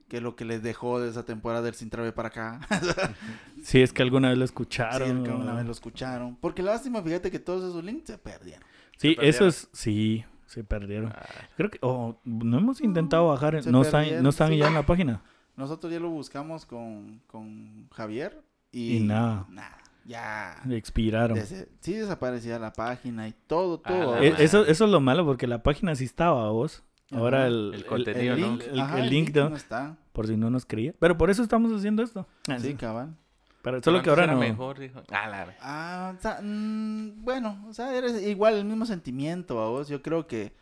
Qué 0.07 0.17
es 0.17 0.23
lo 0.23 0.35
que 0.35 0.43
les 0.43 0.63
dejó 0.63 0.99
de 0.99 1.07
esa 1.09 1.23
temporada 1.23 1.61
del 1.61 1.75
Sin 1.75 1.91
Trave 1.91 2.11
para 2.11 2.29
acá. 2.29 2.61
Si 3.63 3.79
es 3.81 3.93
que 3.93 4.01
alguna 4.01 4.29
vez 4.29 4.37
lo 4.39 4.47
Sí, 4.47 4.51
escucharon. 4.51 5.23
que 5.23 5.29
una 5.29 5.53
o- 5.53 5.55
vez 5.57 5.65
lo 5.65 5.71
escucharon. 5.71 6.35
Porque 6.37 6.63
lástima, 6.63 7.03
fíjate 7.03 7.29
que 7.29 7.37
todos 7.37 7.69
esos 7.69 7.83
links 7.83 8.07
se 8.07 8.17
perdieron. 8.17 8.63
Sí, 8.97 9.15
Se 9.19 9.27
eso 9.29 9.45
es... 9.47 9.67
Sí, 9.71 10.25
se 10.49 10.63
perdieron. 10.63 11.11
Ah, 11.15 11.25
Creo 11.55 11.69
que... 11.69 11.77
oh, 11.81 12.19
no 12.25 12.57
hemos 12.57 12.81
intentado 12.81 13.27
bajar. 13.27 13.61
se 13.63 13.71
No 13.71 13.81
están, 13.83 14.21
no 14.23 14.29
están 14.29 14.49
sí. 14.49 14.57
ya 14.57 14.67
en 14.67 14.73
la 14.73 14.85
página. 14.85 15.21
Nosotros 15.55 15.91
ya 15.93 15.99
lo 15.99 16.09
buscamos 16.09 16.65
con, 16.65 17.21
con 17.27 17.87
Javier. 17.91 18.41
Y, 18.71 18.97
Y 18.97 18.99
nada. 19.01 19.45
Nada. 19.49 19.77
Ya. 20.05 20.55
Expiraron. 20.71 21.37
Dese- 21.37 21.67
sí 21.81 21.93
desaparecía 21.93 22.57
la 22.59 22.73
página 22.73 23.27
y 23.27 23.33
todo, 23.47 23.81
Ah, 23.83 23.89
todo. 23.89 24.17
Eh, 24.17 24.33
eso, 24.39 24.65
eso 24.65 24.85
es 24.85 24.91
lo 24.91 24.99
malo 24.99 25.25
porque 25.25 25.47
la 25.47 25.61
página 25.63 25.93
sí 25.95 26.05
estaba 26.05 26.49
vos. 26.51 26.83
Ahora 27.11 27.47
el, 27.47 27.71
El 27.73 27.79
el- 27.81 27.85
contenido, 27.85 28.33
el 28.35 28.41
¿no? 28.41 28.47
link, 28.47 28.63
El- 28.71 28.79
ajá, 28.79 28.97
el 28.99 29.03
el 29.05 29.09
link 29.09 29.27
link 29.27 29.37
no. 29.37 29.49
no 29.49 29.55
está. 29.55 29.97
por 30.13 30.27
si 30.27 30.37
no 30.37 30.49
nos 30.49 30.65
creía. 30.65 30.93
Pero 30.99 31.17
por 31.17 31.29
eso 31.29 31.41
estamos 31.43 31.71
haciendo 31.71 32.03
esto. 32.03 32.27
Sí, 32.45 32.53
sí. 32.59 32.73
cabal. 32.75 33.15
Pero 33.61 33.81
solo 33.83 33.97
pero 33.97 34.03
que 34.03 34.09
ahora 34.21 34.27
no. 34.33 34.39
mejor, 34.39 34.79
dijo. 34.79 35.01
Ah, 35.11 35.27
la... 35.27 35.55
Ah, 35.61 36.13
o 36.17 36.21
sea, 36.21 36.39
mm, 36.41 37.23
bueno, 37.23 37.65
o 37.67 37.73
sea, 37.73 37.93
eres 37.95 38.21
igual 38.25 38.55
el 38.55 38.65
mismo 38.65 38.85
sentimiento 38.85 39.59
a 39.61 39.69
vos. 39.69 39.87
Yo 39.89 40.01
creo 40.01 40.27
que 40.27 40.53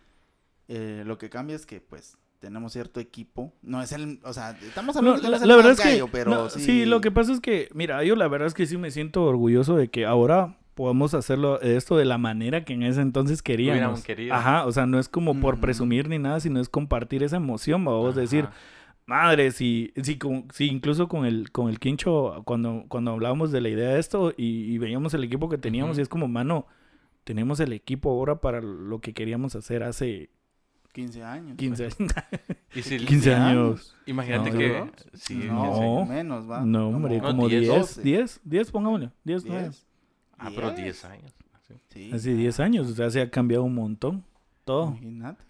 eh, 0.67 1.03
lo 1.05 1.17
que 1.17 1.29
cambia 1.29 1.55
es 1.55 1.65
que, 1.65 1.79
pues, 1.79 2.17
tenemos 2.39 2.73
cierto 2.73 2.99
equipo. 2.99 3.53
No 3.61 3.81
es 3.81 3.91
el, 3.91 4.19
o 4.23 4.33
sea, 4.33 4.51
estamos 4.61 4.95
No, 4.95 5.13
hablando 5.15 5.39
de 5.39 5.45
la, 5.47 5.55
verdad 5.55 5.69
más 5.71 5.79
es 5.79 5.85
que 5.85 5.91
gallo, 5.91 6.07
pero 6.11 6.31
no, 6.31 6.49
sí. 6.49 6.59
sí. 6.59 6.85
lo 6.85 7.01
que 7.01 7.11
pasa 7.11 7.33
es 7.33 7.39
que 7.39 7.67
mira 7.73 8.03
yo 8.03 8.15
la 8.15 8.27
verdad 8.27 8.47
es 8.47 8.53
que 8.53 8.65
sí 8.67 8.77
me 8.77 8.91
siento 8.91 9.23
orgulloso 9.23 9.75
de 9.75 9.87
que 9.89 10.05
ahora 10.05 10.55
podamos 10.75 11.15
hacerlo 11.15 11.59
esto 11.61 11.97
de 11.97 12.05
la 12.05 12.19
manera 12.19 12.63
que 12.63 12.73
en 12.73 12.83
ese 12.83 13.01
entonces 13.01 13.41
queríamos 13.41 14.03
querido. 14.03 14.35
ajá 14.35 14.67
o 14.67 14.71
sea 14.71 14.85
no 14.85 14.99
es 14.99 15.09
como 15.09 15.39
por 15.39 15.55
Ujú. 15.55 15.61
presumir 15.61 16.07
ni 16.09 16.19
nada 16.19 16.39
sino 16.39 16.59
es 16.59 16.69
compartir 16.69 17.23
esa 17.23 17.37
emoción 17.37 17.83
vamos 17.83 18.15
a 18.15 18.19
decir. 18.19 18.47
Madre 19.07 19.51
si 19.51 19.91
si, 20.03 20.17
con- 20.17 20.47
si 20.53 20.67
incluso 20.67 21.07
con 21.07 21.25
el 21.25 21.51
con 21.51 21.69
el 21.69 21.79
quincho 21.79 22.43
cuando 22.45 22.85
cuando 22.87 23.11
hablábamos 23.11 23.51
de 23.51 23.61
la 23.61 23.69
idea 23.69 23.89
de 23.93 23.99
esto 23.99 24.33
y, 24.37 24.71
y 24.73 24.77
veíamos 24.77 25.13
el 25.15 25.23
equipo 25.23 25.49
que 25.49 25.57
teníamos 25.57 25.93
Ujú. 25.93 25.99
y 25.99 26.03
es 26.03 26.09
como 26.09 26.27
mano 26.27 26.67
tenemos 27.23 27.59
el 27.59 27.73
equipo 27.73 28.11
ahora 28.11 28.39
para 28.41 28.61
lo 28.61 28.99
que 29.01 29.13
queríamos 29.13 29.55
hacer 29.55 29.83
hace 29.83 30.29
15 30.93 31.23
años. 31.23 31.57
15 31.57 31.83
pues. 31.83 31.99
años. 31.99 32.13
Y 32.75 32.81
si, 32.81 32.97
15 33.05 33.33
años. 33.35 33.95
Imagínate 34.07 34.49
No, 34.51 34.57
que... 34.57 34.91
Sí, 35.13 35.35
No. 35.47 36.05
menos, 36.05 36.49
va. 36.49 36.61
No, 36.65 36.89
hombre, 36.89 37.19
como 37.19 37.47
10, 37.47 37.61
10, 37.63 37.79
12. 37.79 38.01
10, 38.01 38.39
10, 38.43 38.71
pongámosle, 38.71 39.11
10, 39.23 39.45
9. 39.45 39.61
10. 39.63 39.85
Ah, 40.37 40.51
pero 40.55 40.71
10 40.71 41.05
años. 41.05 41.33
Sí. 41.67 41.73
Sí. 41.89 42.11
Así 42.13 42.33
10 42.33 42.59
años, 42.61 42.87
o 42.89 42.93
sea, 42.95 43.09
se 43.09 43.21
ha 43.21 43.29
cambiado 43.29 43.63
un 43.63 43.75
montón, 43.75 44.23
todo. 44.65 44.87
Imagínate. 44.89 45.43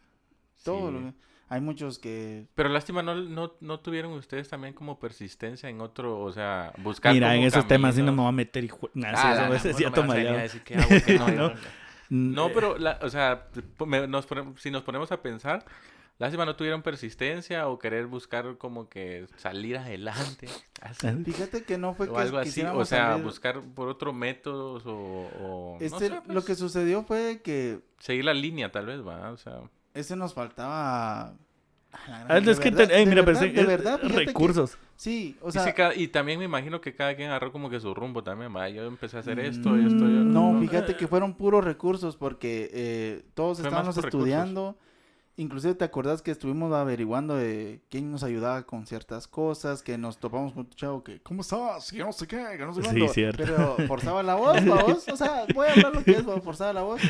Todo 0.64 0.88
Sí. 0.90 0.94
lo 0.94 1.00
que- 1.00 1.14
Hay 1.50 1.62
muchos 1.62 1.98
que... 1.98 2.46
Pero 2.56 2.68
lástima, 2.70 3.02
¿no, 3.04 3.16
no, 3.16 3.54
¿no 3.62 3.80
tuvieron 3.80 4.12
ustedes 4.14 4.50
también 4.50 4.74
como 4.74 5.00
persistencia 5.00 5.70
en 5.70 5.80
otro, 5.80 6.20
o 6.20 6.32
sea, 6.34 6.74
buscar 6.80 7.14
Mira, 7.14 7.34
en 7.36 7.44
esos 7.44 7.66
temas 7.68 7.96
sí 7.96 8.02
no 8.04 8.12
me 8.12 8.18
voy 8.20 8.28
a 8.30 8.32
meter 8.34 8.64
y... 8.66 8.68
sí, 8.70 8.76
Ah, 9.04 9.50
eso 9.56 9.64
no, 12.10 12.52
pero, 12.54 12.78
la- 12.78 13.00
o 13.02 13.10
sea, 13.10 13.48
me- 13.86 14.08
nos 14.08 14.28
si 14.58 14.72
nos 14.72 14.84
ponemos 14.84 15.12
a 15.12 15.22
pensar, 15.22 15.66
lástima 16.20 16.46
no 16.46 16.56
tuvieron 16.56 16.82
persistencia 16.82 17.68
o 17.68 17.80
querer 17.80 18.08
buscar 18.08 18.58
como 18.58 18.90
que 18.90 19.28
salir 19.38 19.78
adelante. 19.78 20.48
así. 20.82 21.08
Fíjate 21.26 21.64
que 21.64 21.78
no 21.78 21.94
fue 21.94 22.08
o 22.10 22.14
que 22.14 22.20
algo 22.22 22.38
así, 22.38 22.62
o 22.62 22.86
sea, 22.86 23.12
salir- 23.14 23.24
buscar 23.24 23.62
por 23.62 23.88
otro 23.90 24.14
método 24.14 24.82
o, 24.86 25.30
o 25.76 25.78
no 25.80 25.86
Este, 25.86 26.08
sé, 26.10 26.16
Lo 26.16 26.24
pues, 26.24 26.46
que 26.46 26.56
sucedió 26.56 27.04
fue 27.04 27.42
que 27.44 27.80
seguir 28.00 28.26
la 28.26 28.34
línea 28.34 28.72
tal 28.72 28.86
vez, 28.86 29.06
va, 29.06 29.32
o 29.32 29.38
sea, 29.38 29.62
ese 30.00 30.16
nos 30.16 30.34
faltaba... 30.34 31.22
a 31.30 32.10
la 32.10 32.20
gran- 32.26 32.32
Ah, 32.32 32.40
de 32.42 32.52
es 32.52 32.60
que, 32.60 32.70
verdad- 32.72 32.92
eh, 32.96 33.00
de 33.00 33.06
mira, 33.06 33.22
verdad- 33.24 33.42
pensé, 33.42 33.54
de 33.56 33.62
eh, 33.62 33.66
verdad, 33.66 34.00
fíjate 34.02 34.20
que- 34.20 34.26
recursos. 34.28 34.78
Sí, 34.96 35.38
o 35.42 35.50
y, 35.50 35.52
sea... 35.52 35.64
sí, 35.64 35.74
cada- 35.74 35.96
y 35.96 36.08
también 36.08 36.40
me 36.40 36.46
imagino 36.46 36.82
que 36.82 36.96
cada 36.96 37.16
quien 37.16 37.30
agarró 37.30 37.52
como 37.52 37.70
que 37.70 37.80
su 37.80 37.94
rumbo 37.94 38.24
también, 38.24 38.56
va, 38.56 38.68
yo 38.70 38.84
empecé 38.86 39.18
a 39.18 39.20
hacer 39.20 39.40
esto 39.40 39.78
y 39.78 39.82
esto, 39.86 40.00
yo- 40.00 40.06
Mm, 40.06 40.34
No, 40.34 40.54
no. 40.54 40.60
fíjate 40.60 40.96
que 40.96 41.08
fueron 41.08 41.34
puros 41.36 41.64
recursos 41.64 42.16
porque 42.18 42.70
eh, 42.74 43.26
todos 43.34 43.60
Fue 43.60 43.68
estábamos 43.68 43.96
por 43.96 44.04
recursos. 44.06 44.28
estudiando. 44.28 44.78
Inclusive 45.40 45.76
te 45.76 45.86
acordás 45.86 46.24
que 46.24 46.32
estuvimos 46.32 46.74
averiguando 46.74 47.36
de 47.36 47.80
quién 47.92 48.12
nos 48.12 48.24
ayudaba 48.24 48.64
con 48.64 48.88
ciertas 48.88 49.28
cosas, 49.28 49.84
que 49.84 49.96
nos 49.96 50.18
topamos 50.18 50.52
con 50.54 50.66
un 50.66 50.70
chavo 50.72 51.04
que, 51.04 51.20
¿cómo 51.22 51.42
estás? 51.42 51.92
Que 51.92 52.00
no 52.00 52.12
sé 52.12 52.26
qué, 52.26 52.44
que 52.58 52.66
no 52.66 52.74
sé 52.74 52.82
Sí, 52.82 52.88
cuándo. 52.88 53.08
cierto. 53.10 53.44
Pero 53.46 53.76
forzaba 53.88 54.24
la 54.24 54.34
voz, 54.36 54.64
la 54.66 54.84
voz. 54.84 55.08
O 55.10 55.16
sea, 55.16 55.46
voy 55.54 55.68
a 55.68 55.74
hablar 55.74 55.94
lo 55.94 56.04
que 56.04 56.12
es, 56.14 56.24
forzaba 56.44 56.74
la 56.74 56.82
voz. 56.82 57.02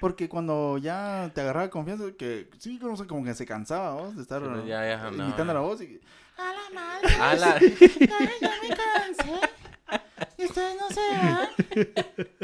Porque 0.00 0.28
cuando 0.28 0.78
ya 0.78 1.30
te 1.34 1.42
agarraba 1.42 1.68
confianza, 1.70 2.04
que 2.18 2.48
sí, 2.58 2.78
sé, 2.96 3.06
como 3.06 3.22
que 3.24 3.34
se 3.34 3.44
cansaba, 3.46 3.92
vos, 3.94 4.16
de 4.16 4.22
estar 4.22 4.40
Sí, 4.42 4.48
pues, 4.48 4.66
ya, 4.66 4.80
ya, 4.86 5.08
eh, 5.08 5.10
no, 5.12 5.24
imitando 5.24 5.52
la 5.54 5.60
voz. 5.60 5.82
Y, 5.82 6.00
A 6.38 6.52
la 6.54 6.70
madre. 6.74 7.08
La- 7.36 7.60
Ya, 7.60 7.60
ya 8.40 8.52
me 8.62 8.68
cansé. 8.76 9.40
Ustedes 10.38 10.76
no 10.80 10.88
se 10.88 11.00
van. 11.16 11.48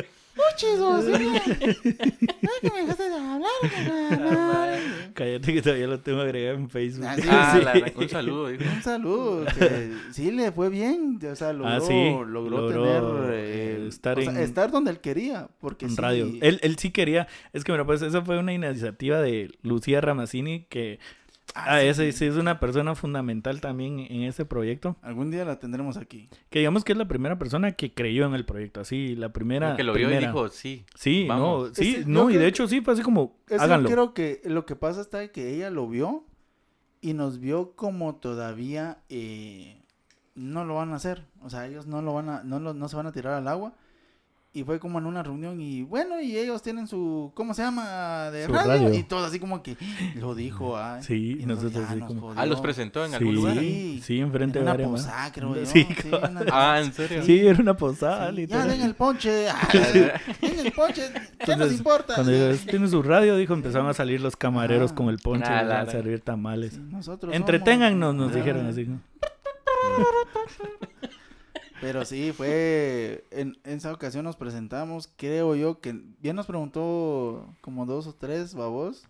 Muchísimos, 0.36 1.04
¿sí? 1.04 1.10
No 1.12 2.50
es 2.50 2.60
que 2.60 2.70
me 2.70 2.80
dejaste 2.82 3.08
de 3.08 3.14
hablar, 3.14 4.20
madre. 4.20 4.78
Cállate 5.14 5.54
que 5.54 5.62
todavía 5.62 5.86
lo 5.86 6.00
tengo 6.00 6.20
agregado 6.20 6.56
en 6.58 6.68
Facebook. 6.70 7.06
Ah, 7.08 7.16
sí, 7.16 7.22
Ah, 7.30 7.56
Sí. 7.58 7.64
la- 7.64 7.92
un 7.96 8.08
saludo. 8.08 8.44
Un 8.48 8.82
saludo, 8.82 9.44
que 9.58 9.92
sí 10.12 10.30
le 10.30 10.52
fue 10.52 10.68
bien, 10.68 11.18
o 11.30 11.34
sea, 11.36 11.52
logró, 11.52 11.68
Ah, 11.72 11.80
sí, 11.80 11.92
logró, 12.28 12.50
logró, 12.50 12.68
tener, 13.24 13.34
eh, 13.34 13.76
eh, 13.84 13.86
estar 13.88 14.18
o 14.18 14.22
sea, 14.22 14.30
en- 14.32 14.36
estar 14.38 14.70
donde 14.70 14.90
él 14.90 15.00
quería, 15.00 15.48
porque 15.60 15.86
en 15.86 15.92
sí, 15.92 15.96
radio. 16.00 16.26
Él, 16.42 16.58
él 16.62 16.76
sí 16.78 16.90
quería, 16.90 17.26
es 17.52 17.64
que 17.64 17.72
mira, 17.72 17.84
pues 17.86 18.02
esa 18.02 18.22
fue 18.22 18.38
una 18.38 18.52
iniciativa 18.52 19.20
de 19.20 19.50
Lucía 19.62 20.00
Ramazzini 20.00 20.64
que 20.68 20.98
ah, 21.54 21.78
sí, 21.80 21.86
ese 21.86 22.12
sí. 22.12 22.18
sí 22.18 22.24
es 22.26 22.36
una 22.36 22.60
persona 22.60 22.94
fundamental 22.94 23.60
también 23.60 24.00
en 24.00 24.22
ese 24.22 24.44
proyecto. 24.44 24.96
algún 25.02 25.30
día 25.30 25.44
la 25.44 25.58
tendremos 25.58 25.96
aquí. 25.96 26.28
Que 26.50 26.58
digamos 26.60 26.84
que 26.84 26.92
es 26.92 26.98
la 26.98 27.08
primera 27.08 27.38
persona 27.38 27.72
que 27.72 27.94
creyó 27.94 28.26
en 28.26 28.34
el 28.34 28.44
proyecto, 28.44 28.80
así, 28.80 29.14
la 29.16 29.32
primera. 29.32 29.76
que 29.76 29.84
lo 29.84 29.92
vio 29.94 30.10
y 30.10 30.16
dijo, 30.18 30.48
sí. 30.48 30.84
Sí, 30.94 31.26
vamos. 31.28 31.68
no, 31.68 31.74
sí, 31.74 31.96
Ese- 31.96 32.06
no, 32.06 32.30
y 32.30 32.36
de 32.36 32.46
hecho 32.48 32.66
sí 32.68 32.80
fue 32.80 32.94
así 32.94 33.02
como, 33.02 33.38
Eso 33.48 33.62
háganlo. 33.62 33.88
creo 33.88 34.12
que 34.14 34.40
lo 34.44 34.66
que 34.66 34.76
pasa 34.76 35.00
está 35.00 35.26
que 35.32 35.54
ella 35.54 35.70
lo 35.70 35.88
vio 35.88 36.24
y 37.00 37.14
nos 37.14 37.38
vio 37.40 37.72
como 37.76 38.16
todavía 38.16 38.98
eh, 39.08 39.82
no 40.34 40.64
lo 40.64 40.74
van 40.74 40.92
a 40.92 40.96
hacer, 40.96 41.24
o 41.40 41.48
sea, 41.50 41.66
ellos 41.66 41.86
no 41.86 42.02
lo 42.02 42.12
van 42.14 42.28
a, 42.28 42.42
no, 42.44 42.58
lo- 42.60 42.74
no 42.74 42.88
se 42.88 42.96
van 42.96 43.06
a 43.06 43.12
tirar 43.12 43.34
al 43.34 43.48
agua. 43.48 43.74
Y 44.56 44.64
fue 44.64 44.78
como 44.80 44.98
en 44.98 45.04
una 45.04 45.22
reunión 45.22 45.60
y 45.60 45.82
bueno, 45.82 46.18
y 46.18 46.34
ellos 46.36 46.62
tienen 46.62 46.86
su, 46.86 47.30
¿cómo 47.34 47.52
se 47.52 47.60
llama? 47.62 48.30
De 48.30 48.46
Su 48.46 48.52
radio. 48.54 48.72
radio. 48.86 48.94
Y 48.94 49.02
todo 49.02 49.26
así 49.26 49.38
como 49.38 49.62
que 49.62 49.76
lo 50.14 50.34
dijo, 50.34 50.78
ah. 50.78 51.02
Sí, 51.02 51.36
y 51.40 51.44
nosotros 51.44 51.74
ya 51.74 51.84
así 51.90 51.96
nos 52.00 52.08
como- 52.08 52.20
jodió. 52.22 52.40
Ah, 52.40 52.46
los 52.46 52.60
presentó 52.62 53.04
en 53.04 53.10
Sí, 53.10 53.16
algún 53.16 53.34
lugar. 53.34 53.58
Sí. 53.58 54.00
sí, 54.02 54.18
enfrente 54.20 54.58
En 54.58 54.64
de 54.64 54.70
una 54.70 54.70
varias 54.72 54.90
más. 54.90 55.02
posada, 55.02 55.32
creo 55.32 55.54
yo. 55.54 55.66
Sí, 55.66 55.86
Sí, 56.00 56.08
una- 56.08 56.44
Ah, 56.50 56.80
¿en 56.80 56.92
serio? 56.94 57.22
Sí, 57.22 57.46
era 57.46 57.60
una 57.60 57.76
posada, 57.76 58.30
Sí, 58.34 58.46
Ya 58.46 58.66
den 58.66 58.80
el 58.80 58.94
ponche. 58.94 59.48
ah, 59.50 59.68
den 60.40 60.58
el 60.66 60.72
ponche. 60.72 61.02
¿Qué 61.44 61.54
nos 61.56 61.72
importa? 61.72 62.14
Cuando 62.14 62.32
ellos 62.32 62.64
tienen 62.64 62.88
su 62.88 63.02
radio, 63.02 63.36
dijo, 63.36 63.52
empezaron 63.52 63.88
a 63.88 63.92
salir 63.94 64.22
los 64.22 64.36
camareros 64.36 64.94
con 64.94 65.10
el 65.10 65.18
ponche 65.18 65.50
Ah, 65.52 65.80
a 65.82 65.86
servir 65.86 66.20
tamales. 66.20 66.72
Sí, 66.72 66.80
nosotros 66.80 67.34
Entreténgannos, 67.34 68.12
somos- 68.14 68.26
nos 68.28 68.34
dijeron 68.34 68.64
Ah, 68.66 68.70
así. 68.70 68.88
Pero 71.80 72.04
sí, 72.04 72.32
fue. 72.32 73.24
En, 73.30 73.58
en 73.64 73.76
esa 73.78 73.92
ocasión 73.92 74.24
nos 74.24 74.36
presentamos. 74.36 75.12
Creo 75.16 75.54
yo 75.54 75.80
que. 75.80 75.92
Bien 76.20 76.36
nos 76.36 76.46
preguntó 76.46 77.54
como 77.60 77.86
dos 77.86 78.06
o 78.06 78.14
tres 78.14 78.54
babos. 78.54 79.06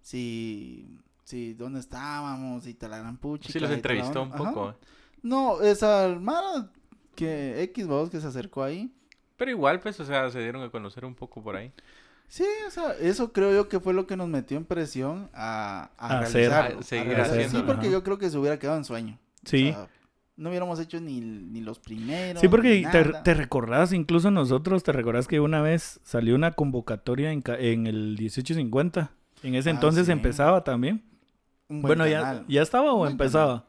Si. 0.00 0.86
Si 1.24 1.52
dónde 1.52 1.80
estábamos 1.80 2.66
y 2.66 2.72
tal 2.72 2.92
la 2.92 2.98
gran 2.98 3.18
puchica 3.18 3.52
Sí, 3.52 3.60
los 3.60 3.70
entrevistó 3.70 4.22
un 4.22 4.32
onda. 4.32 4.36
Ajá. 4.36 4.54
poco. 4.54 4.76
No, 5.22 5.60
esa 5.60 6.16
Mara. 6.20 6.70
Que 7.14 7.62
X 7.64 7.86
babos 7.86 8.10
que 8.10 8.20
se 8.20 8.28
acercó 8.28 8.62
ahí. 8.62 8.94
Pero 9.36 9.50
igual, 9.50 9.80
pues, 9.80 9.98
o 10.00 10.04
sea, 10.04 10.30
se 10.30 10.40
dieron 10.40 10.62
a 10.62 10.70
conocer 10.70 11.04
un 11.04 11.14
poco 11.14 11.42
por 11.42 11.56
ahí. 11.56 11.72
Sí, 12.28 12.44
o 12.66 12.70
sea, 12.70 12.92
eso 13.00 13.32
creo 13.32 13.52
yo 13.52 13.68
que 13.68 13.80
fue 13.80 13.92
lo 13.92 14.06
que 14.06 14.16
nos 14.16 14.28
metió 14.28 14.56
en 14.56 14.64
presión 14.64 15.30
a, 15.32 15.90
a, 15.96 16.18
A 16.18 16.20
hacer. 16.20 16.52
A 16.52 16.82
seguir 16.82 17.14
realizar. 17.14 17.50
Sí, 17.50 17.62
porque 17.66 17.86
ajá. 17.86 17.92
yo 17.92 18.04
creo 18.04 18.18
que 18.18 18.30
se 18.30 18.38
hubiera 18.38 18.58
quedado 18.58 18.76
en 18.78 18.84
sueño. 18.84 19.18
Sí. 19.44 19.70
O 19.70 19.72
sea, 19.72 19.88
no 20.38 20.48
hubiéramos 20.48 20.78
hecho 20.80 21.00
ni, 21.00 21.20
ni 21.20 21.60
los 21.60 21.78
primeros. 21.78 22.40
Sí, 22.40 22.48
porque 22.48 22.86
te, 22.90 23.04
te 23.24 23.34
recordás, 23.34 23.92
incluso 23.92 24.30
nosotros, 24.30 24.82
te 24.84 24.92
recordás 24.92 25.26
que 25.28 25.40
una 25.40 25.60
vez 25.60 26.00
salió 26.04 26.34
una 26.34 26.52
convocatoria 26.52 27.32
en, 27.32 27.42
en 27.46 27.86
el 27.86 28.16
1850. 28.18 29.10
En 29.42 29.54
ese 29.54 29.68
Ah, 29.70 29.72
entonces 29.72 30.06
sí. 30.06 30.12
empezaba 30.12 30.64
también. 30.64 31.02
Bueno, 31.68 32.06
ya, 32.06 32.20
canal. 32.22 32.44
ya 32.48 32.62
estaba 32.62 32.92
o 32.94 33.06
empezaba. 33.06 33.66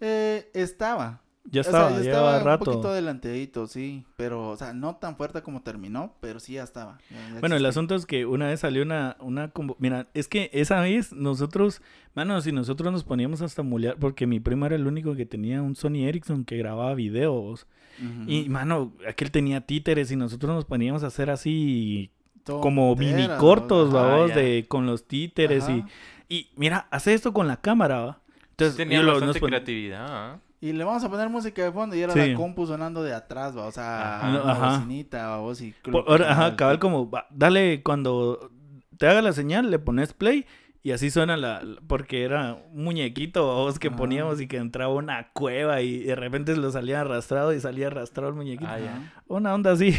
Eh, 0.00 0.50
estaba. 0.52 1.22
Ya 1.50 1.60
O 1.60 1.64
sea, 1.64 1.70
estaba, 1.70 1.90
ya 1.90 1.96
ya 1.96 2.02
estaba 2.02 2.20
llevaba 2.26 2.38
un 2.38 2.44
rato. 2.44 2.64
poquito 2.64 2.88
adelantadito, 2.88 3.66
sí. 3.68 4.04
Pero, 4.16 4.48
o 4.50 4.56
sea, 4.56 4.72
no 4.72 4.96
tan 4.96 5.16
fuerte 5.16 5.42
como 5.42 5.62
terminó, 5.62 6.14
pero 6.20 6.40
sí 6.40 6.54
ya 6.54 6.64
estaba. 6.64 6.98
ya- 7.10 7.34
ya 7.34 7.40
Bueno, 7.40 7.54
el 7.56 7.64
asunto 7.66 7.94
es 7.94 8.04
que 8.06 8.26
una 8.26 8.48
vez 8.48 8.60
salió 8.60 8.82
una, 8.82 9.16
una 9.20 9.52
Mira, 9.78 10.08
es 10.14 10.26
que 10.28 10.50
esa 10.52 10.80
vez 10.80 11.12
nosotros, 11.12 11.82
mano, 12.14 12.40
si 12.40 12.50
nosotros 12.52 12.92
nos 12.92 13.04
poníamos 13.04 13.42
hasta 13.42 13.62
mulear, 13.62 13.96
porque 13.96 14.26
mi 14.26 14.40
primo 14.40 14.66
era 14.66 14.74
el 14.74 14.86
único 14.86 15.14
que 15.14 15.24
tenía 15.26 15.62
un 15.62 15.76
Sony 15.76 16.06
Ericsson 16.08 16.44
que 16.44 16.56
grababa 16.56 16.94
videos. 16.94 17.66
Y, 18.26 18.48
mano, 18.50 18.92
aquel 19.08 19.30
tenía 19.30 19.62
títeres 19.62 20.10
y 20.10 20.16
nosotros 20.16 20.54
nos 20.54 20.64
poníamos 20.66 21.02
a 21.02 21.06
hacer 21.06 21.30
así 21.30 22.10
como 22.44 22.94
mini 22.94 23.26
¿no? 23.26 23.38
cortos, 23.38 23.90
ya. 23.92 24.34
de, 24.36 24.66
con 24.68 24.84
los 24.84 25.06
títeres 25.08 25.66
y, 25.68 25.80
Ajá. 25.80 25.88
y 26.28 26.48
mira, 26.56 26.88
hace 26.90 27.14
esto 27.14 27.32
con 27.32 27.48
la 27.48 27.56
cámara, 27.60 28.00
¿va? 28.00 28.20
Entonces, 28.50 28.76
Tenía 28.76 29.00
bastante 29.00 29.26
nos 29.26 29.38
pon- 29.38 29.48
creatividad. 29.48 30.06
¿ah? 30.08 30.40
Y 30.68 30.72
le 30.72 30.84
vamos 30.84 31.04
a 31.04 31.08
poner 31.10 31.28
música 31.28 31.62
de 31.62 31.70
fondo 31.72 31.94
y 31.96 32.00
era 32.00 32.12
Sí. 32.12 32.30
la 32.30 32.34
compu 32.36 32.66
sonando 32.66 33.02
de 33.02 33.14
atrás, 33.14 33.56
va, 33.56 33.66
o 33.66 33.72
sea, 33.72 34.16
Ajá. 34.18 34.30
No, 34.32 34.38
ajá. 34.50 34.70
bocinita, 34.78 35.28
va, 35.28 35.36
vos 35.38 35.60
y... 35.60 35.72
Por- 35.90 36.04
ahora, 36.08 36.32
ajá, 36.32 36.56
cabal, 36.56 36.78
como, 36.78 37.10
va, 37.10 37.26
dale, 37.30 37.82
cuando 37.82 38.50
te 38.98 39.06
haga 39.08 39.22
la 39.22 39.32
señal, 39.32 39.70
le 39.70 39.78
pones 39.78 40.12
play 40.12 40.46
y 40.82 40.92
así 40.92 41.10
suena 41.10 41.36
la, 41.36 41.62
la- 41.62 41.80
porque 41.86 42.22
era 42.24 42.54
un 42.72 42.84
muñequito, 42.84 43.46
babos, 43.46 43.78
que 43.78 43.88
Ajá. 43.88 43.96
poníamos 43.96 44.40
y 44.40 44.46
que 44.48 44.56
entraba 44.56 44.92
a 44.92 44.96
una 44.96 45.32
cueva 45.32 45.80
y 45.82 46.04
de 46.04 46.14
repente 46.14 46.56
lo 46.56 46.70
salía 46.70 47.00
arrastrado 47.00 47.52
y 47.52 47.60
salía 47.60 47.88
arrastrado 47.88 48.28
el 48.30 48.34
muñequito. 48.36 48.70
Ah, 48.70 48.78
ya. 48.78 49.12
Una 49.26 49.52
onda 49.54 49.72
así. 49.72 49.92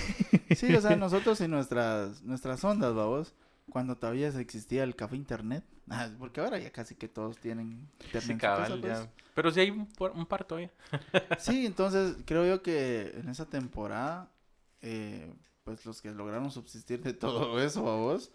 Sí, 0.55 0.73
o 0.75 0.81
sea, 0.81 0.95
nosotros 0.97 1.39
y 1.41 1.47
nuestras, 1.47 2.23
nuestras 2.23 2.63
ondas, 2.63 2.93
vamos, 2.95 3.35
cuando 3.69 3.95
todavía 3.97 4.29
existía 4.29 4.83
el 4.83 4.95
café 4.95 5.17
internet, 5.17 5.63
ah, 5.89 6.07
porque 6.19 6.39
ahora 6.41 6.57
ya 6.57 6.71
casi 6.71 6.95
que 6.95 7.07
todos 7.09 7.37
tienen 7.37 7.89
internet. 7.99 8.23
Sí, 8.23 8.31
en 8.31 8.37
su 8.37 8.41
casa, 8.41 8.63
cabal, 8.63 8.79
pues. 8.79 8.99
ya. 8.99 9.09
Pero 9.37 9.51
sí 9.51 9.59
hay 9.59 9.69
un, 9.69 9.87
un 10.15 10.25
par. 10.25 10.47
Sí, 11.37 11.67
entonces 11.67 12.15
creo 12.25 12.43
yo 12.47 12.63
que 12.63 13.11
en 13.19 13.29
esa 13.29 13.45
temporada, 13.47 14.31
eh, 14.81 15.31
pues 15.63 15.85
los 15.85 16.01
que 16.01 16.09
lograron 16.09 16.49
subsistir 16.49 17.03
de 17.03 17.13
todo 17.13 17.61
eso, 17.61 17.83
vos, 17.83 18.31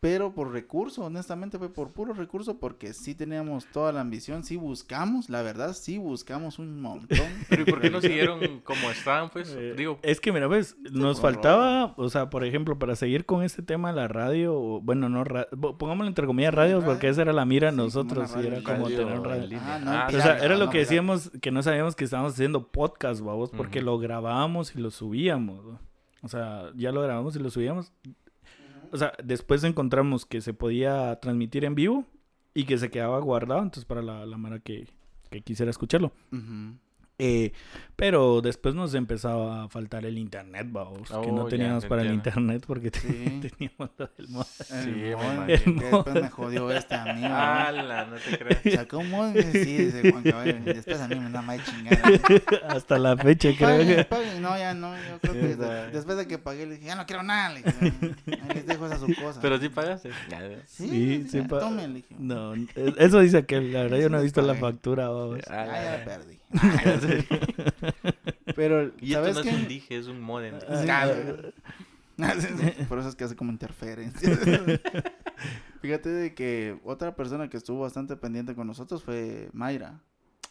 pero 0.00 0.32
por 0.34 0.50
recurso, 0.50 1.04
honestamente 1.04 1.58
fue 1.58 1.70
por 1.72 1.92
puro 1.92 2.14
recurso, 2.14 2.58
porque 2.58 2.94
sí 2.94 3.14
teníamos 3.14 3.66
toda 3.66 3.92
la 3.92 4.00
ambición, 4.00 4.42
sí 4.44 4.56
buscamos, 4.56 5.28
la 5.28 5.42
verdad, 5.42 5.74
sí 5.74 5.98
buscamos 5.98 6.58
un 6.58 6.80
montón. 6.80 7.18
Pero 7.50 7.62
¿y 7.62 7.64
por 7.66 7.80
qué 7.82 7.90
no 7.90 8.00
siguieron 8.00 8.60
como 8.64 8.90
estaban, 8.90 9.28
pues? 9.28 9.54
Eh, 9.56 9.74
Digo, 9.76 9.98
es 10.02 10.18
que, 10.20 10.32
mira, 10.32 10.46
ves, 10.48 10.74
nos 10.90 11.20
por 11.20 11.32
faltaba, 11.34 11.92
o 11.98 12.08
sea, 12.08 12.30
por 12.30 12.44
ejemplo, 12.44 12.78
para 12.78 12.96
seguir 12.96 13.26
con 13.26 13.42
este 13.42 13.62
tema, 13.62 13.92
la 13.92 14.08
radio, 14.08 14.54
o- 14.54 14.80
bueno, 14.80 15.10
no, 15.10 15.22
ra- 15.22 15.48
pongámoslo 15.50 16.06
entre 16.06 16.26
comillas 16.26 16.52
Sí, 16.52 16.56
radios, 16.56 16.82
radio. 16.82 16.94
porque 16.94 17.08
esa 17.08 17.20
era 17.22 17.32
la 17.34 17.44
mira 17.44 17.70
Sí, 17.70 17.76
nosotros, 17.76 18.34
y 18.42 18.46
era 18.46 18.62
como 18.62 18.84
radio 18.86 18.96
tener 18.96 19.14
en 19.16 19.24
radio. 19.24 19.58
Ah, 19.62 19.78
no, 19.84 19.90
Ah, 19.90 20.06
O 20.08 20.12
ya, 20.12 20.22
sea, 20.22 20.38
era 20.38 20.56
lo 20.56 20.64
no, 20.66 20.70
que 20.70 20.78
decíamos 20.78 21.30
que 21.42 21.50
no 21.50 21.62
sabíamos 21.62 21.94
que 21.94 22.04
estábamos 22.04 22.32
haciendo 22.32 22.68
podcast, 22.68 23.20
vamos, 23.20 23.50
porque 23.50 23.82
lo 23.82 23.98
grabábamos 23.98 24.74
y 24.74 24.78
lo 24.80 24.90
subíamos. 24.90 25.62
¿no? 25.64 25.78
O 26.22 26.28
sea, 26.28 26.70
ya 26.74 26.90
lo 26.92 27.02
grabamos 27.02 27.36
y 27.36 27.38
lo 27.38 27.50
subíamos. 27.50 27.92
O 28.92 28.96
sea, 28.96 29.12
después 29.22 29.64
encontramos 29.64 30.26
que 30.26 30.40
se 30.40 30.54
podía 30.54 31.18
transmitir 31.20 31.64
en 31.64 31.74
vivo 31.74 32.04
y 32.54 32.64
que 32.64 32.78
se 32.78 32.90
quedaba 32.90 33.18
guardado, 33.20 33.62
entonces 33.62 33.84
para 33.84 34.02
la, 34.02 34.26
la 34.26 34.36
mara 34.36 34.58
que, 34.58 34.88
que 35.30 35.42
quisiera 35.42 35.70
escucharlo. 35.70 36.12
Eh, 37.20 37.52
pero 37.96 38.40
después 38.40 38.74
nos 38.74 38.94
empezaba 38.94 39.64
a 39.64 39.68
faltar 39.68 40.06
el 40.06 40.16
internet, 40.16 40.66
vamos, 40.70 41.06
que 41.10 41.30
no 41.30 41.42
Oh, 41.42 41.44
ya, 41.44 41.50
teníamos 41.50 41.84
para 41.84 42.00
el 42.00 42.08
entiendo. 42.08 42.40
internet 42.40 42.64
porque 42.66 42.90
Sí. 42.98 43.40
teníamos 43.58 43.90
lo 43.98 44.06
del 44.16 44.28
mod. 44.28 44.46
El 44.70 44.84
Sí, 44.84 44.90
me 44.90 45.16
mod, 45.16 45.50
El 45.50 45.74
mod. 45.74 45.82
después 46.06 46.22
me 46.22 46.30
jodió 46.30 46.70
este 46.72 46.94
amigo. 46.94 47.26
¡Hala! 47.28 48.06
No 48.06 48.16
te 48.16 48.38
creas. 48.38 48.60
Sacó 48.80 48.98
un 49.00 49.10
mod, 49.10 49.34
sí, 49.34 49.58
dice 49.76 50.10
Juan 50.12 50.22
Cabello. 50.22 50.58
y 50.60 50.72
Después 50.72 50.98
a 50.98 51.08
mí 51.08 51.16
me 51.20 51.28
da 51.30 51.42
más 51.42 51.60
chingada. 51.62 52.02
Hasta 52.68 52.98
la 52.98 53.16
fecha 53.18 53.50
creo 53.58 53.78
que... 53.80 54.06
No, 54.40 54.56
ya 54.56 54.72
no. 54.72 54.94
Yo 54.96 55.18
creo 55.20 55.34
que 55.34 55.40
Sí, 55.40 55.54
de- 55.60 55.90
después 55.90 56.16
de 56.16 56.26
que 56.26 56.38
pagué, 56.38 56.64
le 56.64 56.76
dije, 56.76 56.86
ya 56.86 56.94
no 56.96 57.04
quiero 57.04 57.22
nada. 57.22 57.50
Le 57.52 57.62
dije, 57.62 58.14
les 58.54 58.66
dejo 58.66 58.86
esa 58.86 58.98
su 58.98 59.06
cosa. 59.14 59.40
Pero 59.42 59.58
sí 59.58 59.68
pagaste. 59.68 60.08
Ya, 60.30 60.40
ya. 60.48 60.56
sí, 60.66 60.88
Sí, 60.88 61.26
sí, 61.30 61.38
ya, 61.42 61.48
pa- 61.48 61.60
tome, 61.60 61.86
le 61.86 61.94
dije. 61.96 62.14
No, 62.18 62.54
eso 62.96 63.20
dice 63.20 63.44
que 63.44 63.60
la 63.60 63.82
verdad 63.82 63.98
yo 63.98 64.08
no 64.08 64.18
he 64.18 64.22
visto 64.22 64.40
la 64.40 64.54
pagué. 64.54 64.60
factura, 64.60 65.08
vamos. 65.10 65.40
Ah, 65.50 65.66
ya 65.66 65.98
ya. 65.98 66.04
perdí. 66.06 66.40
Pero, 68.56 68.90
Y 69.00 69.12
esto 69.12 69.14
¿sabes 69.14 69.36
no 69.36 69.42
qué? 69.42 69.50
es 69.50 69.54
un 69.56 69.68
dije, 69.68 69.96
es 69.98 70.06
un 70.06 70.20
modem. 70.20 70.54
Por 72.88 72.98
eso 72.98 73.08
es 73.08 73.14
que 73.14 73.24
hace 73.24 73.36
como 73.36 73.50
interferencia. 73.52 74.36
Fíjate 75.80 76.10
de 76.10 76.34
que 76.34 76.78
otra 76.84 77.16
persona 77.16 77.48
que 77.48 77.56
estuvo 77.56 77.80
bastante 77.80 78.16
pendiente 78.16 78.54
con 78.54 78.66
nosotros 78.66 79.02
fue 79.02 79.48
Mayra. 79.52 80.00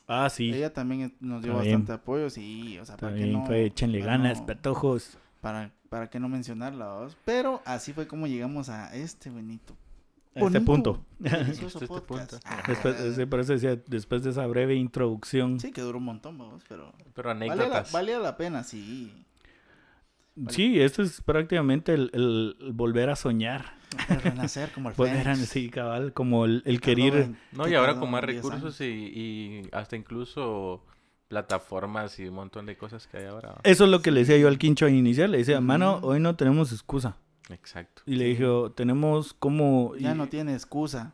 Ah, 0.08 0.28
sí. 0.30 0.52
Ella 0.52 0.74
también 0.74 1.14
nos 1.20 1.44
dio 1.44 1.54
bastante 1.54 1.92
apoyo, 1.92 2.32
sí, 2.32 2.80
o 2.80 2.86
sea, 2.86 2.98
para 2.98 3.14
que 3.14 3.20
También 3.20 3.40
no... 3.40 3.46
fue 3.46 3.66
échenle 3.66 4.00
para 4.00 4.14
ganas, 4.14 4.40
no- 4.40 4.46
petojos. 4.48 5.18
para, 5.40 5.72
para 5.90 6.10
que 6.10 6.20
no 6.20 6.28
mencionarla. 6.30 7.08
Pero 7.26 7.62
así 7.66 7.94
fue 7.94 8.08
como 8.08 8.26
llegamos 8.26 8.70
a 8.70 8.96
este 8.96 9.30
bonito. 9.30 9.76
A 10.36 10.40
este 10.46 10.62
punto. 10.62 11.04
Este 11.24 11.88
punto. 11.88 12.38
Ah, 12.46 12.64
Después, 12.68 12.96
sí, 13.16 13.26
por 13.26 13.40
eso 13.40 13.54
decía, 13.54 13.78
después 13.88 14.24
de 14.24 14.30
esa 14.30 14.46
breve 14.48 14.76
introducción. 14.76 15.60
Sí, 15.60 15.72
que 15.72 15.82
duró 15.82 15.98
un 15.98 16.06
montón, 16.06 16.38
vos, 16.38 16.64
pero... 16.70 16.94
Pero 17.14 17.30
Valía 17.30 17.48
la, 17.48 17.54
anécdotas. 17.64 17.92
valía 17.92 18.20
la 18.20 18.38
pena, 18.38 18.64
sí. 18.64 19.26
Sí, 20.50 20.80
esto 20.80 21.02
es 21.04 21.22
prácticamente 21.22 21.94
el, 21.94 22.10
el- 22.14 22.56
el 22.62 22.72
volver 22.74 23.10
a 23.10 23.16
soñar. 23.18 23.74
El 24.08 24.22
renacer 24.22 24.72
como 24.72 24.90
el 24.90 24.96
Volver 24.96 25.28
a, 25.28 25.36
sí, 25.36 25.70
cabal, 25.70 26.14
como 26.14 26.46
el, 26.46 26.62
el 26.66 26.80
querer. 26.80 27.16
en- 27.16 27.38
No, 27.52 27.66
¿qué 27.66 27.72
y 27.72 27.74
ahora 27.76 28.00
con 28.00 28.10
más 28.12 28.22
10 28.26 28.36
recursos 28.36 28.80
y, 28.80 28.86
y 28.86 29.70
hasta 29.74 29.98
incluso 29.98 30.86
plataformas 31.28 32.18
y 32.20 32.28
un 32.28 32.36
montón 32.36 32.66
de 32.68 32.78
cosas 32.78 33.06
que 33.08 33.18
hay 33.18 33.26
ahora. 33.26 33.56
Eso 33.64 33.84
es 33.86 33.90
lo 33.92 34.02
que 34.02 34.12
le 34.12 34.22
decía 34.22 34.38
yo 34.38 34.48
al 34.48 34.58
quincho 34.58 34.88
inicial. 34.88 35.32
Le 35.32 35.40
decía, 35.40 35.60
mano, 35.60 36.00
hoy 36.04 36.20
no 36.22 36.36
tenemos 36.38 36.72
excusa. 36.72 37.18
Exacto. 37.50 38.02
Y 38.06 38.16
le 38.16 38.26
dije, 38.26 38.46
tenemos 38.76 39.34
como... 39.34 39.96
Ya 39.98 40.12
y- 40.12 40.16
no 40.16 40.28
tiene 40.28 40.54
excusa 40.54 41.14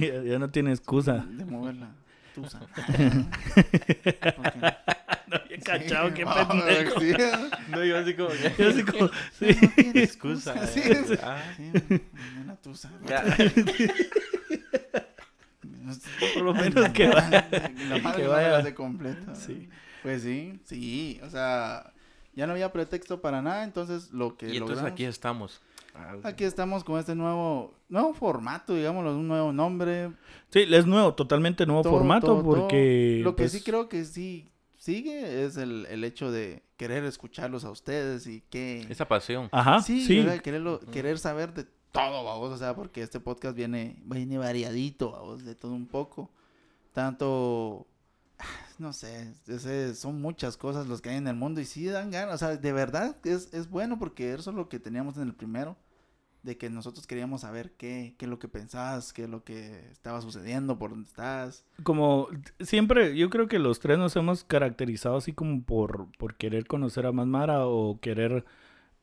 ya, 0.00 0.22
ya 0.24 0.38
no 0.38 0.48
tiene 0.50 0.70
excusa. 0.70 1.26
de 1.28 1.44
mover 1.44 1.74
la 1.76 1.90
tusa. 2.34 2.60
No 5.26 5.36
había 5.38 5.58
cachado, 5.58 6.12
qué 6.14 6.22
Ah, 6.26 6.46
pendejo. 6.48 7.00
sí. 7.00 7.12
No, 7.70 7.82
yo 7.84 7.98
así 7.98 8.14
como 8.14 8.28
que... 8.28 8.52
Yo 8.62 8.68
así 8.68 8.82
como, 8.84 9.08
sí. 9.38 9.46
No 9.62 9.68
tiene 9.74 10.02
Excusa. 10.02 10.66
Sí, 10.66 10.80
eh. 10.84 11.04
sí. 11.08 11.14
Ah, 11.22 11.42
Sí, 11.56 11.72
una 12.42 12.56
tusa. 12.56 12.90
Por 16.34 16.42
lo 16.42 16.54
menos 16.54 16.88
que 16.90 17.08
vaya. 17.08 17.48
La 17.88 17.98
madre 17.98 18.16
que 18.18 18.24
no 18.24 18.30
vaya. 18.30 18.48
la 18.50 18.58
hace 18.58 18.74
completa. 18.74 19.34
Sí. 19.34 19.68
Pues 20.02 20.22
sí, 20.22 20.60
sí, 20.64 21.18
o 21.22 21.30
sea, 21.30 21.93
ya 22.36 22.46
no 22.46 22.52
había 22.52 22.72
pretexto 22.72 23.20
para 23.20 23.42
nada, 23.42 23.64
entonces 23.64 24.12
lo 24.12 24.36
que 24.36 24.46
Y 24.46 24.56
entonces 24.56 24.78
logramos- 24.78 24.92
aquí 24.92 25.04
estamos. 25.04 25.60
Aquí 26.24 26.42
estamos 26.42 26.82
con 26.82 26.98
este 26.98 27.14
nuevo 27.14 27.72
nuevo 27.88 28.14
formato, 28.14 28.74
digámoslo, 28.74 29.16
un 29.16 29.28
nuevo 29.28 29.52
nombre. 29.52 30.10
Sí, 30.50 30.64
es 30.68 30.86
nuevo, 30.86 31.14
totalmente 31.14 31.64
nuevo 31.66 31.82
todo, 31.82 31.92
formato 31.92 32.26
todo, 32.26 32.42
todo. 32.42 32.44
porque... 32.62 33.20
Lo 33.22 33.36
que 33.36 33.44
pues, 33.44 33.52
sí 33.52 33.60
creo 33.62 33.88
que 33.88 34.04
sí 34.04 34.50
sigue 34.76 35.44
es 35.44 35.56
el, 35.56 35.86
el 35.88 36.02
hecho 36.02 36.32
de 36.32 36.64
querer 36.76 37.04
escucharlos 37.04 37.64
a 37.64 37.70
ustedes 37.70 38.26
y 38.26 38.40
que... 38.50 38.84
Esa 38.90 39.06
pasión. 39.06 39.48
Ajá, 39.52 39.80
sí, 39.82 40.04
sí. 40.04 40.16
Quererlo- 40.42 40.80
querer 40.90 41.18
saber 41.20 41.54
de 41.54 41.64
todo, 41.92 42.24
vamos, 42.24 42.50
o 42.52 42.56
sea, 42.58 42.74
porque 42.74 43.00
este 43.00 43.20
podcast 43.20 43.56
viene, 43.56 43.96
viene 44.04 44.36
variadito, 44.36 45.12
vamos, 45.12 45.44
de 45.44 45.54
todo 45.54 45.70
un 45.72 45.86
poco. 45.86 46.28
Tanto, 46.92 47.86
no 48.78 48.92
sé, 48.92 49.34
ese- 49.46 49.94
son 49.94 50.20
muchas 50.20 50.56
cosas 50.56 50.86
los 50.86 51.00
que 51.00 51.10
hay 51.10 51.16
en 51.16 51.28
el 51.28 51.36
mundo 51.36 51.60
y 51.60 51.64
sí 51.64 51.86
dan 51.86 52.10
ganas, 52.10 52.34
o 52.34 52.38
sea, 52.38 52.56
de 52.56 52.72
verdad 52.72 53.16
es, 53.24 53.52
es 53.52 53.68
bueno 53.70 53.98
porque 53.98 54.32
eso 54.34 54.50
es 54.50 54.56
lo 54.56 54.68
que 54.68 54.80
teníamos 54.80 55.16
en 55.16 55.24
el 55.24 55.34
primero, 55.34 55.76
de 56.42 56.58
que 56.58 56.68
nosotros 56.68 57.06
queríamos 57.06 57.40
saber 57.40 57.72
qué, 57.72 58.14
qué 58.18 58.26
es 58.26 58.30
lo 58.30 58.38
que 58.38 58.48
pensabas, 58.48 59.14
qué 59.14 59.24
es 59.24 59.30
lo 59.30 59.44
que 59.44 59.88
estaba 59.90 60.20
sucediendo, 60.20 60.78
por 60.78 60.90
dónde 60.90 61.08
estás. 61.08 61.64
Como 61.82 62.28
siempre, 62.60 63.16
yo 63.16 63.30
creo 63.30 63.48
que 63.48 63.58
los 63.58 63.80
tres 63.80 63.96
nos 63.96 64.14
hemos 64.16 64.44
caracterizado 64.44 65.16
así 65.16 65.32
como 65.32 65.62
por, 65.62 66.08
por 66.18 66.34
querer 66.34 66.66
conocer 66.66 67.06
a 67.06 67.12
más 67.12 67.26
Mara 67.26 67.66
o 67.66 67.98
querer... 68.00 68.44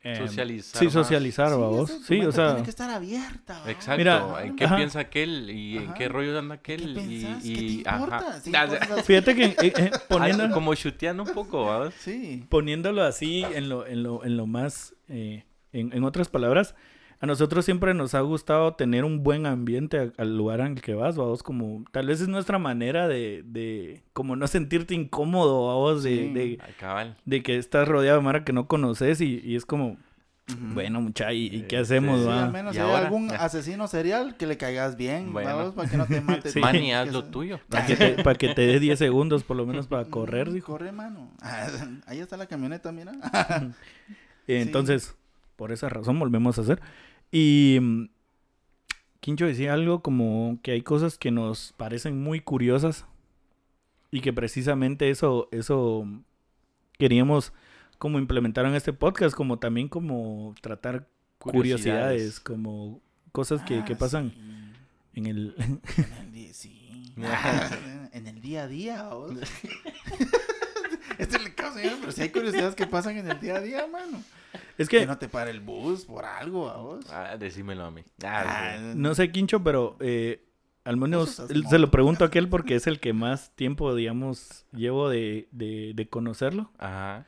eh, 0.04 0.16
Socializar 0.16 0.80
Sí, 0.80 0.86
más. 0.86 0.94
socializar, 0.94 1.50
Sí, 1.50 1.56
tu 1.98 2.04
Sí, 2.06 2.22
o 2.22 2.32
sea... 2.32 2.48
Tiene 2.50 2.64
que 2.64 2.70
estar 2.72 2.90
abierta. 2.90 3.60
¿va? 3.62 3.72
Exacto. 3.72 3.98
Mira, 3.98 4.44
¿En 4.44 4.56
qué 4.56 4.66
ajá. 4.66 4.76
piensa 4.78 5.00
aquel? 5.00 5.50
¿Y 5.50 5.78
en 5.78 5.94
qué 5.94 6.10
rollo 6.10 6.38
anda 6.40 6.58
¿Qué 6.58 6.74
aquel? 6.74 6.98
y, 6.98 7.26
y, 7.44 7.78
¿Qué 7.84 7.84
te 7.84 7.90
importa? 7.92 8.18
ajá. 8.18 8.40
Sí, 8.42 8.52
cosas 8.52 8.82
así. 8.92 9.02
Fíjate 9.04 9.36
que 9.36 9.46
eh, 9.46 9.56
eh, 9.62 9.92
poniendo, 10.10 10.44
ah, 10.46 10.50
como 10.52 10.74
chuteando 10.76 11.24
un 11.24 11.30
poco, 11.34 11.66
¿verdad? 11.66 11.94
Sí. 12.00 12.46
poniéndolo 12.50 13.04
así 13.04 13.44
en 13.54 13.70
lo, 13.70 13.86
en 13.86 14.04
lo, 14.04 14.24
en 14.26 14.38
lo 14.38 14.48
más, 14.48 14.96
eh, 15.08 15.46
en, 15.72 15.94
en 15.94 16.04
otras 16.04 16.30
palabras, 16.30 16.74
a 17.22 17.26
nosotros 17.28 17.64
siempre 17.64 17.94
nos 17.94 18.16
ha 18.16 18.22
gustado 18.22 18.74
tener 18.74 19.06
un 19.06 19.24
buen 19.24 19.46
ambiente 19.46 20.00
a- 20.00 20.12
al 20.22 20.36
lugar 20.36 20.60
en 20.62 20.74
el 20.74 20.82
que 20.82 20.96
vas, 20.96 21.16
vamos, 21.16 21.44
como, 21.44 21.86
tal 21.92 22.08
vez 22.08 22.20
es 22.20 22.28
nuestra 22.28 22.58
manera 22.60 23.08
de, 23.08 23.44
de 23.46 24.02
como 24.14 24.36
no 24.36 24.48
sentirte 24.48 24.94
incómodo, 24.96 25.68
vamos, 25.68 26.04
de, 26.04 26.10
Sí. 26.10 26.58
de, 27.26 27.44
que 27.44 27.58
estás 27.58 27.88
rodeado 27.88 28.18
de 28.18 28.24
Mara 28.26 28.44
que 28.44 28.54
no 28.54 28.68
conoces 28.68 29.22
y, 29.22 29.40
y 29.46 29.56
es 29.56 29.66
como, 29.66 29.98
bueno, 30.74 31.00
mucha, 31.00 31.32
¿y, 31.32 31.46
y 31.46 31.62
qué 31.62 31.78
hacemos, 31.78 32.18
sí, 32.18 32.24
Sí, 32.24 32.28
va? 32.30 32.44
al 32.46 32.52
menos 32.52 32.74
¿Y 32.74 32.76
si 32.78 32.82
hay 32.82 32.90
ahora? 32.90 33.06
algún 33.06 33.32
asesino 33.32 33.88
serial 33.88 34.36
que 34.36 34.48
le 34.48 34.58
caigas 34.58 34.98
bien, 34.98 35.32
Bueno. 35.32 35.56
vamos, 35.56 35.74
para 35.76 35.90
que 35.90 35.96
no 35.98 36.06
te 36.08 36.20
mate. 36.22 36.50
Sí. 36.52 36.60
Haz 36.62 37.06
Que 37.06 37.12
lo 37.12 37.24
tuyo. 37.26 37.60
Para 37.70 37.86
que, 37.86 37.96
te, 37.96 38.24
para 38.24 38.36
que 38.38 38.50
te 38.54 38.62
dé 38.64 38.80
10 38.80 38.98
segundos 39.00 39.44
por 39.44 39.56
lo 39.56 39.66
menos 39.66 39.88
para 39.88 40.04
correr, 40.10 40.50
Mm, 40.50 40.54
dijo. 40.54 40.72
Corre, 40.74 40.92
mano. 40.92 41.30
Ahí 42.08 42.20
está 42.20 42.36
la 42.36 42.48
camioneta, 42.48 42.92
mira. 42.92 43.12
Entonces, 44.48 45.16
por 45.56 45.72
esa 45.72 45.90
razón 45.90 46.20
volvemos 46.20 46.58
a 46.58 46.62
hacer. 46.62 46.82
Y 47.32 47.78
mm, 47.82 48.10
Quincho 49.22 49.46
decía 49.46 49.74
algo 49.74 50.02
como 50.02 50.60
que 50.62 50.72
hay 50.72 50.82
cosas 50.82 51.18
que 51.18 51.32
nos 51.32 51.74
parecen 51.78 52.22
muy 52.22 52.40
curiosas 52.42 53.06
y 54.12 54.22
que 54.22 54.34
precisamente 54.34 55.10
eso, 55.10 55.48
eso 55.52 56.06
queríamos 56.98 57.54
como 57.98 58.20
implementar 58.20 58.66
en 58.66 58.76
este 58.76 58.94
podcast, 58.94 59.36
como 59.36 59.60
también 59.60 59.88
como 59.88 60.56
tratar 60.62 61.08
curiosidades, 61.38 62.40
como 62.40 63.00
cosas 63.32 63.62
que, 63.62 63.84
que 63.86 63.94
Ah, 63.94 63.98
pasan 63.98 64.32
sí. 64.32 64.40
en 65.14 65.26
el... 65.28 65.56
En 65.98 66.14
el 66.26 66.32
día, 66.32 66.54
sí. 66.54 67.14
en 68.12 68.28
el 68.28 68.42
día 68.42 68.64
a 68.64 68.68
día, 68.68 69.10
este 71.20 71.38
es 71.38 71.46
el 71.46 71.56
caso, 71.56 71.78
pero 72.00 72.12
si 72.12 72.22
hay 72.24 72.30
curiosidades 72.30 72.76
que 72.76 72.88
pasan 72.88 73.18
en 73.18 73.30
el 73.30 73.40
día 73.40 73.58
a 73.58 73.62
día, 73.62 73.88
mano. 73.88 74.24
Es 74.82 74.90
Que 74.90 75.00
que, 75.00 75.06
no 75.08 75.18
te 75.18 75.28
pare 75.30 75.52
el 75.52 75.60
bus 75.62 76.06
por 76.06 76.26
algo, 76.26 76.72
vos. 76.82 77.06
Ah, 77.12 77.38
decímelo 77.38 77.86
a 77.86 77.92
mí. 77.92 78.02
Ah, 78.24 78.44
Ah, 78.78 78.94
no 78.96 79.16
sé 79.16 79.32
Quincho, 79.32 79.64
pero 79.64 79.98
eh, 80.00 80.44
al 80.84 80.98
menos 80.98 81.40
él- 81.50 81.66
se 81.68 81.80
lo 81.80 81.92
pregunto 81.92 82.24
a 82.24 82.28
aquel 82.28 82.50
porque 82.50 82.76
es 82.76 82.88
el 82.88 83.00
que 83.00 83.14
más 83.14 83.56
tiempo, 83.56 83.94
digamos, 83.96 84.66
llevo 84.74 85.10
de, 85.10 85.48
de, 85.52 85.94
de 85.96 86.10
conocerlo. 86.10 86.72
Ajá. 86.78 87.26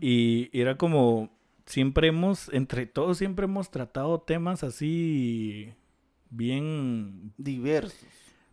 Y 0.00 0.48
era 0.58 0.76
como, 0.76 1.30
siempre 1.66 2.08
hemos, 2.08 2.48
entre 2.52 2.86
todos 2.86 3.18
siempre 3.18 3.44
hemos 3.46 3.70
tratado 3.70 4.20
temas 4.20 4.62
así 4.64 5.72
bien, 6.30 7.32
Diversos. 7.36 8.06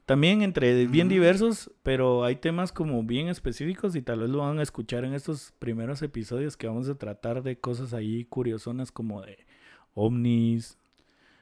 También 0.06 0.42
entre 0.42 0.86
bien 0.88 1.08
diversos, 1.10 1.72
pero 1.84 2.24
hay 2.24 2.36
temas 2.36 2.72
como 2.72 3.04
bien 3.04 3.28
específicos 3.30 3.96
y 3.96 4.02
tal 4.02 4.20
vez 4.22 4.30
lo 4.30 4.40
van 4.40 4.60
a 4.60 4.64
escuchar 4.64 5.06
en 5.06 5.14
estos 5.14 5.54
primeros 5.60 6.02
episodios 6.02 6.58
que 6.58 6.68
vamos 6.68 6.90
a 6.90 6.96
tratar 6.96 7.42
de 7.44 7.58
cosas 7.60 7.94
ahí 7.94 8.26
curiosonas 8.26 8.92
como 8.92 9.22
de 9.22 9.38
ovnis, 9.94 10.78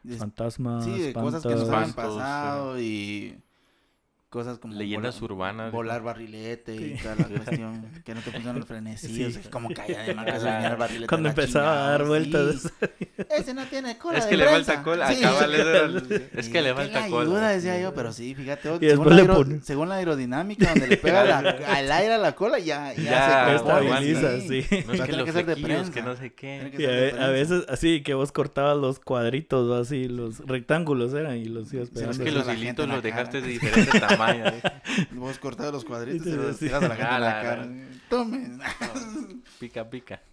De- 0.04 0.18
fantasmas, 0.18 0.86
Sí, 0.86 1.00
de 1.00 1.14
cosas 1.14 1.44
que 1.44 1.50
nos 1.50 1.70
han 1.70 1.94
pasado 1.94 2.80
y 2.82 3.38
cosas 4.32 4.60
como 4.60 4.74
Leyendas 4.74 5.20
volar- 5.20 5.32
urbanas. 5.32 5.72
volar 5.74 6.02
barrilete 6.02 6.74
y 6.74 6.98
Sí. 6.98 7.04
toda 7.04 7.16
la 7.18 7.26
cuestión, 7.44 7.86
que 8.06 8.16
no 8.16 8.22
te 8.22 8.32
funcionan 8.32 8.60
los 8.60 8.66
frenesí, 8.68 9.08
Sí. 9.14 9.24
o 9.26 9.30
sea, 9.32 9.52
como 9.52 9.70
caía 9.74 10.04
de 10.04 10.16
marca 10.16 10.38
el 10.72 10.76
barrilete. 10.78 11.08
Cuando 11.08 11.28
a 11.28 11.32
empezaba 11.32 11.68
a 11.68 11.74
chingada, 11.76 11.92
dar 11.92 12.06
vueltas. 12.08 12.62
sí. 12.62 13.08
Ese 13.30 13.54
no 13.54 13.66
tiene 13.66 13.98
cola 13.98 14.18
Es 14.20 14.24
de 14.24 14.30
que 14.32 14.38
le 14.38 14.46
prensa. 14.46 14.74
falta 14.74 14.84
cola. 14.84 15.14
Sí. 15.14 15.24
Acá 15.24 15.34
vale, 15.34 15.58
es 16.34 16.46
Sí, 16.46 16.52
que 16.54 16.62
le 16.62 16.70
¿qué 16.70 16.76
falta 16.76 17.02
le 17.06 17.10
cola. 17.12 17.22
ayuda, 17.30 17.50
decía 17.50 17.82
yo, 17.82 17.94
pero 17.94 18.14
sí, 18.14 18.34
fíjate, 18.34 18.70
Y 18.80 18.90
según, 18.90 19.10
la 19.10 19.16
le 19.18 19.26
pone- 19.26 19.62
según 19.62 19.90
la 19.90 19.96
aerodinámica, 19.96 20.70
donde 20.70 20.88
le 20.88 20.98
pega 20.98 21.24
la- 21.26 21.38
al 21.68 21.92
aire 21.92 22.14
a 22.14 22.18
la 22.18 22.32
cola, 22.34 22.58
ya, 22.58 22.94
ya, 22.94 23.04
Ya, 23.04 23.46
se 23.50 23.56
estabiliza, 23.58 24.40
sí. 24.40 24.66
No 24.88 24.94
es 24.94 25.02
que 25.02 25.12
los 25.12 25.26
que 25.26 25.32
ser 25.34 25.46
de 25.46 25.56
flequillos, 25.56 25.90
prensa. 25.90 25.92
que 25.94 26.02
no 26.04 26.16
sé 26.16 26.34
qué. 26.34 26.72
Y 26.74 26.78
de 26.78 27.16
a, 27.20 27.26
a 27.26 27.30
veces 27.32 27.66
así 27.68 28.02
que 28.02 28.14
vos 28.14 28.32
cortabas 28.32 28.78
los 28.78 29.00
cuadritos 29.00 29.70
así, 29.86 30.08
los 30.08 30.40
rectángulos 30.48 31.14
eran 31.14 31.36
y 31.36 31.46
los 31.46 31.72
ibas 31.74 31.90
pegando. 31.90 32.12
Es 32.12 32.20
que 32.20 32.30
es 32.30 32.34
los 32.34 32.48
a 32.48 32.54
hilitos 32.54 32.88
los 32.88 33.04
dejaste 33.04 33.42
de 33.42 33.48
diferente 33.50 34.00
¿eh? 34.30 34.62
Vos 35.12 35.38
cortabas 35.40 35.74
los 35.74 35.86
cuadritos 35.86 36.28
y 36.28 36.32
Sí, 36.32 36.36
los 36.38 36.58
sí. 36.58 36.66
tiras 36.66 36.84
a 36.84 36.88
la 36.88 36.96
gente 36.96 37.10
Ah, 37.12 37.16
en 37.18 37.22
la 37.22 37.30
la- 37.30 37.42
cara. 37.42 37.68
Tome. 38.10 38.50
Pica, 39.60 39.90
pica. 39.90 40.22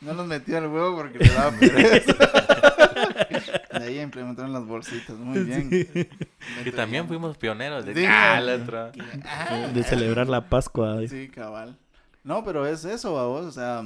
No 0.00 0.12
los 0.12 0.26
metí 0.26 0.54
al 0.54 0.66
huevo 0.66 0.96
porque 0.96 1.18
le 1.18 1.28
daba 1.30 1.50
pereza. 1.58 2.12
De 3.78 3.84
ahí 3.84 4.00
implementaron 4.00 4.52
las 4.52 4.66
bolsitas. 4.66 5.16
Muy 5.16 5.42
bien. 5.44 5.70
Que 5.70 6.72
también 6.72 7.06
fuimos 7.08 7.38
pioneros 7.38 7.86
de 7.86 7.94
Sí, 7.94 8.04
ah, 8.06 8.36
no. 8.38 8.44
la 8.46 8.54
otra. 8.56 8.92
Ah, 9.24 9.68
De 9.72 9.82
celebrar 9.82 10.28
la 10.28 10.48
Pascua. 10.50 10.98
Sí, 11.08 11.28
cabal. 11.28 11.78
No, 12.22 12.44
pero 12.44 12.66
es 12.66 12.84
eso, 12.84 13.14
vamos. 13.14 13.46
O 13.46 13.52
sea, 13.52 13.82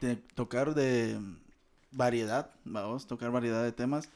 de 0.00 0.16
tocar 0.16 0.74
de 0.74 1.18
variedad, 1.92 2.50
vamos. 2.64 3.06
Tocar 3.06 3.30
variedad 3.30 3.62
de 3.62 3.72
temas. 3.72 4.10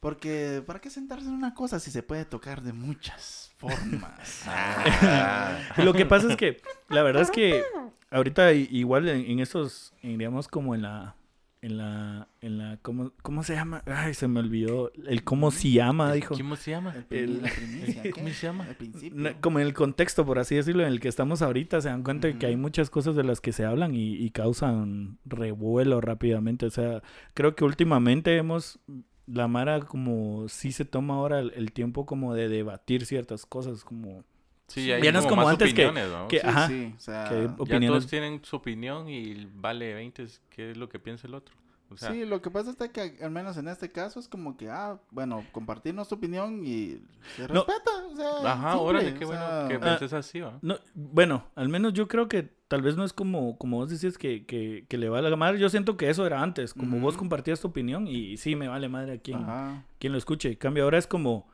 Porque, 0.00 0.62
¿para 0.66 0.80
qué 0.80 0.90
sentarse 0.90 1.26
en 1.26 1.34
una 1.34 1.54
cosa 1.54 1.80
si 1.80 1.90
se 1.90 2.02
puede 2.02 2.24
tocar 2.24 2.62
de 2.62 2.72
muchas 2.72 3.52
formas? 3.56 4.44
Ah. 4.48 5.58
Y 5.76 5.82
Lo 5.82 5.92
que 5.92 6.06
pasa 6.06 6.30
es 6.30 6.36
que, 6.36 6.60
la 6.88 7.02
verdad 7.02 7.22
es 7.22 7.30
que 7.30 7.62
ahorita 8.10 8.52
igual 8.52 9.08
en, 9.08 9.30
en 9.30 9.40
esos, 9.40 9.92
en, 10.02 10.18
digamos 10.18 10.48
como 10.48 10.74
en 10.74 10.82
la, 10.82 11.16
en 11.62 11.78
la, 11.78 12.28
en 12.40 12.58
la, 12.58 12.78
¿cómo, 12.82 13.12
cómo 13.22 13.42
se 13.42 13.54
llama? 13.54 13.82
Ay, 13.86 14.14
se 14.14 14.28
me 14.28 14.40
olvidó. 14.40 14.92
El 15.06 15.24
cómo 15.24 15.50
se 15.50 15.70
llama, 15.70 16.12
dijo. 16.12 16.36
¿Cómo 16.36 16.54
se 16.54 16.70
llama? 16.70 16.94
El 17.10 17.42
la. 17.42 17.50
¿Cómo 18.14 18.28
se 18.28 18.46
llama? 18.46 18.68
El 18.68 18.76
principio. 18.76 19.34
Como 19.40 19.58
en 19.58 19.66
el 19.66 19.74
contexto, 19.74 20.24
por 20.24 20.38
así 20.38 20.54
decirlo, 20.54 20.82
en 20.82 20.88
el 20.88 21.00
que 21.00 21.08
estamos 21.08 21.42
ahorita, 21.42 21.80
se 21.80 21.88
dan 21.88 22.02
cuenta 22.02 22.28
de 22.28 22.38
que 22.38 22.46
hay 22.46 22.56
muchas 22.56 22.88
cosas 22.88 23.16
de 23.16 23.24
las 23.24 23.40
que 23.40 23.52
se 23.52 23.64
hablan 23.64 23.94
y, 23.94 24.14
y 24.14 24.30
causan 24.30 25.18
revuelo 25.24 26.00
rápidamente. 26.00 26.66
O 26.66 26.70
sea, 26.70 27.02
creo 27.34 27.56
que 27.56 27.64
últimamente 27.64 28.36
hemos, 28.36 28.78
la 29.26 29.48
Mara 29.48 29.80
como 29.80 30.48
sí 30.48 30.72
se 30.72 30.84
toma 30.84 31.14
ahora 31.14 31.40
el, 31.40 31.52
el 31.56 31.72
tiempo 31.72 32.06
como 32.06 32.34
de 32.34 32.48
debatir 32.48 33.06
ciertas 33.06 33.46
cosas, 33.46 33.84
como 33.84 34.24
Sí, 34.68 34.90
hay 34.90 35.00
Ya 35.02 35.12
no 35.12 35.20
es 35.20 35.24
como, 35.26 35.36
como 35.36 35.44
más 35.46 35.52
antes 35.52 35.72
que- 35.74 35.86
opiniones, 35.86 36.10
¿no? 36.12 36.26
que- 36.28 36.40
Sí, 36.40 36.46
ajá. 36.46 36.66
sí, 36.68 36.92
o 36.96 37.00
sea, 37.00 37.28
que 37.28 37.48
Ya 37.66 37.80
todos 37.86 38.06
tienen 38.08 38.40
su 38.44 38.56
opinión 38.56 39.08
y 39.08 39.46
vale 39.54 39.94
20 39.94 40.24
es 40.24 40.40
qué 40.50 40.72
es 40.72 40.76
lo 40.76 40.88
que 40.88 40.98
piensa 40.98 41.26
el 41.28 41.34
otro. 41.34 41.54
O 41.88 41.96
sea, 41.96 42.10
sí, 42.12 42.24
lo 42.24 42.42
que 42.42 42.50
pasa 42.50 42.70
es 42.70 42.76
que 42.90 43.18
al 43.22 43.30
menos 43.30 43.56
en 43.56 43.68
este 43.68 43.92
caso 43.92 44.18
es 44.18 44.26
como 44.28 44.56
que, 44.56 44.68
ah, 44.68 44.98
bueno, 45.10 45.46
compartirnos 45.52 46.08
tu 46.08 46.16
opinión 46.16 46.62
y 46.66 47.00
se 47.36 47.46
No. 47.46 47.64
respeta, 47.64 47.90
o 48.12 48.16
sea, 48.16 48.52
ajá, 48.52 48.72
simple, 48.72 48.86
órale, 48.88 49.14
qué 49.14 49.24
o 49.24 49.28
bueno 49.28 49.44
sea, 49.46 49.68
que 49.68 49.74
Ah, 49.76 49.80
penses 49.80 50.12
así, 50.12 50.40
¿va? 50.40 50.58
No, 50.62 50.76
bueno, 50.94 51.46
al 51.54 51.68
menos 51.68 51.92
yo 51.92 52.08
creo 52.08 52.28
que 52.28 52.42
tal 52.66 52.82
vez 52.82 52.96
no 52.96 53.04
es 53.04 53.12
como, 53.12 53.56
como 53.56 53.76
vos 53.76 53.88
decías 53.88 54.18
que, 54.18 54.44
que, 54.46 54.84
que 54.88 54.98
le 54.98 55.08
vale 55.08 55.30
la 55.30 55.36
madre. 55.36 55.60
Yo 55.60 55.68
siento 55.68 55.96
que 55.96 56.10
eso 56.10 56.26
era 56.26 56.42
antes, 56.42 56.74
como 56.74 56.98
vos 56.98 57.16
compartías 57.16 57.60
tu 57.60 57.68
opinión 57.68 58.08
y, 58.08 58.36
sí 58.36 58.56
me 58.56 58.66
vale 58.66 58.88
madre 58.88 59.12
a 59.14 59.18
quien, 59.18 59.42
Ajá. 59.42 59.84
quien 60.00 60.12
lo 60.12 60.18
escuche. 60.18 60.48
En 60.50 60.56
cambio, 60.56 60.82
ahora 60.84 60.98
es 60.98 61.06
como 61.06 61.48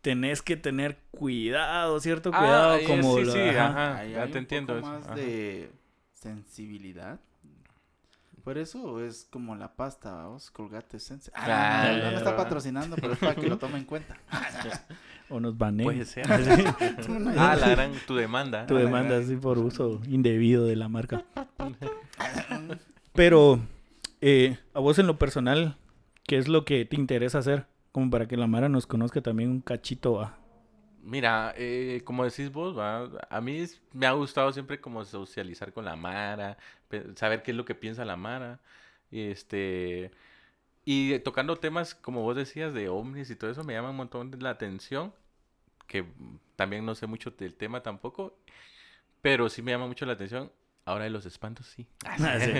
tenés 0.00 0.40
que 0.40 0.56
tener 0.56 0.98
cuidado, 1.10 2.00
cierto 2.00 2.30
Ah, 2.32 2.38
cuidado, 2.38 2.76
eh, 2.76 2.84
como 2.84 3.18
sí, 3.18 3.24
lo- 3.24 3.32
sí, 3.32 3.38
ajá. 3.40 4.06
ya 4.06 4.22
hay 4.22 4.30
te 4.30 4.38
un 4.38 4.38
entiendo 4.38 4.74
poco 4.74 4.86
eso, 4.86 4.96
más 4.96 5.04
ajá. 5.06 5.14
de 5.16 5.72
sensibilidad. 6.14 7.20
Por 8.48 8.56
eso 8.56 9.04
es 9.04 9.28
como 9.30 9.54
la 9.56 9.76
pasta, 9.76 10.10
vamos, 10.10 10.50
Colgate 10.50 10.98
Sense. 10.98 11.30
Ah, 11.34 11.92
no, 12.02 12.12
me 12.12 12.16
está 12.16 12.34
patrocinando, 12.34 12.96
pero 12.96 13.12
es 13.12 13.18
para 13.18 13.34
que 13.34 13.46
lo 13.46 13.58
tome 13.58 13.76
en 13.76 13.84
cuenta. 13.84 14.16
O 15.28 15.38
nos 15.38 15.58
banen. 15.58 15.84
Puede 15.84 16.06
ser. 16.06 16.26
Ah, 17.36 17.54
la 17.60 17.68
gran, 17.68 17.92
tu 18.06 18.16
demanda. 18.16 18.66
Tu 18.66 18.74
Ah, 18.74 18.80
demanda 18.80 19.18
así 19.18 19.36
por 19.36 19.58
uso 19.58 20.00
indebido 20.08 20.64
de 20.64 20.76
la 20.76 20.88
marca. 20.88 21.26
Pero, 23.12 23.60
eh, 24.22 24.56
a 24.72 24.80
vos 24.80 24.98
en 24.98 25.06
lo 25.06 25.18
personal, 25.18 25.76
¿qué 26.26 26.38
es 26.38 26.48
lo 26.48 26.64
que 26.64 26.86
te 26.86 26.96
interesa 26.96 27.40
hacer? 27.40 27.66
Como 27.92 28.10
para 28.10 28.28
que 28.28 28.38
la 28.38 28.46
Mara 28.46 28.70
nos 28.70 28.86
conozca 28.86 29.20
también 29.20 29.50
un 29.50 29.60
cachito. 29.60 30.14
¿va? 30.14 30.37
Mira, 31.02 31.54
eh, 31.56 32.02
como 32.04 32.24
decís 32.24 32.50
vos, 32.52 32.76
¿va? 32.76 33.08
a 33.30 33.40
mí 33.40 33.64
me 33.92 34.06
ha 34.06 34.12
gustado 34.12 34.52
siempre 34.52 34.80
como 34.80 35.04
socializar 35.04 35.72
con 35.72 35.84
la 35.84 35.96
Mara, 35.96 36.58
saber 37.16 37.42
qué 37.42 37.52
es 37.52 37.56
lo 37.56 37.64
que 37.64 37.74
piensa 37.74 38.04
la 38.04 38.16
Mara, 38.16 38.60
este, 39.10 40.10
y 40.84 41.18
tocando 41.20 41.56
temas 41.58 41.94
como 41.94 42.22
vos 42.22 42.36
decías 42.36 42.74
de 42.74 42.88
ovnis 42.88 43.30
y 43.30 43.36
todo 43.36 43.50
eso 43.50 43.64
me 43.64 43.74
llama 43.74 43.90
un 43.90 43.96
montón 43.96 44.32
la 44.40 44.50
atención, 44.50 45.14
que 45.88 46.06
también 46.56 46.86
no 46.86 46.94
sé 46.94 47.06
mucho 47.06 47.30
del 47.32 47.54
tema 47.54 47.82
tampoco, 47.82 48.36
pero 49.22 49.48
sí 49.50 49.62
me 49.62 49.72
llama 49.72 49.86
mucho 49.88 50.06
la 50.06 50.14
atención. 50.14 50.52
Ahora 50.88 51.04
de 51.04 51.10
los 51.10 51.26
espantos, 51.26 51.66
sí. 51.76 51.86
Ah, 52.06 52.38
sí. 52.40 52.52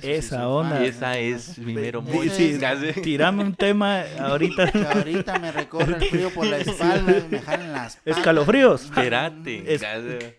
Sí 0.00 0.10
Esa 0.12 0.36
soy 0.36 0.44
onda. 0.46 0.76
fan. 0.76 0.84
Esa 0.84 1.18
es 1.18 1.58
mi 1.58 1.74
mero 1.74 2.02
mollo. 2.02 2.30
sí, 2.32 2.58
tirame 3.02 3.42
un 3.42 3.54
tema 3.54 4.02
ahorita. 4.20 4.70
Que 4.72 4.86
ahorita 4.86 5.38
me 5.40 5.50
recorre 5.50 5.96
el 5.96 6.04
frío 6.08 6.30
por 6.30 6.46
la 6.46 6.58
espalda, 6.58 7.14
me 7.28 7.38
jalen 7.40 7.72
las 7.72 7.96
patas. 7.96 8.16
Escalofríos. 8.18 8.84
Espérate. 8.84 9.74
Es-. 9.74 9.84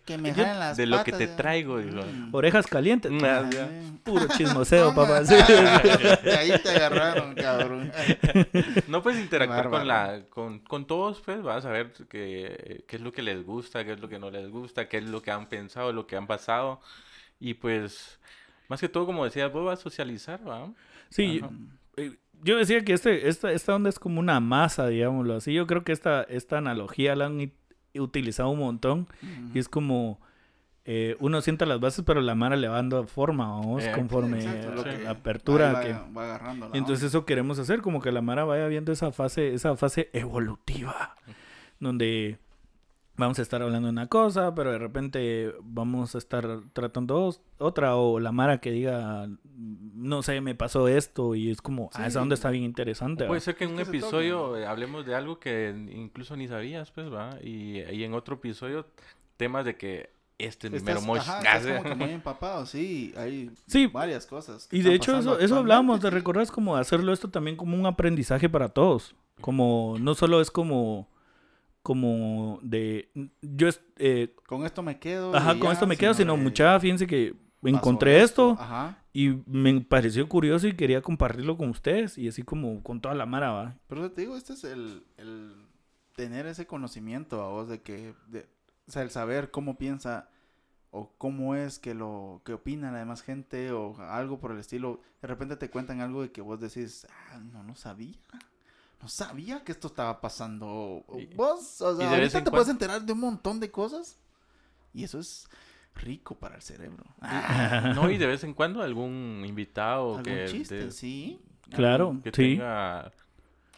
Que 0.06 0.16
me 0.18 0.32
jalen 0.32 0.58
las 0.58 0.76
de 0.76 0.86
lo 0.86 1.04
que 1.04 1.12
te 1.12 1.26
traigo, 1.28 1.78
digo. 1.78 2.02
Mm. 2.02 2.34
Orejas 2.34 2.66
calientes. 2.66 3.12
Ah, 3.22 3.42
Ah, 3.44 3.50
sí. 3.50 3.98
Puro 4.02 4.26
chismoseo, 4.28 4.94
papá. 4.94 5.24
Sí. 5.24 5.34
De 5.34 6.36
ahí 6.36 6.52
te 6.62 6.70
agarraron, 6.70 7.34
cabrón. 7.34 7.92
No 8.88 9.02
puedes 9.02 9.20
interactuar 9.20 9.68
con 9.68 9.86
la 9.86 10.20
con, 10.30 10.60
con 10.60 10.86
todos, 10.86 11.20
pues 11.20 11.42
vas 11.42 11.64
a 11.66 11.70
ver 11.70 11.92
qué, 12.08 12.84
qué 12.86 12.96
es 12.96 13.02
lo 13.02 13.12
que 13.12 13.22
les 13.22 13.44
gusta, 13.44 13.84
qué 13.84 13.92
es 13.92 14.00
lo 14.00 14.08
que 14.08 14.18
no 14.18 14.30
les 14.30 14.48
gusta, 14.48 14.88
qué 14.88 14.98
es 14.98 15.04
lo 15.04 15.20
que 15.22 15.30
han 15.32 15.46
pensado, 15.48 15.92
lo 15.92 16.06
que 16.06 16.16
han 16.16 16.26
pasado. 16.26 16.80
Y 17.38 17.54
pues, 17.54 18.18
más 18.68 18.80
que 18.80 18.88
todo, 18.88 19.06
como 19.06 19.24
decías, 19.24 19.52
vos 19.52 19.64
vas 19.64 19.78
a 19.78 19.82
socializar, 19.82 20.46
¿va? 20.48 20.72
Sí, 21.10 21.42
eh, 21.96 22.16
yo 22.42 22.56
decía 22.56 22.84
que 22.84 22.92
este, 22.92 23.28
esta, 23.28 23.52
esta 23.52 23.74
onda 23.74 23.88
es 23.88 23.98
como 23.98 24.20
una 24.20 24.40
masa, 24.40 24.88
digámoslo 24.88 25.34
así. 25.36 25.52
Yo 25.52 25.66
creo 25.66 25.84
que 25.84 25.92
esta, 25.92 26.22
esta 26.24 26.58
analogía 26.58 27.14
la 27.16 27.26
han 27.26 27.52
utilizado 27.94 28.50
un 28.50 28.58
montón. 28.58 29.08
Y 29.54 29.58
es 29.58 29.68
como 29.68 30.20
eh, 30.88 31.16
uno 31.18 31.40
sienta 31.40 31.66
las 31.66 31.80
bases, 31.80 32.04
pero 32.06 32.20
la 32.20 32.36
Mara 32.36 32.54
le 32.54 32.68
va 32.68 32.76
dando 32.76 33.04
forma, 33.08 33.48
vamos, 33.48 33.84
Eh, 33.84 33.92
conforme 33.92 34.38
Exacto, 34.38 34.84
la 35.02 35.10
apertura. 35.10 35.72
va, 35.72 35.80
que... 35.80 35.92
va 35.92 36.24
agarrando 36.24 36.68
la 36.68 36.76
Y 36.76 36.78
entonces 36.78 37.06
eso 37.06 37.24
queremos 37.26 37.58
hacer, 37.58 37.82
como 37.82 38.00
que 38.00 38.12
la 38.12 38.22
Mara 38.22 38.44
vaya 38.44 38.68
viendo 38.68 38.92
esa 38.92 39.10
fase, 39.10 39.52
esa 39.52 39.76
fase 39.76 40.10
evolutiva, 40.12 41.16
donde 41.80 42.38
vamos 43.16 43.38
a 43.38 43.42
estar 43.42 43.62
hablando 43.62 43.86
de 43.86 43.92
una 43.92 44.06
cosa, 44.08 44.54
pero 44.54 44.72
de 44.72 44.78
repente 44.78 45.52
vamos 45.62 46.14
a 46.14 46.18
estar 46.18 46.60
tratando 46.72 47.34
otra, 47.58 47.96
o 47.96 48.20
la 48.20 48.32
Mara 48.32 48.58
que 48.58 48.70
diga, 48.70 49.28
no 49.54 50.22
sé, 50.22 50.40
me 50.40 50.54
pasó 50.54 50.88
esto, 50.88 51.34
y 51.34 51.50
es 51.50 51.60
como, 51.62 51.90
ah, 51.94 52.02
Sí. 52.02 52.08
esa 52.08 52.22
onda 52.22 52.34
está 52.34 52.50
bien 52.50 52.64
interesante. 52.64 53.24
Puede 53.26 53.40
ser 53.40 53.56
que 53.56 53.64
en 53.64 53.70
un 53.70 53.76
que 53.76 53.82
episodio 53.82 54.56
eh, 54.56 54.66
hablemos 54.66 55.06
de 55.06 55.14
algo 55.14 55.38
que 55.38 55.74
incluso 55.90 56.36
ni 56.36 56.48
sabías, 56.48 56.90
pues, 56.90 57.12
¿va? 57.12 57.38
Y, 57.42 57.80
y 57.80 58.04
en 58.04 58.14
otro 58.14 58.36
episodio, 58.36 58.86
temas 59.36 59.64
de 59.64 59.76
que 59.76 60.10
este 60.38 60.66
es 60.66 60.72
mi 60.74 60.80
mero 60.80 60.98
Estás, 60.98 61.06
moch. 61.06 61.16
ajá, 61.18 61.38
estás 61.56 61.66
como 61.78 61.82
que 61.82 61.94
muy 61.94 62.10
empapado, 62.10 62.66
sí, 62.66 63.14
hay 63.16 63.50
Sí. 63.66 63.86
varias 63.86 64.26
cosas. 64.26 64.68
Y 64.70 64.82
de 64.82 64.94
hecho 64.94 65.18
eso, 65.18 65.38
eso 65.38 65.56
hablábamos, 65.56 66.00
¿te 66.00 66.08
sí. 66.08 66.14
recuerdas? 66.14 66.50
Como 66.50 66.76
hacerlo 66.76 67.12
esto 67.14 67.30
también 67.30 67.56
como 67.56 67.74
un 67.74 67.86
aprendizaje 67.86 68.48
para 68.50 68.68
todos. 68.68 69.14
Como, 69.40 69.96
no 69.98 70.14
solo 70.14 70.40
es 70.42 70.50
como, 70.50 71.08
como 71.86 72.58
de, 72.62 73.08
yo, 73.42 73.68
eh, 73.98 74.34
Con 74.48 74.66
esto 74.66 74.82
me 74.82 74.98
quedo. 74.98 75.32
ajá, 75.36 75.52
con 75.52 75.68
ya, 75.68 75.72
esto 75.72 75.86
me 75.86 75.96
quedo, 75.96 76.14
sino 76.14 76.36
de- 76.36 76.42
mucha, 76.42 76.80
fíjense 76.80 77.06
que 77.06 77.32
encontré 77.62 78.22
esto 78.22 78.56
Ajá. 78.58 78.98
y 79.12 79.28
me 79.46 79.80
pareció 79.82 80.28
curioso 80.28 80.66
y 80.66 80.74
quería 80.74 81.00
compartirlo 81.00 81.56
con 81.56 81.68
ustedes 81.70 82.18
y 82.18 82.26
así 82.26 82.42
como 82.42 82.82
con 82.82 83.00
toda 83.00 83.14
la 83.14 83.24
mara, 83.24 83.52
¿va? 83.52 83.76
Pero 83.86 84.10
te 84.10 84.22
digo, 84.22 84.36
este 84.36 84.54
es 84.54 84.64
el, 84.64 85.04
el 85.16 85.54
tener 86.16 86.46
ese 86.46 86.66
conocimiento 86.66 87.40
a 87.40 87.50
vos 87.50 87.68
de 87.68 87.80
que, 87.82 88.14
de, 88.26 88.48
o 88.88 88.90
sea, 88.90 89.02
el 89.02 89.10
saber 89.10 89.52
cómo 89.52 89.78
piensa 89.78 90.28
o 90.90 91.12
cómo 91.18 91.54
es 91.54 91.78
que 91.78 91.94
lo 91.94 92.42
que 92.44 92.52
opina 92.54 92.90
la 92.90 92.98
demás 92.98 93.22
gente 93.22 93.70
o 93.70 93.94
algo 94.00 94.40
por 94.40 94.50
el 94.50 94.58
estilo. 94.58 95.00
De 95.22 95.28
repente 95.28 95.54
te 95.56 95.70
cuentan 95.70 96.00
algo 96.00 96.22
de 96.22 96.32
que 96.32 96.40
vos 96.40 96.58
decís, 96.58 97.06
ah, 97.30 97.38
no, 97.52 97.62
no 97.62 97.76
sabía. 97.76 98.16
No 99.02 99.08
sabía 99.08 99.62
que 99.62 99.72
esto 99.72 99.88
estaba 99.88 100.20
pasando. 100.20 101.04
Y- 101.18 101.26
vos, 101.34 101.80
o 101.80 101.96
sea, 101.96 102.10
ahorita 102.10 102.42
te 102.44 102.50
puedes 102.50 102.68
enterar 102.68 103.02
de 103.02 103.12
un 103.12 103.20
montón 103.20 103.60
de 103.60 103.70
cosas 103.70 104.16
y 104.94 105.04
eso 105.04 105.18
es 105.18 105.48
rico 105.94 106.34
para 106.34 106.56
el 106.56 106.62
cerebro. 106.62 107.04
No, 107.94 108.10
y 108.10 108.18
de 108.18 108.26
vez 108.26 108.42
en 108.44 108.54
cuando 108.54 108.82
algún 108.82 109.44
invitado 109.46 110.18
Algún 110.18 110.22
que... 110.24 110.44
chiste, 110.46 110.74
de- 110.86 110.90
sí. 110.90 111.40
Claro, 111.70 112.20
que 112.22 112.30
sí. 112.30 112.56
tenga 112.56 113.12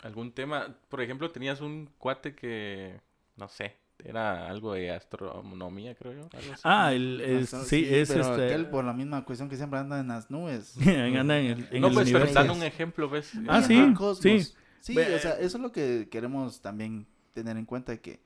algún 0.03 0.33
tema. 0.33 0.77
Por 0.89 1.01
ejemplo, 1.01 1.31
tenías 1.31 1.61
un 1.61 1.89
cuate 1.99 2.35
que, 2.35 3.01
no 3.37 3.49
sé, 3.49 3.77
era 4.05 4.47
algo 4.49 4.75
de 4.75 4.91
astronomía, 4.93 5.95
creo 5.95 6.13
yo. 6.13 6.29
algo 6.39 6.53
así. 6.53 6.63
Ah, 6.65 6.93
el, 6.93 7.21
es- 7.21 7.55
Hasta- 7.55 7.67
sí, 7.67 7.87
es 7.89 8.09
pero 8.09 8.21
este. 8.33 8.45
aquel 8.47 8.67
por 8.69 8.85
la 8.85 8.93
misma 8.93 9.25
cuestión 9.25 9.49
que 9.49 9.57
siempre 9.57 9.79
anda 9.79 9.99
en 10.01 10.09
las 10.09 10.31
nubes. 10.31 10.77
anda 10.87 11.39
en 11.39 11.47
el, 11.47 11.69
en 11.73 11.81
no, 11.81 11.89
el 11.89 11.95
pues, 11.95 12.11
pero 12.13 12.27
dando 12.33 12.53
un 12.53 12.63
ejemplo, 12.63 13.09
¿ves? 13.09 13.33
Ah, 13.49 13.63
sí, 13.63 13.95
sí. 14.21 14.53
Sí, 14.81 14.97
o 14.99 15.19
sea, 15.19 15.33
eso 15.33 15.57
es 15.59 15.63
lo 15.63 15.73
que 15.73 16.09
queremos 16.11 16.61
también 16.61 17.07
tener 17.33 17.57
en 17.57 17.65
cuenta 17.65 17.93
de 17.93 18.01
que 18.01 18.21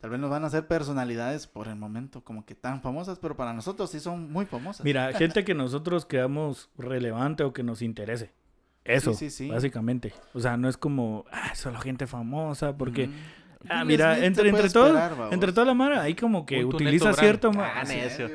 tal 0.00 0.10
vez 0.10 0.20
nos 0.20 0.30
van 0.30 0.44
a 0.44 0.46
hacer 0.46 0.66
personalidades 0.66 1.46
por 1.46 1.68
el 1.68 1.76
momento 1.76 2.24
como 2.24 2.44
que 2.46 2.54
tan 2.54 2.80
famosas, 2.80 3.18
pero 3.18 3.36
para 3.36 3.52
nosotros 3.52 3.90
sí 3.90 4.00
son 4.00 4.32
muy 4.32 4.46
famosas. 4.46 4.84
Mira, 4.84 5.12
gente 5.18 5.44
que 5.44 5.54
nosotros 5.54 6.06
creamos 6.06 6.70
relevante 6.78 7.42
o 7.44 7.52
que 7.52 7.62
nos 7.62 7.82
interese. 7.82 8.32
Eso, 8.84 9.12
Sí, 9.12 9.28
sí, 9.30 9.44
sí. 9.44 9.50
básicamente. 9.50 10.12
O 10.32 10.40
sea, 10.40 10.56
no 10.56 10.68
es 10.68 10.76
como, 10.78 11.26
ah, 11.30 11.54
solo 11.54 11.78
gente 11.80 12.06
famosa, 12.06 12.76
porque... 12.76 13.10
Ah, 13.68 13.80
Will 13.80 13.88
mira, 13.88 14.24
entre, 14.24 14.48
entre, 14.48 14.70
todo, 14.70 14.86
esperar, 14.86 15.28
entre 15.32 15.52
toda 15.52 15.66
la 15.66 15.74
mara, 15.74 16.00
hay 16.00 16.14
como 16.14 16.46
que 16.46 16.64
Un 16.64 16.74
utiliza 16.74 17.12
cierto... 17.12 17.52
Ah, 17.58 17.82
Sí, 17.84 17.94
necio. 17.96 18.30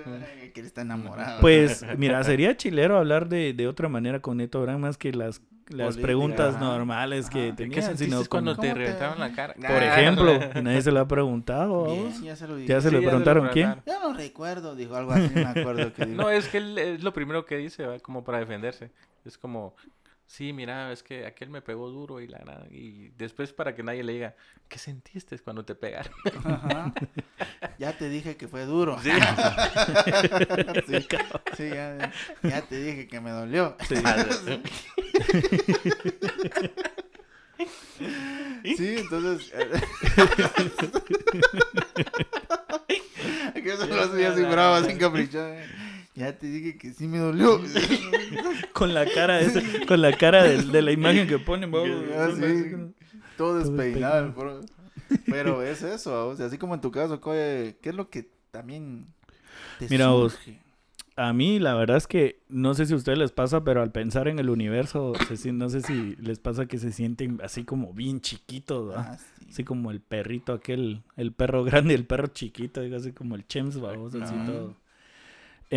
que 0.53 0.59
él 0.59 0.67
está 0.67 0.81
enamorado. 0.81 1.41
Pues, 1.41 1.83
mira, 1.97 2.23
sería 2.23 2.55
chilero 2.55 2.99
hablar 2.99 3.27
de, 3.27 3.53
de 3.53 3.67
otra 3.67 3.89
manera 3.89 4.19
con 4.19 4.37
Neto 4.37 4.61
Brand 4.61 4.79
más 4.79 4.99
que 4.99 5.11
las, 5.13 5.41
las 5.69 5.87
Política, 5.87 6.03
preguntas 6.03 6.59
normales 6.59 7.29
que 7.29 7.47
Ajá. 7.47 7.55
¿Qué 7.55 7.63
tenían, 7.63 7.97
sino 7.97 8.23
cuando 8.29 8.55
te 8.55 8.61
¿Cómo 8.61 8.73
te- 8.73 8.79
reventaban 8.79 9.19
la 9.19 9.31
cara? 9.31 9.53
Por 9.55 9.83
ejemplo, 9.83 10.39
nadie 10.61 10.81
se 10.81 10.91
lo 10.91 10.99
ha 10.99 11.07
preguntado. 11.07 11.85
Bien, 11.85 12.21
ya 12.23 12.35
se 12.35 12.47
lo. 12.47 12.59
Ya 12.59 12.81
se 12.81 12.89
Sí, 12.89 12.95
lo 12.95 13.01
ya 13.01 13.07
preguntaron, 13.07 13.49
¿quién? 13.51 13.75
Yo 13.85 13.99
no 13.99 14.13
recuerdo, 14.13 14.75
dijo 14.75 14.95
algo 14.95 15.11
así, 15.13 15.31
me 15.33 15.41
acuerdo 15.45 15.91
que 15.93 16.05
dijo. 16.05 16.21
No, 16.21 16.29
es 16.29 16.47
que 16.47 16.57
él 16.59 16.77
es 16.77 17.03
lo 17.03 17.13
primero 17.13 17.45
que 17.45 17.57
dice, 17.57 17.85
¿va? 17.85 17.99
como 17.99 18.23
para 18.23 18.39
defenderse. 18.39 18.91
Es 19.25 19.37
como, 19.39 19.73
sí, 20.27 20.53
mira, 20.53 20.91
es 20.91 21.03
que 21.03 21.25
aquel 21.25 21.49
me 21.49 21.61
pegó 21.61 21.89
duro 21.89 22.21
y 22.21 22.27
la 22.27 22.39
nada. 22.39 22.67
Y 22.69 23.09
después 23.17 23.53
para 23.53 23.75
que 23.75 23.83
nadie 23.83 24.03
le 24.03 24.13
diga, 24.13 24.35
¿qué 24.67 24.79
sentiste 24.79 25.37
cuando 25.39 25.65
te 25.65 25.75
pegaron? 25.75 26.13
Ajá. 26.43 26.93
Ya 27.77 27.91
te 27.97 28.07
dije 28.07 28.37
que 28.37 28.47
fue 28.47 28.65
duro. 28.65 28.97
Sí. 29.01 29.09
Sí, 30.87 31.07
sí, 31.57 31.69
ya, 31.69 32.11
ya 32.43 32.61
te 32.61 32.79
dije 32.79 33.07
que 33.07 33.19
me 33.19 33.31
dolió. 33.31 33.75
Sí, 33.87 33.95
entonces. 38.97 39.51
que 43.53 43.73
eso 43.73 43.85
lo 43.87 44.03
hacía 44.03 44.31
así 44.31 44.43
bravo, 44.43 44.75
así 44.75 44.91
encaprichado. 44.91 45.55
Ya 46.15 46.37
te 46.37 46.47
dije 46.47 46.77
que 46.77 46.93
sí 46.93 47.07
me 47.07 47.17
dolió. 47.17 47.59
Con 48.73 48.93
la 48.93 49.05
cara 49.05 49.39
esa- 49.41 49.61
con 49.87 50.01
la 50.01 50.15
cara 50.17 50.43
de, 50.43 50.63
de 50.63 50.81
la 50.81 50.91
imagen 50.91 51.27
que 51.27 51.37
ponen. 51.39 51.71
Ah, 51.75 52.29
sí. 52.35 52.93
Todo 53.37 53.59
despeinado. 53.59 54.31
bro. 54.33 54.61
Pero 55.25 55.61
es 55.61 55.81
eso, 55.83 56.27
o 56.29 56.35
sea, 56.35 56.45
así 56.47 56.57
como 56.57 56.73
en 56.73 56.81
tu 56.81 56.91
caso, 56.91 57.19
¿qué 57.21 57.75
es 57.83 57.95
lo 57.95 58.09
que 58.09 58.29
también 58.51 59.07
te 59.79 59.87
Mira 59.89 60.09
vos. 60.09 60.33
surge? 60.33 60.59
A 61.17 61.31
mí, 61.31 61.59
la 61.59 61.75
verdad 61.75 61.95
es 61.97 62.07
que 62.07 62.41
no 62.49 62.73
sé 62.73 62.85
si 62.85 62.93
a 62.93 62.97
ustedes 62.97 63.17
les 63.17 63.31
pasa, 63.31 63.63
pero 63.63 63.81
al 63.81 63.91
pensar 63.91 64.27
en 64.27 64.37
el 64.39 64.49
universo, 64.49 65.13
se 65.33 65.51
no 65.53 65.69
sé 65.69 65.81
si 65.81 66.15
les 66.17 66.39
pasa 66.39 66.65
que 66.65 66.77
se 66.77 66.91
sienten 66.91 67.39
así 67.43 67.63
como 67.63 67.93
bien 67.93 68.19
chiquitos, 68.19 68.89
¿va? 68.91 69.11
Ah, 69.11 69.17
sí. 69.17 69.45
Así 69.49 69.63
como 69.63 69.91
el 69.91 70.01
perrito 70.01 70.51
aquel, 70.53 71.03
el 71.15 71.31
perro 71.31 71.63
grande 71.63 71.93
y 71.93 71.97
el 71.97 72.05
perro 72.05 72.27
chiquito, 72.27 72.81
digo, 72.81 72.97
así 72.97 73.11
como 73.13 73.35
el 73.35 73.47
chems, 73.47 73.79
vamos, 73.79 74.13
así 74.15 74.35
todo. 74.45 74.75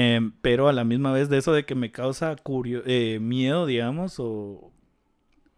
Em, 0.00 0.30
pero 0.42 0.68
a 0.68 0.72
la 0.72 0.84
misma 0.84 1.10
vez 1.10 1.28
de 1.28 1.38
eso 1.38 1.52
de 1.52 1.64
que 1.64 1.74
me 1.74 1.90
causa 1.90 2.36
curio 2.36 2.84
eh, 2.86 3.18
miedo, 3.20 3.66
digamos, 3.66 4.20
o, 4.20 4.70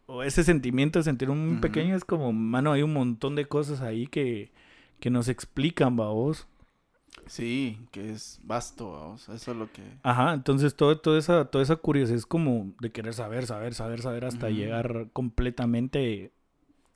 o 0.06 0.22
ese 0.22 0.44
sentimiento 0.44 0.98
de 0.98 1.02
sentir 1.02 1.28
un 1.28 1.60
pequeño, 1.60 1.94
es 1.94 2.06
como, 2.06 2.32
mano, 2.32 2.72
hay 2.72 2.80
un 2.80 2.94
montón 2.94 3.36
de 3.36 3.44
cosas 3.44 3.82
ahí 3.82 4.06
que, 4.06 4.50
que 4.98 5.10
nos 5.10 5.28
explican, 5.28 5.94
vamos. 5.94 6.46
Sí, 7.26 7.80
que 7.90 8.12
es 8.12 8.40
vasto, 8.42 8.92
vamos, 8.92 9.28
eso 9.28 9.52
es 9.52 9.56
lo 9.58 9.70
que... 9.70 9.82
Ajá, 10.02 10.32
entonces 10.32 10.74
todo, 10.74 10.96
toda, 10.98 11.18
esa, 11.18 11.44
toda 11.44 11.62
esa 11.62 11.76
curiosidad 11.76 12.16
es 12.16 12.24
como 12.24 12.72
de 12.80 12.90
querer 12.92 13.12
saber, 13.12 13.44
saber, 13.44 13.74
saber, 13.74 14.00
saber 14.00 14.24
hasta 14.24 14.48
llegar 14.48 15.08
completamente 15.12 16.32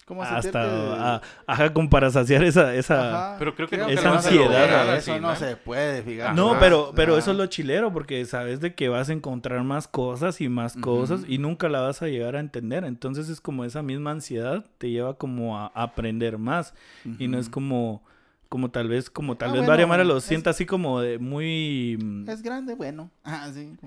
¿Cómo 0.06 0.22
hasta, 0.22 0.38
sentirte- 0.42 0.96
a- 0.98 1.22
ajá, 1.46 1.72
como 1.72 1.88
para 1.88 2.10
saciar 2.10 2.44
esa, 2.44 2.74
esa, 2.74 3.28
Ajá. 3.30 3.36
Pero 3.38 3.54
creo 3.54 3.68
que 3.68 3.76
Creo 3.76 3.88
Esa 3.88 4.12
ansiedad, 4.12 4.44
lograr 4.44 4.68
¿verdad? 4.68 4.94
así, 4.96 5.10
Eso 5.12 5.20
no 5.20 5.28
¿no? 5.28 5.36
se 5.36 5.56
puede, 5.56 6.02
fíjate. 6.02 6.34
No, 6.34 6.50
Ajá. 6.50 6.60
pero, 6.60 6.92
pero 6.94 7.12
Ajá. 7.12 7.20
eso 7.20 7.30
es 7.30 7.36
lo 7.38 7.46
chilero, 7.46 7.90
porque 7.92 8.24
sabes 8.26 8.60
de 8.60 8.74
que 8.74 8.88
vas 8.90 9.08
a 9.08 9.12
encontrar 9.14 9.62
más 9.64 9.88
cosas 9.88 10.40
y 10.42 10.48
más 10.50 10.76
cosas 10.76 11.22
Ujú. 11.22 11.32
y 11.32 11.38
nunca 11.38 11.68
la 11.70 11.80
vas 11.80 12.02
a 12.02 12.08
llegar 12.08 12.36
a 12.36 12.40
entender. 12.40 12.84
Entonces 12.84 13.28
es 13.30 13.40
como 13.40 13.64
esa 13.64 13.82
misma 13.82 14.10
ansiedad 14.10 14.64
te 14.78 14.90
lleva 14.90 15.14
como 15.16 15.58
a 15.58 15.68
aprender 15.74 16.36
más. 16.38 16.74
Y 17.18 17.26
no 17.28 17.38
es 17.38 17.48
como, 17.48 18.02
como 18.50 18.70
tal 18.70 18.88
vez, 18.88 19.08
como 19.08 19.36
tal 19.36 19.48
Ah, 19.48 19.52
vez 19.52 19.60
bueno, 19.60 19.70
varias 19.72 19.88
Mara 19.88 20.04
lo 20.04 20.20
sienta 20.20 20.50
así 20.50 20.66
como 20.66 21.00
de 21.00 21.18
muy... 21.18 21.96
mm, 21.98 22.28
Es 22.28 22.42
grande, 22.42 22.74
bueno. 22.74 23.10
Ah, 23.24 23.48
sí. 23.54 23.72
que, 23.80 23.86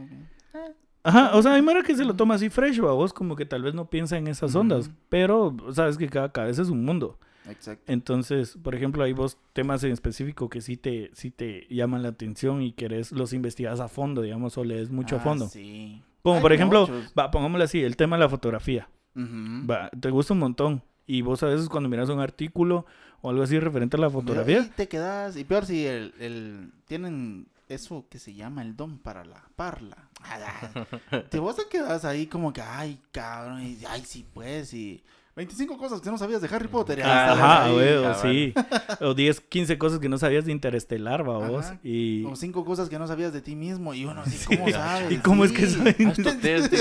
ah. 0.58 0.72
Ajá, 1.08 1.36
o 1.36 1.42
sea, 1.42 1.54
hay 1.54 1.62
Mara 1.62 1.84
que 1.84 1.96
se 1.96 2.04
lo 2.04 2.16
toma 2.16 2.36
así 2.36 2.50
fresh, 2.50 2.80
vos 2.80 3.14
como 3.14 3.36
que 3.36 3.46
tal 3.46 3.64
vez 3.64 3.74
no 3.74 3.90
piensa 3.90 4.18
en 4.18 4.28
esas 4.28 4.54
ondas. 4.56 4.92
Pero 5.10 5.56
sabes 5.72 5.98
que 5.98 6.10
cada 6.10 6.32
cabeza 6.32 6.62
es 6.62 6.70
un 6.70 6.84
mundo. 6.84 7.18
Exacto. 7.50 7.84
Entonces, 7.92 8.58
por 8.62 8.76
ejemplo, 8.76 9.04
hay 9.04 9.14
vos 9.14 9.38
temas 9.54 9.82
en 9.86 9.94
específico 9.94 10.50
que 10.50 10.60
sí 10.60 10.76
te, 10.76 11.10
sí 11.14 11.32
te 11.32 11.66
llaman 11.70 12.04
la 12.04 12.10
atención 12.10 12.62
y 12.62 12.74
querés, 12.74 13.14
los 13.14 13.32
investigas 13.32 13.80
a 13.80 13.88
fondo, 13.88 14.22
digamos, 14.22 14.58
o 14.58 14.66
lees 14.66 14.90
mucho 14.90 15.16
a 15.16 15.20
Ah, 15.20 15.22
fondo. 15.24 15.48
Sí. 15.48 16.02
Como 16.24 16.36
Hay 16.36 16.42
por 16.42 16.52
ejemplo, 16.52 16.90
va, 17.18 17.32
pongámoslo 17.32 17.64
así, 17.64 17.82
el 17.82 17.96
tema 17.96 18.18
de 18.18 18.24
la 18.24 18.30
fotografía. 18.30 18.90
Ujú. 19.16 19.66
Va, 19.66 19.90
te 19.98 20.10
gusta 20.10 20.34
un 20.34 20.40
montón. 20.40 20.84
Y 21.06 21.22
vos 21.22 21.42
a 21.42 21.48
veces 21.48 21.70
cuando 21.70 21.88
miras 21.88 22.10
un 22.10 22.20
artículo 22.20 22.86
o 23.22 23.30
algo 23.30 23.44
así 23.44 23.58
referente 23.60 23.96
a 23.96 24.00
la 24.02 24.10
fotografía, 24.10 24.70
te 24.76 24.90
quedas, 24.90 25.38
y 25.38 25.46
peor 25.46 25.66
si 25.66 25.86
el, 25.86 26.14
el- 26.20 26.72
tienen 26.86 27.48
eso 27.70 28.06
que 28.10 28.20
se 28.20 28.34
llama 28.34 28.62
el 28.62 28.76
don 28.76 28.98
para 28.98 29.24
la 29.26 29.44
parla. 29.56 29.98
Te 31.30 31.40
vos 31.40 31.56
te 31.56 31.64
quedas 31.70 32.06
ahí 32.06 32.28
como 32.28 32.52
que, 32.54 32.62
ay, 32.62 33.00
cabrón, 33.12 33.62
y, 33.64 33.78
ay, 33.88 34.04
sí, 34.06 34.26
pues, 34.34 34.74
y 34.74 35.04
25 35.36 35.78
cosas 35.78 36.02
que 36.02 36.10
no 36.10 36.18
sabías 36.18 36.42
de 36.42 36.48
Harry 36.56 36.68
Potter. 36.68 37.04
Ah, 37.04 37.34
ajá, 37.34 37.64
ahí. 37.66 37.74
güey, 37.74 37.98
sí. 38.22 38.54
O 39.06 39.14
10, 39.14 39.40
15 39.42 39.78
cosas 39.78 40.00
que 40.00 40.10
no 40.10 40.18
sabías 40.18 40.46
de 40.46 40.52
Interestelar, 40.52 41.28
va 41.30 41.38
vos. 41.48 41.66
Y, 41.84 42.26
O 42.26 42.36
cinco 42.36 42.66
cosas 42.66 42.90
que 42.90 42.98
no 42.98 43.06
sabías 43.06 43.32
de 43.34 43.42
ti 43.42 43.56
mismo, 43.56 43.94
y 43.94 44.06
uno 44.06 44.22
así, 44.22 44.44
¿cómo 44.46 44.68
sabes? 44.72 45.12
¿Y 45.12 45.18
cómo 45.18 45.46
es 45.46 45.52
que 45.52 45.68
Sí. 45.68 45.80
Haz 46.08 46.16
tu 46.16 46.40
test. 46.40 46.74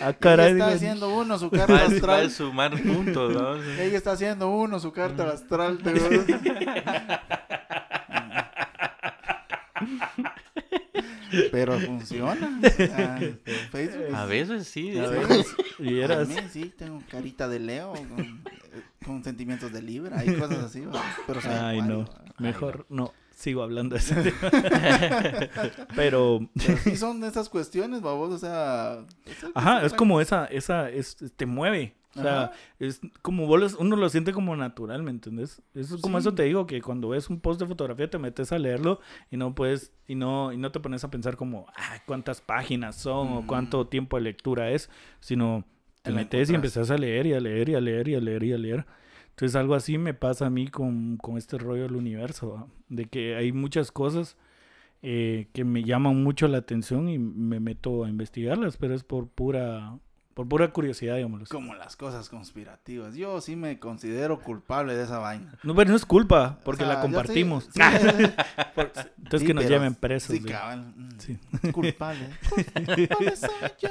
ah, 0.00 0.08
Ella 0.08 0.18
caray. 0.18 0.52
está 0.52 0.64
digo, 0.66 0.76
haciendo 0.76 1.14
uno 1.14 1.38
su 1.38 1.50
carta 1.50 1.72
Va 1.74 1.78
a- 1.80 1.82
va 1.82 1.88
a 1.90 1.94
astral. 1.96 2.30
sumar 2.30 2.82
puntos, 2.82 3.34
¿no? 3.34 3.56
Ella 3.56 3.98
está 3.98 4.12
haciendo 4.12 4.48
uno 4.50 4.80
su 4.80 4.90
carta 4.92 5.28
astral. 5.30 5.78
te 5.78 5.92
digo. 5.92 6.08
Pero 11.50 11.78
funciona. 11.80 12.60
Ah, 12.92 13.20
Facebook. 13.70 14.14
A 14.14 14.26
veces 14.26 14.66
sí. 14.68 14.98
a 14.98 15.08
veces, 15.08 15.46
y 15.78 16.00
A 16.00 16.04
eras... 16.04 16.28
mí 16.28 16.36
sí, 16.50 16.72
tengo 16.76 17.00
carita 17.10 17.48
de 17.48 17.58
Leo 17.58 17.92
con, 17.92 18.42
con 19.04 19.24
sentimientos 19.24 19.72
de 19.72 19.82
Libra 19.82 20.24
y 20.24 20.34
cosas 20.34 20.58
así. 20.58 20.84
Pero 21.26 21.40
soy 21.40 21.50
Ay, 21.52 21.78
acuario, 21.78 21.98
no. 21.98 22.04
¿va? 22.04 22.24
Mejor 22.38 22.86
no. 22.88 23.12
Sigo 23.34 23.62
hablando 23.62 23.94
de 23.94 24.00
ese 24.00 24.14
tema. 24.22 24.50
Pero... 25.96 26.48
Pero 26.54 26.78
sí 26.84 26.96
son 26.96 27.24
esas 27.24 27.48
cuestiones, 27.48 28.00
babos, 28.00 28.32
o 28.32 28.38
sea... 28.38 29.04
Ajá, 29.54 29.84
es 29.84 29.92
como 29.94 30.20
esa, 30.20 30.44
esa, 30.46 30.88
es, 30.90 31.16
te 31.34 31.46
mueve. 31.46 31.96
O 32.14 32.20
sea, 32.20 32.42
Ajá. 32.44 32.52
es 32.78 33.00
como 33.22 33.46
vos 33.46 33.58
los- 33.58 33.74
uno 33.74 33.96
lo 33.96 34.08
siente 34.10 34.32
como 34.32 34.54
natural, 34.54 35.02
¿me 35.02 35.10
entendés? 35.10 35.62
Eso 35.74 35.96
es 35.96 36.02
como 36.02 36.18
Sí. 36.18 36.22
eso 36.28 36.34
te 36.34 36.42
digo, 36.42 36.66
que 36.66 36.82
cuando 36.82 37.08
ves 37.08 37.30
un 37.30 37.40
post 37.40 37.58
de 37.60 37.66
fotografía 37.66 38.10
te 38.10 38.18
metes 38.18 38.52
a 38.52 38.58
leerlo 38.58 39.00
y 39.30 39.36
no 39.38 39.54
puedes, 39.54 39.92
y 40.06 40.14
no, 40.14 40.52
y 40.52 40.58
no 40.58 40.70
te 40.72 40.80
pones 40.80 41.04
a 41.04 41.10
pensar 41.10 41.36
como, 41.36 41.66
ah, 41.76 42.02
cuántas 42.06 42.40
páginas 42.42 42.96
son 42.96 43.28
o 43.28 43.42
Mm. 43.42 43.46
cuánto 43.46 43.86
tiempo 43.86 44.16
de 44.16 44.22
lectura 44.24 44.70
es, 44.70 44.90
sino 45.20 45.64
te 46.02 46.10
metes 46.12 46.50
y 46.50 46.54
empezás 46.54 46.90
a 46.90 46.98
leer 46.98 47.26
y 47.26 47.32
a 47.32 47.40
leer 47.40 47.68
y 47.70 47.74
a 47.76 47.80
leer 47.80 48.08
y 48.08 48.14
a 48.14 48.20
leer 48.20 48.42
y 48.42 48.52
a 48.52 48.58
leer. 48.58 48.86
Entonces 49.30 49.56
algo 49.56 49.74
así 49.74 49.96
me 49.96 50.12
pasa 50.12 50.46
a 50.46 50.50
mí 50.50 50.68
con, 50.68 51.16
con 51.16 51.38
este 51.38 51.56
rollo 51.56 51.84
del 51.84 51.96
universo, 51.96 52.52
¿va? 52.52 52.66
de 52.90 53.06
que 53.06 53.36
hay 53.36 53.52
muchas 53.52 53.90
cosas 53.90 54.36
eh, 55.00 55.48
que 55.52 55.64
me 55.64 55.82
llaman 55.82 56.22
mucho 56.22 56.46
la 56.46 56.58
atención 56.58 57.08
y 57.08 57.18
me 57.18 57.58
meto 57.58 58.04
a 58.04 58.08
investigarlas, 58.10 58.76
pero 58.76 58.94
es 58.94 59.02
por 59.02 59.26
pura, 59.28 59.98
por 60.34 60.48
pura 60.48 60.72
curiosidad, 60.72 61.16
digámoslo. 61.16 61.46
Como 61.50 61.74
las 61.74 61.96
cosas 61.96 62.28
conspirativas. 62.28 63.14
Yo 63.14 63.40
sí 63.40 63.54
me 63.56 63.78
considero 63.78 64.40
culpable 64.40 64.94
de 64.96 65.04
esa 65.04 65.18
vaina. 65.18 65.58
No, 65.62 65.74
pero 65.74 65.90
no 65.90 65.96
es 65.96 66.04
culpa, 66.06 66.58
porque 66.64 66.84
O 66.84 66.86
sea, 66.86 66.94
la 66.96 67.00
sí- 67.02 67.06
compartimos. 67.06 67.64
sí, 67.72 67.80
Entonces 69.18 69.46
que 69.46 69.54
nos 69.54 69.64
pero- 69.64 69.76
lleven 69.76 69.94
presos. 69.94 70.36
Sí, 71.18 71.38
mm. 71.62 71.70
Culpable. 71.70 72.28
Culpable 72.74 73.36
soy 73.36 73.50
yo. 73.80 73.88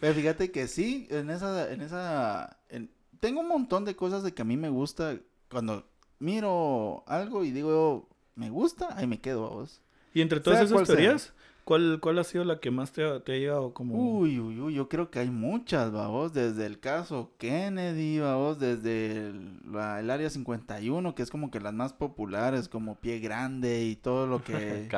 Pero 0.00 0.14
fíjate 0.14 0.50
que 0.50 0.68
sí, 0.68 1.06
en 1.10 1.30
esa, 1.30 1.70
en 1.72 1.80
esa, 1.80 2.58
en- 2.68 2.90
tengo 3.20 3.40
un 3.40 3.48
montón 3.48 3.84
de 3.84 3.94
cosas 3.96 4.22
de 4.22 4.32
que 4.32 4.42
a 4.42 4.44
mí 4.44 4.56
me 4.56 4.68
gusta 4.68 5.16
cuando 5.50 5.86
miro 6.18 7.04
algo 7.06 7.44
y 7.44 7.50
digo, 7.50 8.08
me 8.34 8.50
gusta, 8.50 8.88
ahí 8.96 9.06
me 9.06 9.20
quedo 9.20 9.46
a 9.46 9.50
vos. 9.50 9.80
Y 10.14 10.22
entre 10.22 10.40
todas 10.40 10.60
esas 10.60 10.70
sea. 10.88 11.32
¿Cuál, 11.70 12.00
¿cuál 12.00 12.18
ha 12.18 12.24
sido 12.24 12.42
la 12.42 12.58
que 12.58 12.72
más 12.72 12.90
te 12.90 13.04
ha, 13.04 13.22
te 13.22 13.30
ha 13.32 13.36
llegado 13.36 13.72
como... 13.72 13.94
Uy, 13.94 14.40
uy, 14.40 14.58
uy, 14.58 14.74
yo 14.74 14.88
creo 14.88 15.08
que 15.08 15.20
hay 15.20 15.30
muchas, 15.30 15.92
vamos, 15.92 16.32
desde 16.32 16.66
el 16.66 16.80
caso 16.80 17.30
Kennedy, 17.38 18.18
vamos, 18.18 18.58
desde 18.58 19.28
el, 19.28 19.60
la- 19.70 20.00
el 20.00 20.10
área 20.10 20.28
51, 20.28 21.14
que 21.14 21.22
es 21.22 21.30
como 21.30 21.52
que 21.52 21.60
las 21.60 21.72
más 21.72 21.92
populares, 21.92 22.68
como 22.68 22.96
Pie 22.96 23.20
Grande 23.20 23.84
y 23.84 23.94
todo 23.94 24.26
lo 24.26 24.42
que, 24.42 24.88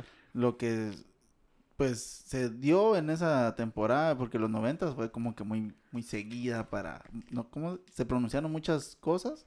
lo 0.32 0.56
que, 0.56 0.92
pues, 1.76 2.00
se 2.00 2.48
dio 2.48 2.96
en 2.96 3.10
esa 3.10 3.54
temporada, 3.54 4.16
porque 4.16 4.38
los 4.38 4.48
90 4.48 4.90
fue 4.92 5.10
como 5.10 5.34
que 5.36 5.44
muy, 5.44 5.74
muy 5.90 6.02
seguida 6.02 6.70
para, 6.70 7.02
no, 7.30 7.50
¿cómo? 7.50 7.78
Se 7.92 8.06
pronunciaron 8.06 8.50
muchas 8.50 8.96
cosas. 9.00 9.44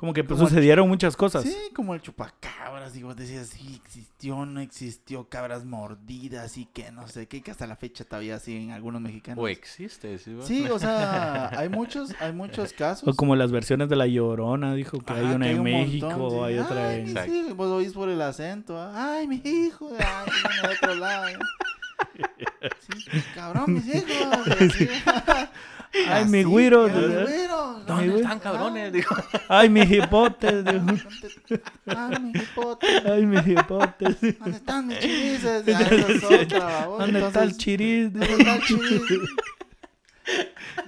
Como 0.00 0.14
que 0.14 0.24
pues, 0.24 0.38
como- 0.38 0.48
sucedieron 0.48 0.88
muchas 0.88 1.14
cosas. 1.14 1.42
Sí, 1.42 1.54
como 1.74 1.92
el 1.94 2.00
chupacabras, 2.00 2.98
vos 3.02 3.16
decías, 3.16 3.48
sí, 3.48 3.78
existió, 3.84 4.46
no 4.46 4.60
existió, 4.60 5.28
cabras 5.28 5.66
mordidas 5.66 6.56
y 6.56 6.64
que 6.64 6.90
no 6.90 7.06
sé 7.06 7.28
qué, 7.28 7.42
que 7.42 7.50
hasta 7.50 7.66
la 7.66 7.76
fecha 7.76 8.04
todavía 8.04 8.38
siguen 8.38 8.70
algunos 8.70 9.02
mexicanos. 9.02 9.44
O 9.44 9.46
existe, 9.46 10.16
¿sí? 10.16 10.32
vos? 10.32 10.46
Sí, 10.46 10.66
o 10.70 10.78
sea, 10.78 11.50
hay 11.58 11.68
muchos, 11.68 12.14
hay 12.18 12.32
muchos 12.32 12.72
casos. 12.72 13.06
O 13.06 13.14
como 13.14 13.36
las 13.36 13.52
versiones 13.52 13.90
de 13.90 13.96
La 13.96 14.06
Llorona, 14.06 14.72
dijo 14.74 15.00
que 15.00 15.12
hay 15.12 15.26
Ajá, 15.26 15.34
una 15.34 15.44
que 15.44 15.52
en 15.52 15.58
un 15.58 15.64
México, 15.64 16.08
montón, 16.08 16.30
sí. 16.30 16.44
hay 16.46 16.58
otra 16.60 16.88
Ay, 16.88 17.00
en... 17.00 17.08
Exacto. 17.08 17.34
hijos, 17.34 17.56
vos 17.58 17.68
oís 17.70 17.92
por 17.92 18.08
el 18.08 18.22
acento. 18.22 18.78
¿ah? 18.80 19.16
Ay, 19.18 19.28
mi 19.28 19.42
hijo. 19.44 19.90
Ay, 19.98 20.30
de 20.62 20.74
otro 20.76 20.94
lado. 20.94 21.26
Sí, 23.10 23.22
cabrón, 23.34 23.74
mis 23.74 23.86
hijos. 23.86 24.06
y 24.46 24.64
así. 24.64 24.88
Ay, 26.08 26.24
mi 26.26 26.42
güiro, 26.44 26.84
ay, 26.86 26.92
mi 26.92 27.00
¿verdad? 27.00 27.28
güiro. 27.28 27.76
Ay, 27.76 27.82
¿Dónde 27.86 28.08
güey. 28.08 28.22
están 28.22 28.38
cabrones? 28.38 28.92
Dijo. 28.92 29.14
Ay, 29.48 29.68
mi 29.68 29.80
hipotes, 29.80 30.64
dijo. 30.64 31.08
Ay, 31.86 32.20
mi 32.20 32.30
hipote. 32.38 32.86
Ay, 33.04 33.26
mi 33.26 33.36
hipotes. 33.38 34.20
¿Dónde 34.38 34.56
están 34.56 34.86
mis 34.86 34.98
chirices? 35.00 35.64
Ya, 35.66 35.80
esa 35.80 36.12
es 36.12 36.24
otra, 36.24 36.64
babos. 36.64 36.98
¿Dónde 37.00 37.26
está 37.26 37.42
el 37.42 37.56
chiris? 37.56 38.12
¿Dónde 38.12 38.32
está 38.32 38.54
el 38.56 38.62
chiriz? 38.62 39.02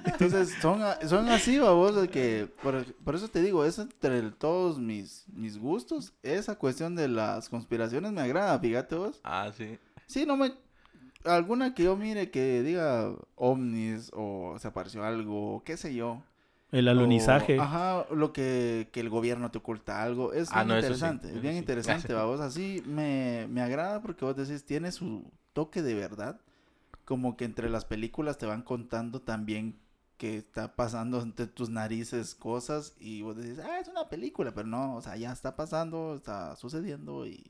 Entonces, 0.05 0.55
son, 0.61 0.81
son 1.09 1.29
así, 1.29 1.59
babos, 1.59 2.01
de 2.01 2.09
que, 2.09 2.49
por, 2.63 2.85
por 3.03 3.15
eso 3.17 3.29
te 3.29 3.43
digo, 3.43 3.65
es 3.65 3.79
entre 3.79 4.23
todos 4.31 4.79
mis, 4.79 5.25
mis 5.33 5.59
gustos, 5.59 6.13
esa 6.23 6.55
cuestión 6.57 6.95
de 6.95 7.09
las 7.09 7.49
conspiraciones 7.49 8.13
me 8.13 8.21
agrada, 8.21 8.59
fíjate 8.59 8.95
vos. 8.95 9.21
Ah, 9.25 9.51
sí. 9.57 9.79
Sí, 10.07 10.25
no 10.27 10.37
me, 10.37 10.53
alguna 11.25 11.75
que 11.75 11.85
yo 11.85 11.97
mire 11.97 12.31
que 12.31 12.63
diga 12.63 13.13
ovnis, 13.37 14.11
o 14.15 14.57
se 14.59 14.69
apareció 14.69 15.05
algo, 15.05 15.63
qué 15.65 15.77
sé 15.77 15.95
yo. 15.95 16.23
El 16.71 16.89
alunizaje. 16.89 17.59
O, 17.59 17.63
ajá, 17.63 18.07
lo 18.15 18.33
que, 18.33 18.89
que 18.93 19.01
el 19.01 19.11
gobierno 19.11 19.51
te 19.51 19.59
oculta 19.59 20.03
algo, 20.03 20.33
es 20.33 20.49
Ah, 20.53 20.65
bien 20.65 20.69
no, 20.69 20.77
eso 20.77 20.95
sí, 20.95 21.05
interesante, 21.05 21.29
es 21.35 21.41
bien 21.43 21.55
sí. 21.55 21.59
interesante, 21.59 22.13
babos, 22.15 22.41
así 22.41 22.83
me, 22.87 23.47
me 23.51 23.61
agrada 23.61 24.01
porque 24.01 24.25
vos 24.25 24.37
decís, 24.37 24.65
tiene 24.65 24.91
su 24.93 25.31
toque 25.53 25.83
de 25.83 25.95
verdad, 25.95 26.41
como 27.05 27.37
que 27.37 27.45
entre 27.45 27.69
las 27.69 27.85
películas 27.85 28.39
te 28.39 28.47
van 28.47 28.63
contando 28.63 29.21
también 29.21 29.79
que 30.17 30.37
está 30.39 30.75
pasando 30.77 31.21
entre 31.21 31.47
tus 31.49 31.69
narices 31.69 32.35
cosas 32.35 32.95
y 32.99 33.23
vos 33.23 33.37
decís, 33.37 33.59
ah, 33.59 33.79
es 33.81 33.89
una 33.89 34.09
película, 34.09 34.53
pero 34.55 34.67
no, 34.69 34.97
o 34.97 35.03
sea, 35.03 35.17
ya 35.17 35.33
está 35.33 35.57
pasando, 35.57 36.15
está 36.17 36.57
sucediendo 36.57 37.27
y... 37.27 37.45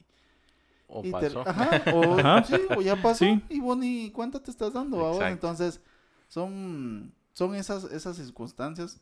O 0.87 1.01
y 1.01 1.05
te- 1.05 1.11
pasó. 1.11 1.43
ajá, 1.49 1.83
o, 1.95 2.03
Ajá. 2.19 2.45
sí, 2.45 2.55
o 2.77 2.83
ya 2.83 3.01
pasó 3.01 3.25
Sí. 3.25 3.43
y 3.49 3.61
vos 3.61 3.77
ni 3.79 4.11
cuánto 4.11 4.41
te 4.41 4.51
estás 4.51 4.73
dando? 4.75 4.99
Exacto. 5.13 5.33
Entonces, 5.33 5.81
son, 6.29 7.13
son 7.33 7.55
esas, 7.55 7.85
esas 7.85 8.17
circunstancias 8.17 9.01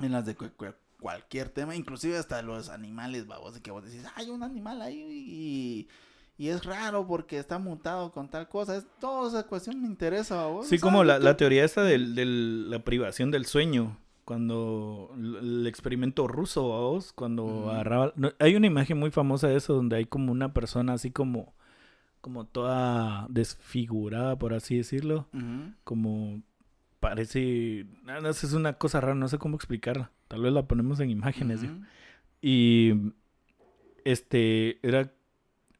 en 0.00 0.12
las 0.12 0.26
de 0.26 0.34
cu- 0.34 0.50
cu- 0.56 0.74
cualquier 1.00 1.48
tema, 1.50 1.76
inclusive 1.76 2.16
hasta 2.18 2.42
los 2.42 2.68
animales, 2.68 3.26
babos, 3.26 3.54
de 3.54 3.60
que 3.62 3.70
vos 3.70 3.84
decís, 3.84 4.04
hay 4.16 4.30
un 4.30 4.42
animal 4.42 4.80
ahí 4.82 4.98
y, 5.06 5.88
y 6.42 6.48
es 6.48 6.64
raro 6.64 7.06
porque 7.06 7.38
está 7.38 7.58
mutado 7.58 8.10
con 8.10 8.28
tal 8.28 8.48
cosa, 8.48 8.76
es 8.76 8.86
toda 9.00 9.28
esa 9.28 9.46
cuestión 9.46 9.80
me 9.80 9.86
interesa, 9.86 10.36
babos. 10.36 10.66
Sí, 10.66 10.78
como 10.78 11.04
la, 11.04 11.18
la 11.18 11.32
te- 11.34 11.38
teoría 11.40 11.64
esta 11.64 11.82
de 11.84 11.98
la 11.98 12.78
privación 12.82 13.30
del 13.30 13.46
sueño. 13.46 13.96
Cuando 14.24 15.14
el 15.16 15.66
experimento 15.66 16.26
ruso, 16.26 16.70
vamos, 16.70 17.12
cuando 17.12 17.70
agarraba... 17.70 18.12
no, 18.16 18.32
hay 18.38 18.56
una 18.56 18.66
imagen 18.66 18.98
muy 18.98 19.10
famosa 19.10 19.48
de 19.48 19.56
eso 19.56 19.74
donde 19.74 19.96
hay 19.96 20.06
como 20.06 20.32
una 20.32 20.52
persona 20.52 20.94
así 20.94 21.10
como... 21.10 21.54
Como 22.20 22.46
toda 22.46 23.26
desfigurada, 23.28 24.38
por 24.38 24.54
así 24.54 24.78
decirlo. 24.78 25.28
Como 25.84 26.40
parece... 27.00 27.86
No, 28.02 28.18
no 28.20 28.28
es 28.30 28.52
una 28.54 28.74
cosa 28.74 29.00
rara, 29.02 29.14
no 29.14 29.28
sé 29.28 29.36
cómo 29.36 29.56
explicarla. 29.56 30.10
Tal 30.28 30.40
vez 30.40 30.52
la 30.52 30.66
ponemos 30.66 31.00
en 31.00 31.10
imágenes. 31.10 31.60
Y 32.40 33.12
este 34.04 34.78
era 34.86 35.12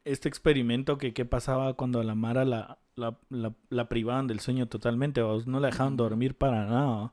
este 0.05 0.29
experimento 0.29 0.99
que 0.99 1.15
qué 1.15 1.25
pasaba 1.25 1.75
cuando 1.75 2.01
a 2.01 2.05
la 2.05 2.15
Mara 2.15 2.45
la, 2.45 2.79
la, 2.97 3.19
la, 3.31 3.55
la 3.71 3.89
privaban 3.89 4.27
del 4.27 4.41
sueño 4.41 4.67
totalmente, 4.69 5.23
¿va? 5.23 5.37
no 5.47 5.61
la 5.61 5.69
dejaban 5.69 5.97
dormir 5.97 6.35
para 6.35 6.67
nada. 6.67 7.13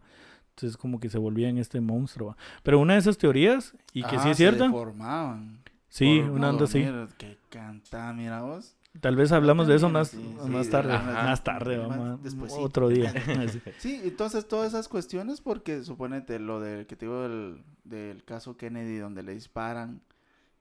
Entonces 0.62 0.78
como 0.78 1.00
que 1.00 1.10
se 1.10 1.18
volvía 1.18 1.50
en 1.50 1.58
este 1.58 1.82
monstruo. 1.82 2.30
¿va? 2.30 2.38
Pero 2.64 2.80
una 2.80 2.94
de 2.94 3.00
esas 3.00 3.18
teorías, 3.18 3.74
y 3.94 4.04
que 4.04 4.10
sí 4.12 4.16
Ajá, 4.18 4.32
es 4.32 4.38
se 4.38 4.44
cierta, 4.44 4.66
deformaban 4.66 5.60
sí, 5.90 6.20
por 6.22 6.30
una 6.32 6.50
onda 6.52 6.66
así. 6.66 6.86
Que 7.18 7.38
canta, 7.50 8.14
mira 8.14 8.42
vos. 8.44 8.76
Tal 9.00 9.16
vez 9.16 9.32
hablamos 9.32 9.68
de 9.68 9.76
eso 9.76 9.90
más, 9.90 10.10
sí, 10.10 10.18
sí, 10.44 10.50
más 10.50 10.66
de- 10.68 10.72
tarde, 10.72 10.94
ajá. 10.94 11.12
más 11.24 11.44
tarde. 11.44 11.78
Más 11.88 11.98
Más- 11.98 12.24
despuesito. 12.24 12.62
otro 12.62 12.90
día. 12.90 13.12
Sí, 13.80 14.02
entonces 14.04 14.48
todas 14.48 14.68
esas 14.70 14.88
cuestiones, 14.88 15.42
porque 15.42 15.84
suponete 15.84 16.38
lo 16.40 16.60
del 16.60 16.86
que 16.86 16.96
te 16.96 17.06
digo 17.06 17.22
del, 17.24 17.64
del 17.84 18.24
caso 18.24 18.56
Kennedy 18.58 18.98
donde 18.98 19.24
le 19.24 19.34
disparan 19.34 20.02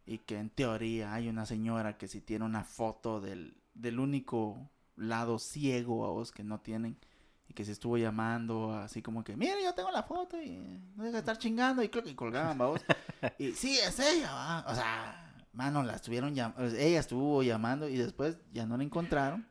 y 0.07 0.19
que 0.19 0.39
en 0.39 0.49
teoría 0.49 1.13
hay 1.13 1.29
una 1.29 1.45
señora 1.45 1.99
que 1.99 2.09
si 2.09 2.21
tiene 2.23 2.45
una 2.47 2.65
foto 2.65 3.21
del, 3.21 3.55
del 3.75 3.99
único 4.01 4.71
lado 4.97 5.39
ciego 5.39 6.07
a 6.07 6.11
vos 6.11 6.31
que 6.33 6.43
no 6.45 6.61
tienen 6.61 6.97
y 7.51 7.53
que 7.53 7.65
se 7.65 7.73
estuvo 7.73 7.99
llamando 7.99 8.73
así 8.73 9.03
como 9.03 9.25
que, 9.25 9.37
mire, 9.37 9.57
yo 9.65 9.75
tengo 9.75 9.91
la 9.91 10.05
foto 10.05 10.41
y 10.41 10.57
no 10.95 11.03
deja 11.03 11.15
de 11.15 11.19
estar 11.19 11.37
chingando 11.37 11.83
y 11.83 11.89
creo 11.89 12.05
que 12.05 12.15
colgaban, 12.15 12.57
vos. 12.57 12.81
Y 13.39 13.51
sí, 13.55 13.77
es 13.77 13.99
ella, 13.99 14.33
va. 14.33 14.65
O 14.69 14.75
sea, 14.77 15.35
mano, 15.53 15.83
la 15.83 15.95
estuvieron 15.97 16.33
llamando, 16.33 16.65
ella 16.77 17.01
estuvo 17.01 17.43
llamando 17.43 17.89
y 17.89 17.97
después 17.97 18.39
ya 18.53 18.67
no 18.67 18.77
la 18.77 18.85
encontraron. 18.85 19.45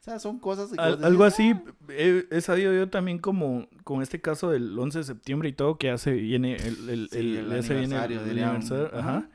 O 0.00 0.04
sea, 0.04 0.18
son 0.18 0.38
cosas 0.40 0.70
que 0.72 0.80
Al- 0.80 1.04
algo 1.04 1.24
así, 1.24 1.54
he, 1.90 2.26
he 2.30 2.40
sabido 2.40 2.72
yo 2.72 2.88
también 2.88 3.18
como 3.18 3.68
con 3.84 4.02
este 4.02 4.18
caso 4.20 4.50
del 4.50 4.76
11 4.76 4.98
de 4.98 5.04
septiembre 5.04 5.50
y 5.50 5.52
todo, 5.52 5.76
que 5.76 5.88
ya 5.88 5.98
se 5.98 6.12
viene 6.12 6.56
el, 6.56 6.88
el, 6.88 7.08
Sí, 7.12 7.18
el- 7.36 7.52
el 7.52 7.62
se 7.62 7.74
viene 7.74 7.94
el- 7.96 8.00
aniversario, 8.02 8.46
aniversario. 8.48 8.98
Ajá. 8.98 9.28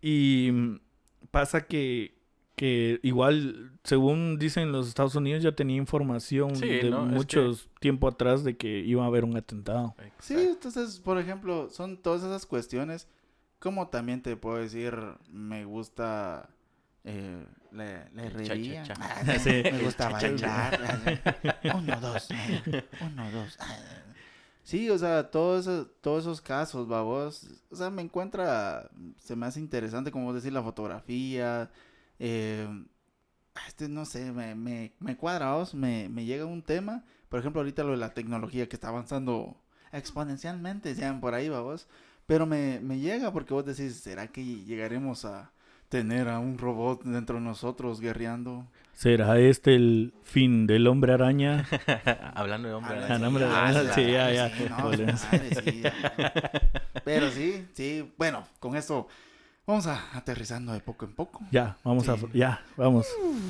Y 0.00 0.50
mm, 0.52 0.80
pasa 1.32 1.66
que, 1.66 2.16
que 2.60 3.00
igual, 3.02 3.72
según 3.84 4.38
dicen 4.38 4.70
los 4.70 4.86
Estados 4.86 5.14
Unidos, 5.14 5.42
ya 5.42 5.52
tenía 5.52 5.78
información 5.78 6.54
Sí, 6.56 6.68
de 6.68 6.90
¿no? 6.90 7.06
Es 7.06 7.12
muchos 7.12 7.70
tiempo 7.80 8.06
atrás 8.06 8.44
de 8.44 8.58
que 8.58 8.80
iba 8.80 9.02
a 9.02 9.06
haber 9.06 9.24
un 9.24 9.34
atentado. 9.34 9.94
Sí, 10.18 10.34
entonces, 10.34 11.00
por 11.00 11.16
ejemplo, 11.16 11.70
son 11.70 11.96
todas 11.96 12.22
esas 12.22 12.44
cuestiones. 12.44 13.08
Como 13.60 13.88
también 13.88 14.20
te 14.20 14.36
puedo 14.36 14.58
decir, 14.58 14.94
me 15.30 15.64
gusta 15.64 16.50
eh, 17.04 17.46
la, 17.72 18.10
la 18.12 18.24
herrería. 18.24 18.84
Sí. 19.38 19.50
Me 19.64 19.78
gusta 19.78 20.10
bailar. 20.10 20.78
Uno, 21.74 21.98
dos. 21.98 22.28
eh, 22.30 22.84
Uno, 23.00 23.30
dos. 23.30 23.56
Sí, 24.64 24.90
o 24.90 24.98
sea, 24.98 25.30
todos 25.30 25.62
esos, 25.66 25.86
todos 26.02 26.24
esos 26.24 26.42
casos, 26.42 26.86
babos. 26.86 27.46
O 27.70 27.76
sea, 27.76 27.88
me 27.88 28.02
encuentra, 28.02 28.90
se 29.16 29.34
me 29.34 29.46
hace 29.46 29.60
interesante, 29.60 30.10
como 30.10 30.34
decir, 30.34 30.52
la 30.52 30.62
fotografía. 30.62 31.70
Eh, 32.20 32.68
este, 33.66 33.88
no 33.88 34.04
sé, 34.04 34.30
me, 34.32 34.54
me, 34.54 34.92
me 35.00 35.16
cuadra, 35.16 35.54
vos, 35.54 35.74
me, 35.74 36.08
me 36.08 36.24
llega 36.24 36.44
un 36.46 36.62
tema. 36.62 37.04
Por 37.28 37.40
ejemplo, 37.40 37.60
ahorita 37.60 37.82
lo 37.82 37.90
de 37.92 37.96
la 37.96 38.14
tecnología 38.14 38.68
que 38.68 38.76
está 38.76 38.88
avanzando 38.88 39.56
exponencialmente, 39.92 40.94
sean 40.94 41.20
por 41.20 41.34
ahí, 41.34 41.48
vos. 41.48 41.88
Pero 42.26 42.46
me, 42.46 42.78
me 42.80 42.98
llega 43.00 43.32
porque 43.32 43.54
vos 43.54 43.64
decís, 43.64 43.96
¿será 43.96 44.28
que 44.28 44.44
llegaremos 44.44 45.24
a 45.24 45.50
tener 45.88 46.28
a 46.28 46.38
un 46.38 46.58
robot 46.58 47.02
dentro 47.02 47.36
de 47.36 47.42
nosotros 47.42 48.00
guerreando? 48.00 48.66
¿Será 48.92 49.38
este 49.40 49.74
el 49.74 50.12
fin 50.22 50.66
del 50.66 50.86
hombre 50.86 51.12
araña? 51.14 51.66
Hablando 52.34 52.68
de 52.68 52.74
hombre. 52.74 52.98
Ah, 52.98 53.06
Ah, 53.14 53.18
no, 53.18 53.28
hombre, 53.28 53.44
ah, 53.46 53.66
ah, 53.74 53.92
sí, 53.94 54.12
ya, 54.12 54.18
madre, 54.24 54.34
ya. 54.36 54.50
sí, 54.50 54.64
no, 54.68 54.76
Joder. 54.76 55.18
su 55.18 55.26
madre, 55.26 55.54
sí, 55.64 55.80
ya. 55.82 55.94
Pero 57.04 57.30
sí, 57.30 57.66
sí, 57.72 58.12
bueno, 58.16 58.46
con 58.60 58.76
esto 58.76 59.08
vamos 59.70 59.86
a 59.86 60.00
aterrizando 60.16 60.72
de 60.72 60.80
poco 60.80 61.04
en 61.06 61.12
poco. 61.12 61.40
Ya, 61.50 61.76
vamos 61.84 62.08
a, 62.08 62.16
Sí. 62.16 62.26
ya, 62.34 62.62
vamos. 62.76 63.06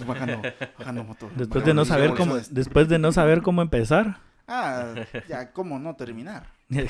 Bajando, 0.06 0.42
bajando 0.78 1.04
motor. 1.04 1.30
Después 1.36 1.64
bajando 1.64 1.66
de 1.66 1.74
no 1.74 1.84
saber 1.84 2.14
cómo, 2.14 2.36
este. 2.36 2.54
después 2.54 2.88
de 2.88 2.98
no 2.98 3.12
saber 3.12 3.42
cómo 3.42 3.62
empezar. 3.62 4.18
Ah, 4.46 4.94
ya, 5.28 5.52
¿cómo 5.52 5.78
no 5.78 5.94
terminar? 5.96 6.46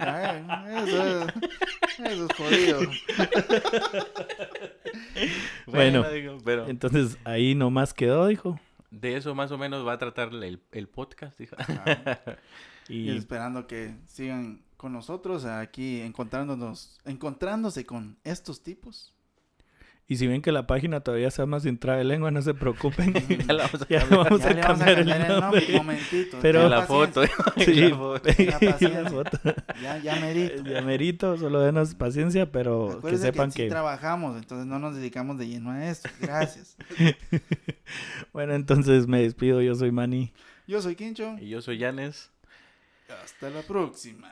Ah, 0.00 0.64
Eso 0.84 1.02
es, 1.04 1.26
eso 1.98 2.26
es 2.26 2.36
jodido. 2.36 2.80
Bueno. 5.66 6.08
digo, 6.10 6.38
pero 6.44 6.68
Entonces 6.68 7.18
ahí 7.24 7.54
nomás 7.54 7.92
quedó, 7.92 8.26
dijo. 8.26 8.58
de 8.90 9.16
eso 9.16 9.34
más 9.34 9.50
o 9.50 9.58
menos 9.58 9.86
va 9.86 9.94
a 9.94 9.98
tratar 9.98 10.28
el, 10.32 10.60
el 10.72 10.88
podcast, 10.88 11.36
dijo. 11.38 11.56
Y 12.88 13.10
Y 13.10 13.16
esperando 13.16 13.66
que 13.66 13.94
sigan 14.06 14.60
con 14.78 14.94
nosotros 14.94 15.44
aquí 15.44 16.00
encontrándonos, 16.00 16.98
encontrándose 17.04 17.84
con 17.84 18.16
estos 18.24 18.62
tipos. 18.62 19.12
Y 20.10 20.16
si 20.16 20.26
ven 20.26 20.40
que 20.40 20.52
la 20.52 20.66
página 20.66 21.00
todavía 21.00 21.30
se 21.30 21.42
llama 21.42 21.60
Sin 21.60 21.76
Trabe 21.78 22.02
Lengua, 22.02 22.30
no 22.30 22.40
se 22.40 22.54
preocupen. 22.54 23.12
Ya 23.46 23.52
la 23.52 23.64
vamos 23.66 23.82
a 23.82 23.88
Ya 23.88 23.98
cambiar. 24.00 24.24
vamos 24.24 24.40
Ya 24.40 24.46
a 24.48 24.54
le 24.54 24.60
vamos 24.62 24.80
a 24.80 24.84
cambiar 24.86 24.98
el 25.00 25.10
el 25.10 25.40
nombre. 25.40 25.66
Un 25.68 25.76
momentito. 25.76 26.38
Pero- 26.40 26.66
la 26.70 26.86
foto. 26.86 27.22
paciencia. 27.54 28.78
Sí, 28.78 28.86
La 28.88 29.10
foto. 29.10 29.38
Ya, 29.82 29.98
ya 29.98 30.16
merito. 30.16 30.62
Ya 30.64 30.80
merito, 30.80 31.36
solo 31.36 31.60
denos 31.60 31.94
paciencia, 31.94 32.50
pero 32.50 33.02
que 33.02 33.18
sepan 33.18 33.52
sí 33.52 33.64
que... 33.64 33.68
trabajamos, 33.68 34.38
entonces 34.38 34.66
no 34.66 34.78
nos 34.78 34.94
dedicamos 34.94 35.36
de 35.36 35.46
lleno 35.48 35.72
a 35.72 35.90
esto. 35.90 36.08
Gracias. 36.20 36.76
Bueno, 38.32 38.54
entonces 38.54 39.06
me 39.06 39.20
despido, 39.22 39.60
yo 39.60 39.74
soy 39.74 39.90
Manny. 39.92 40.32
Yo 40.66 40.80
soy 40.80 40.94
Quincho. 40.94 41.36
Y 41.40 41.48
yo 41.48 41.60
soy 41.60 41.78
Yanes. 41.78 42.30
Hasta 43.24 43.50
la 43.50 43.62
próxima. 43.62 44.30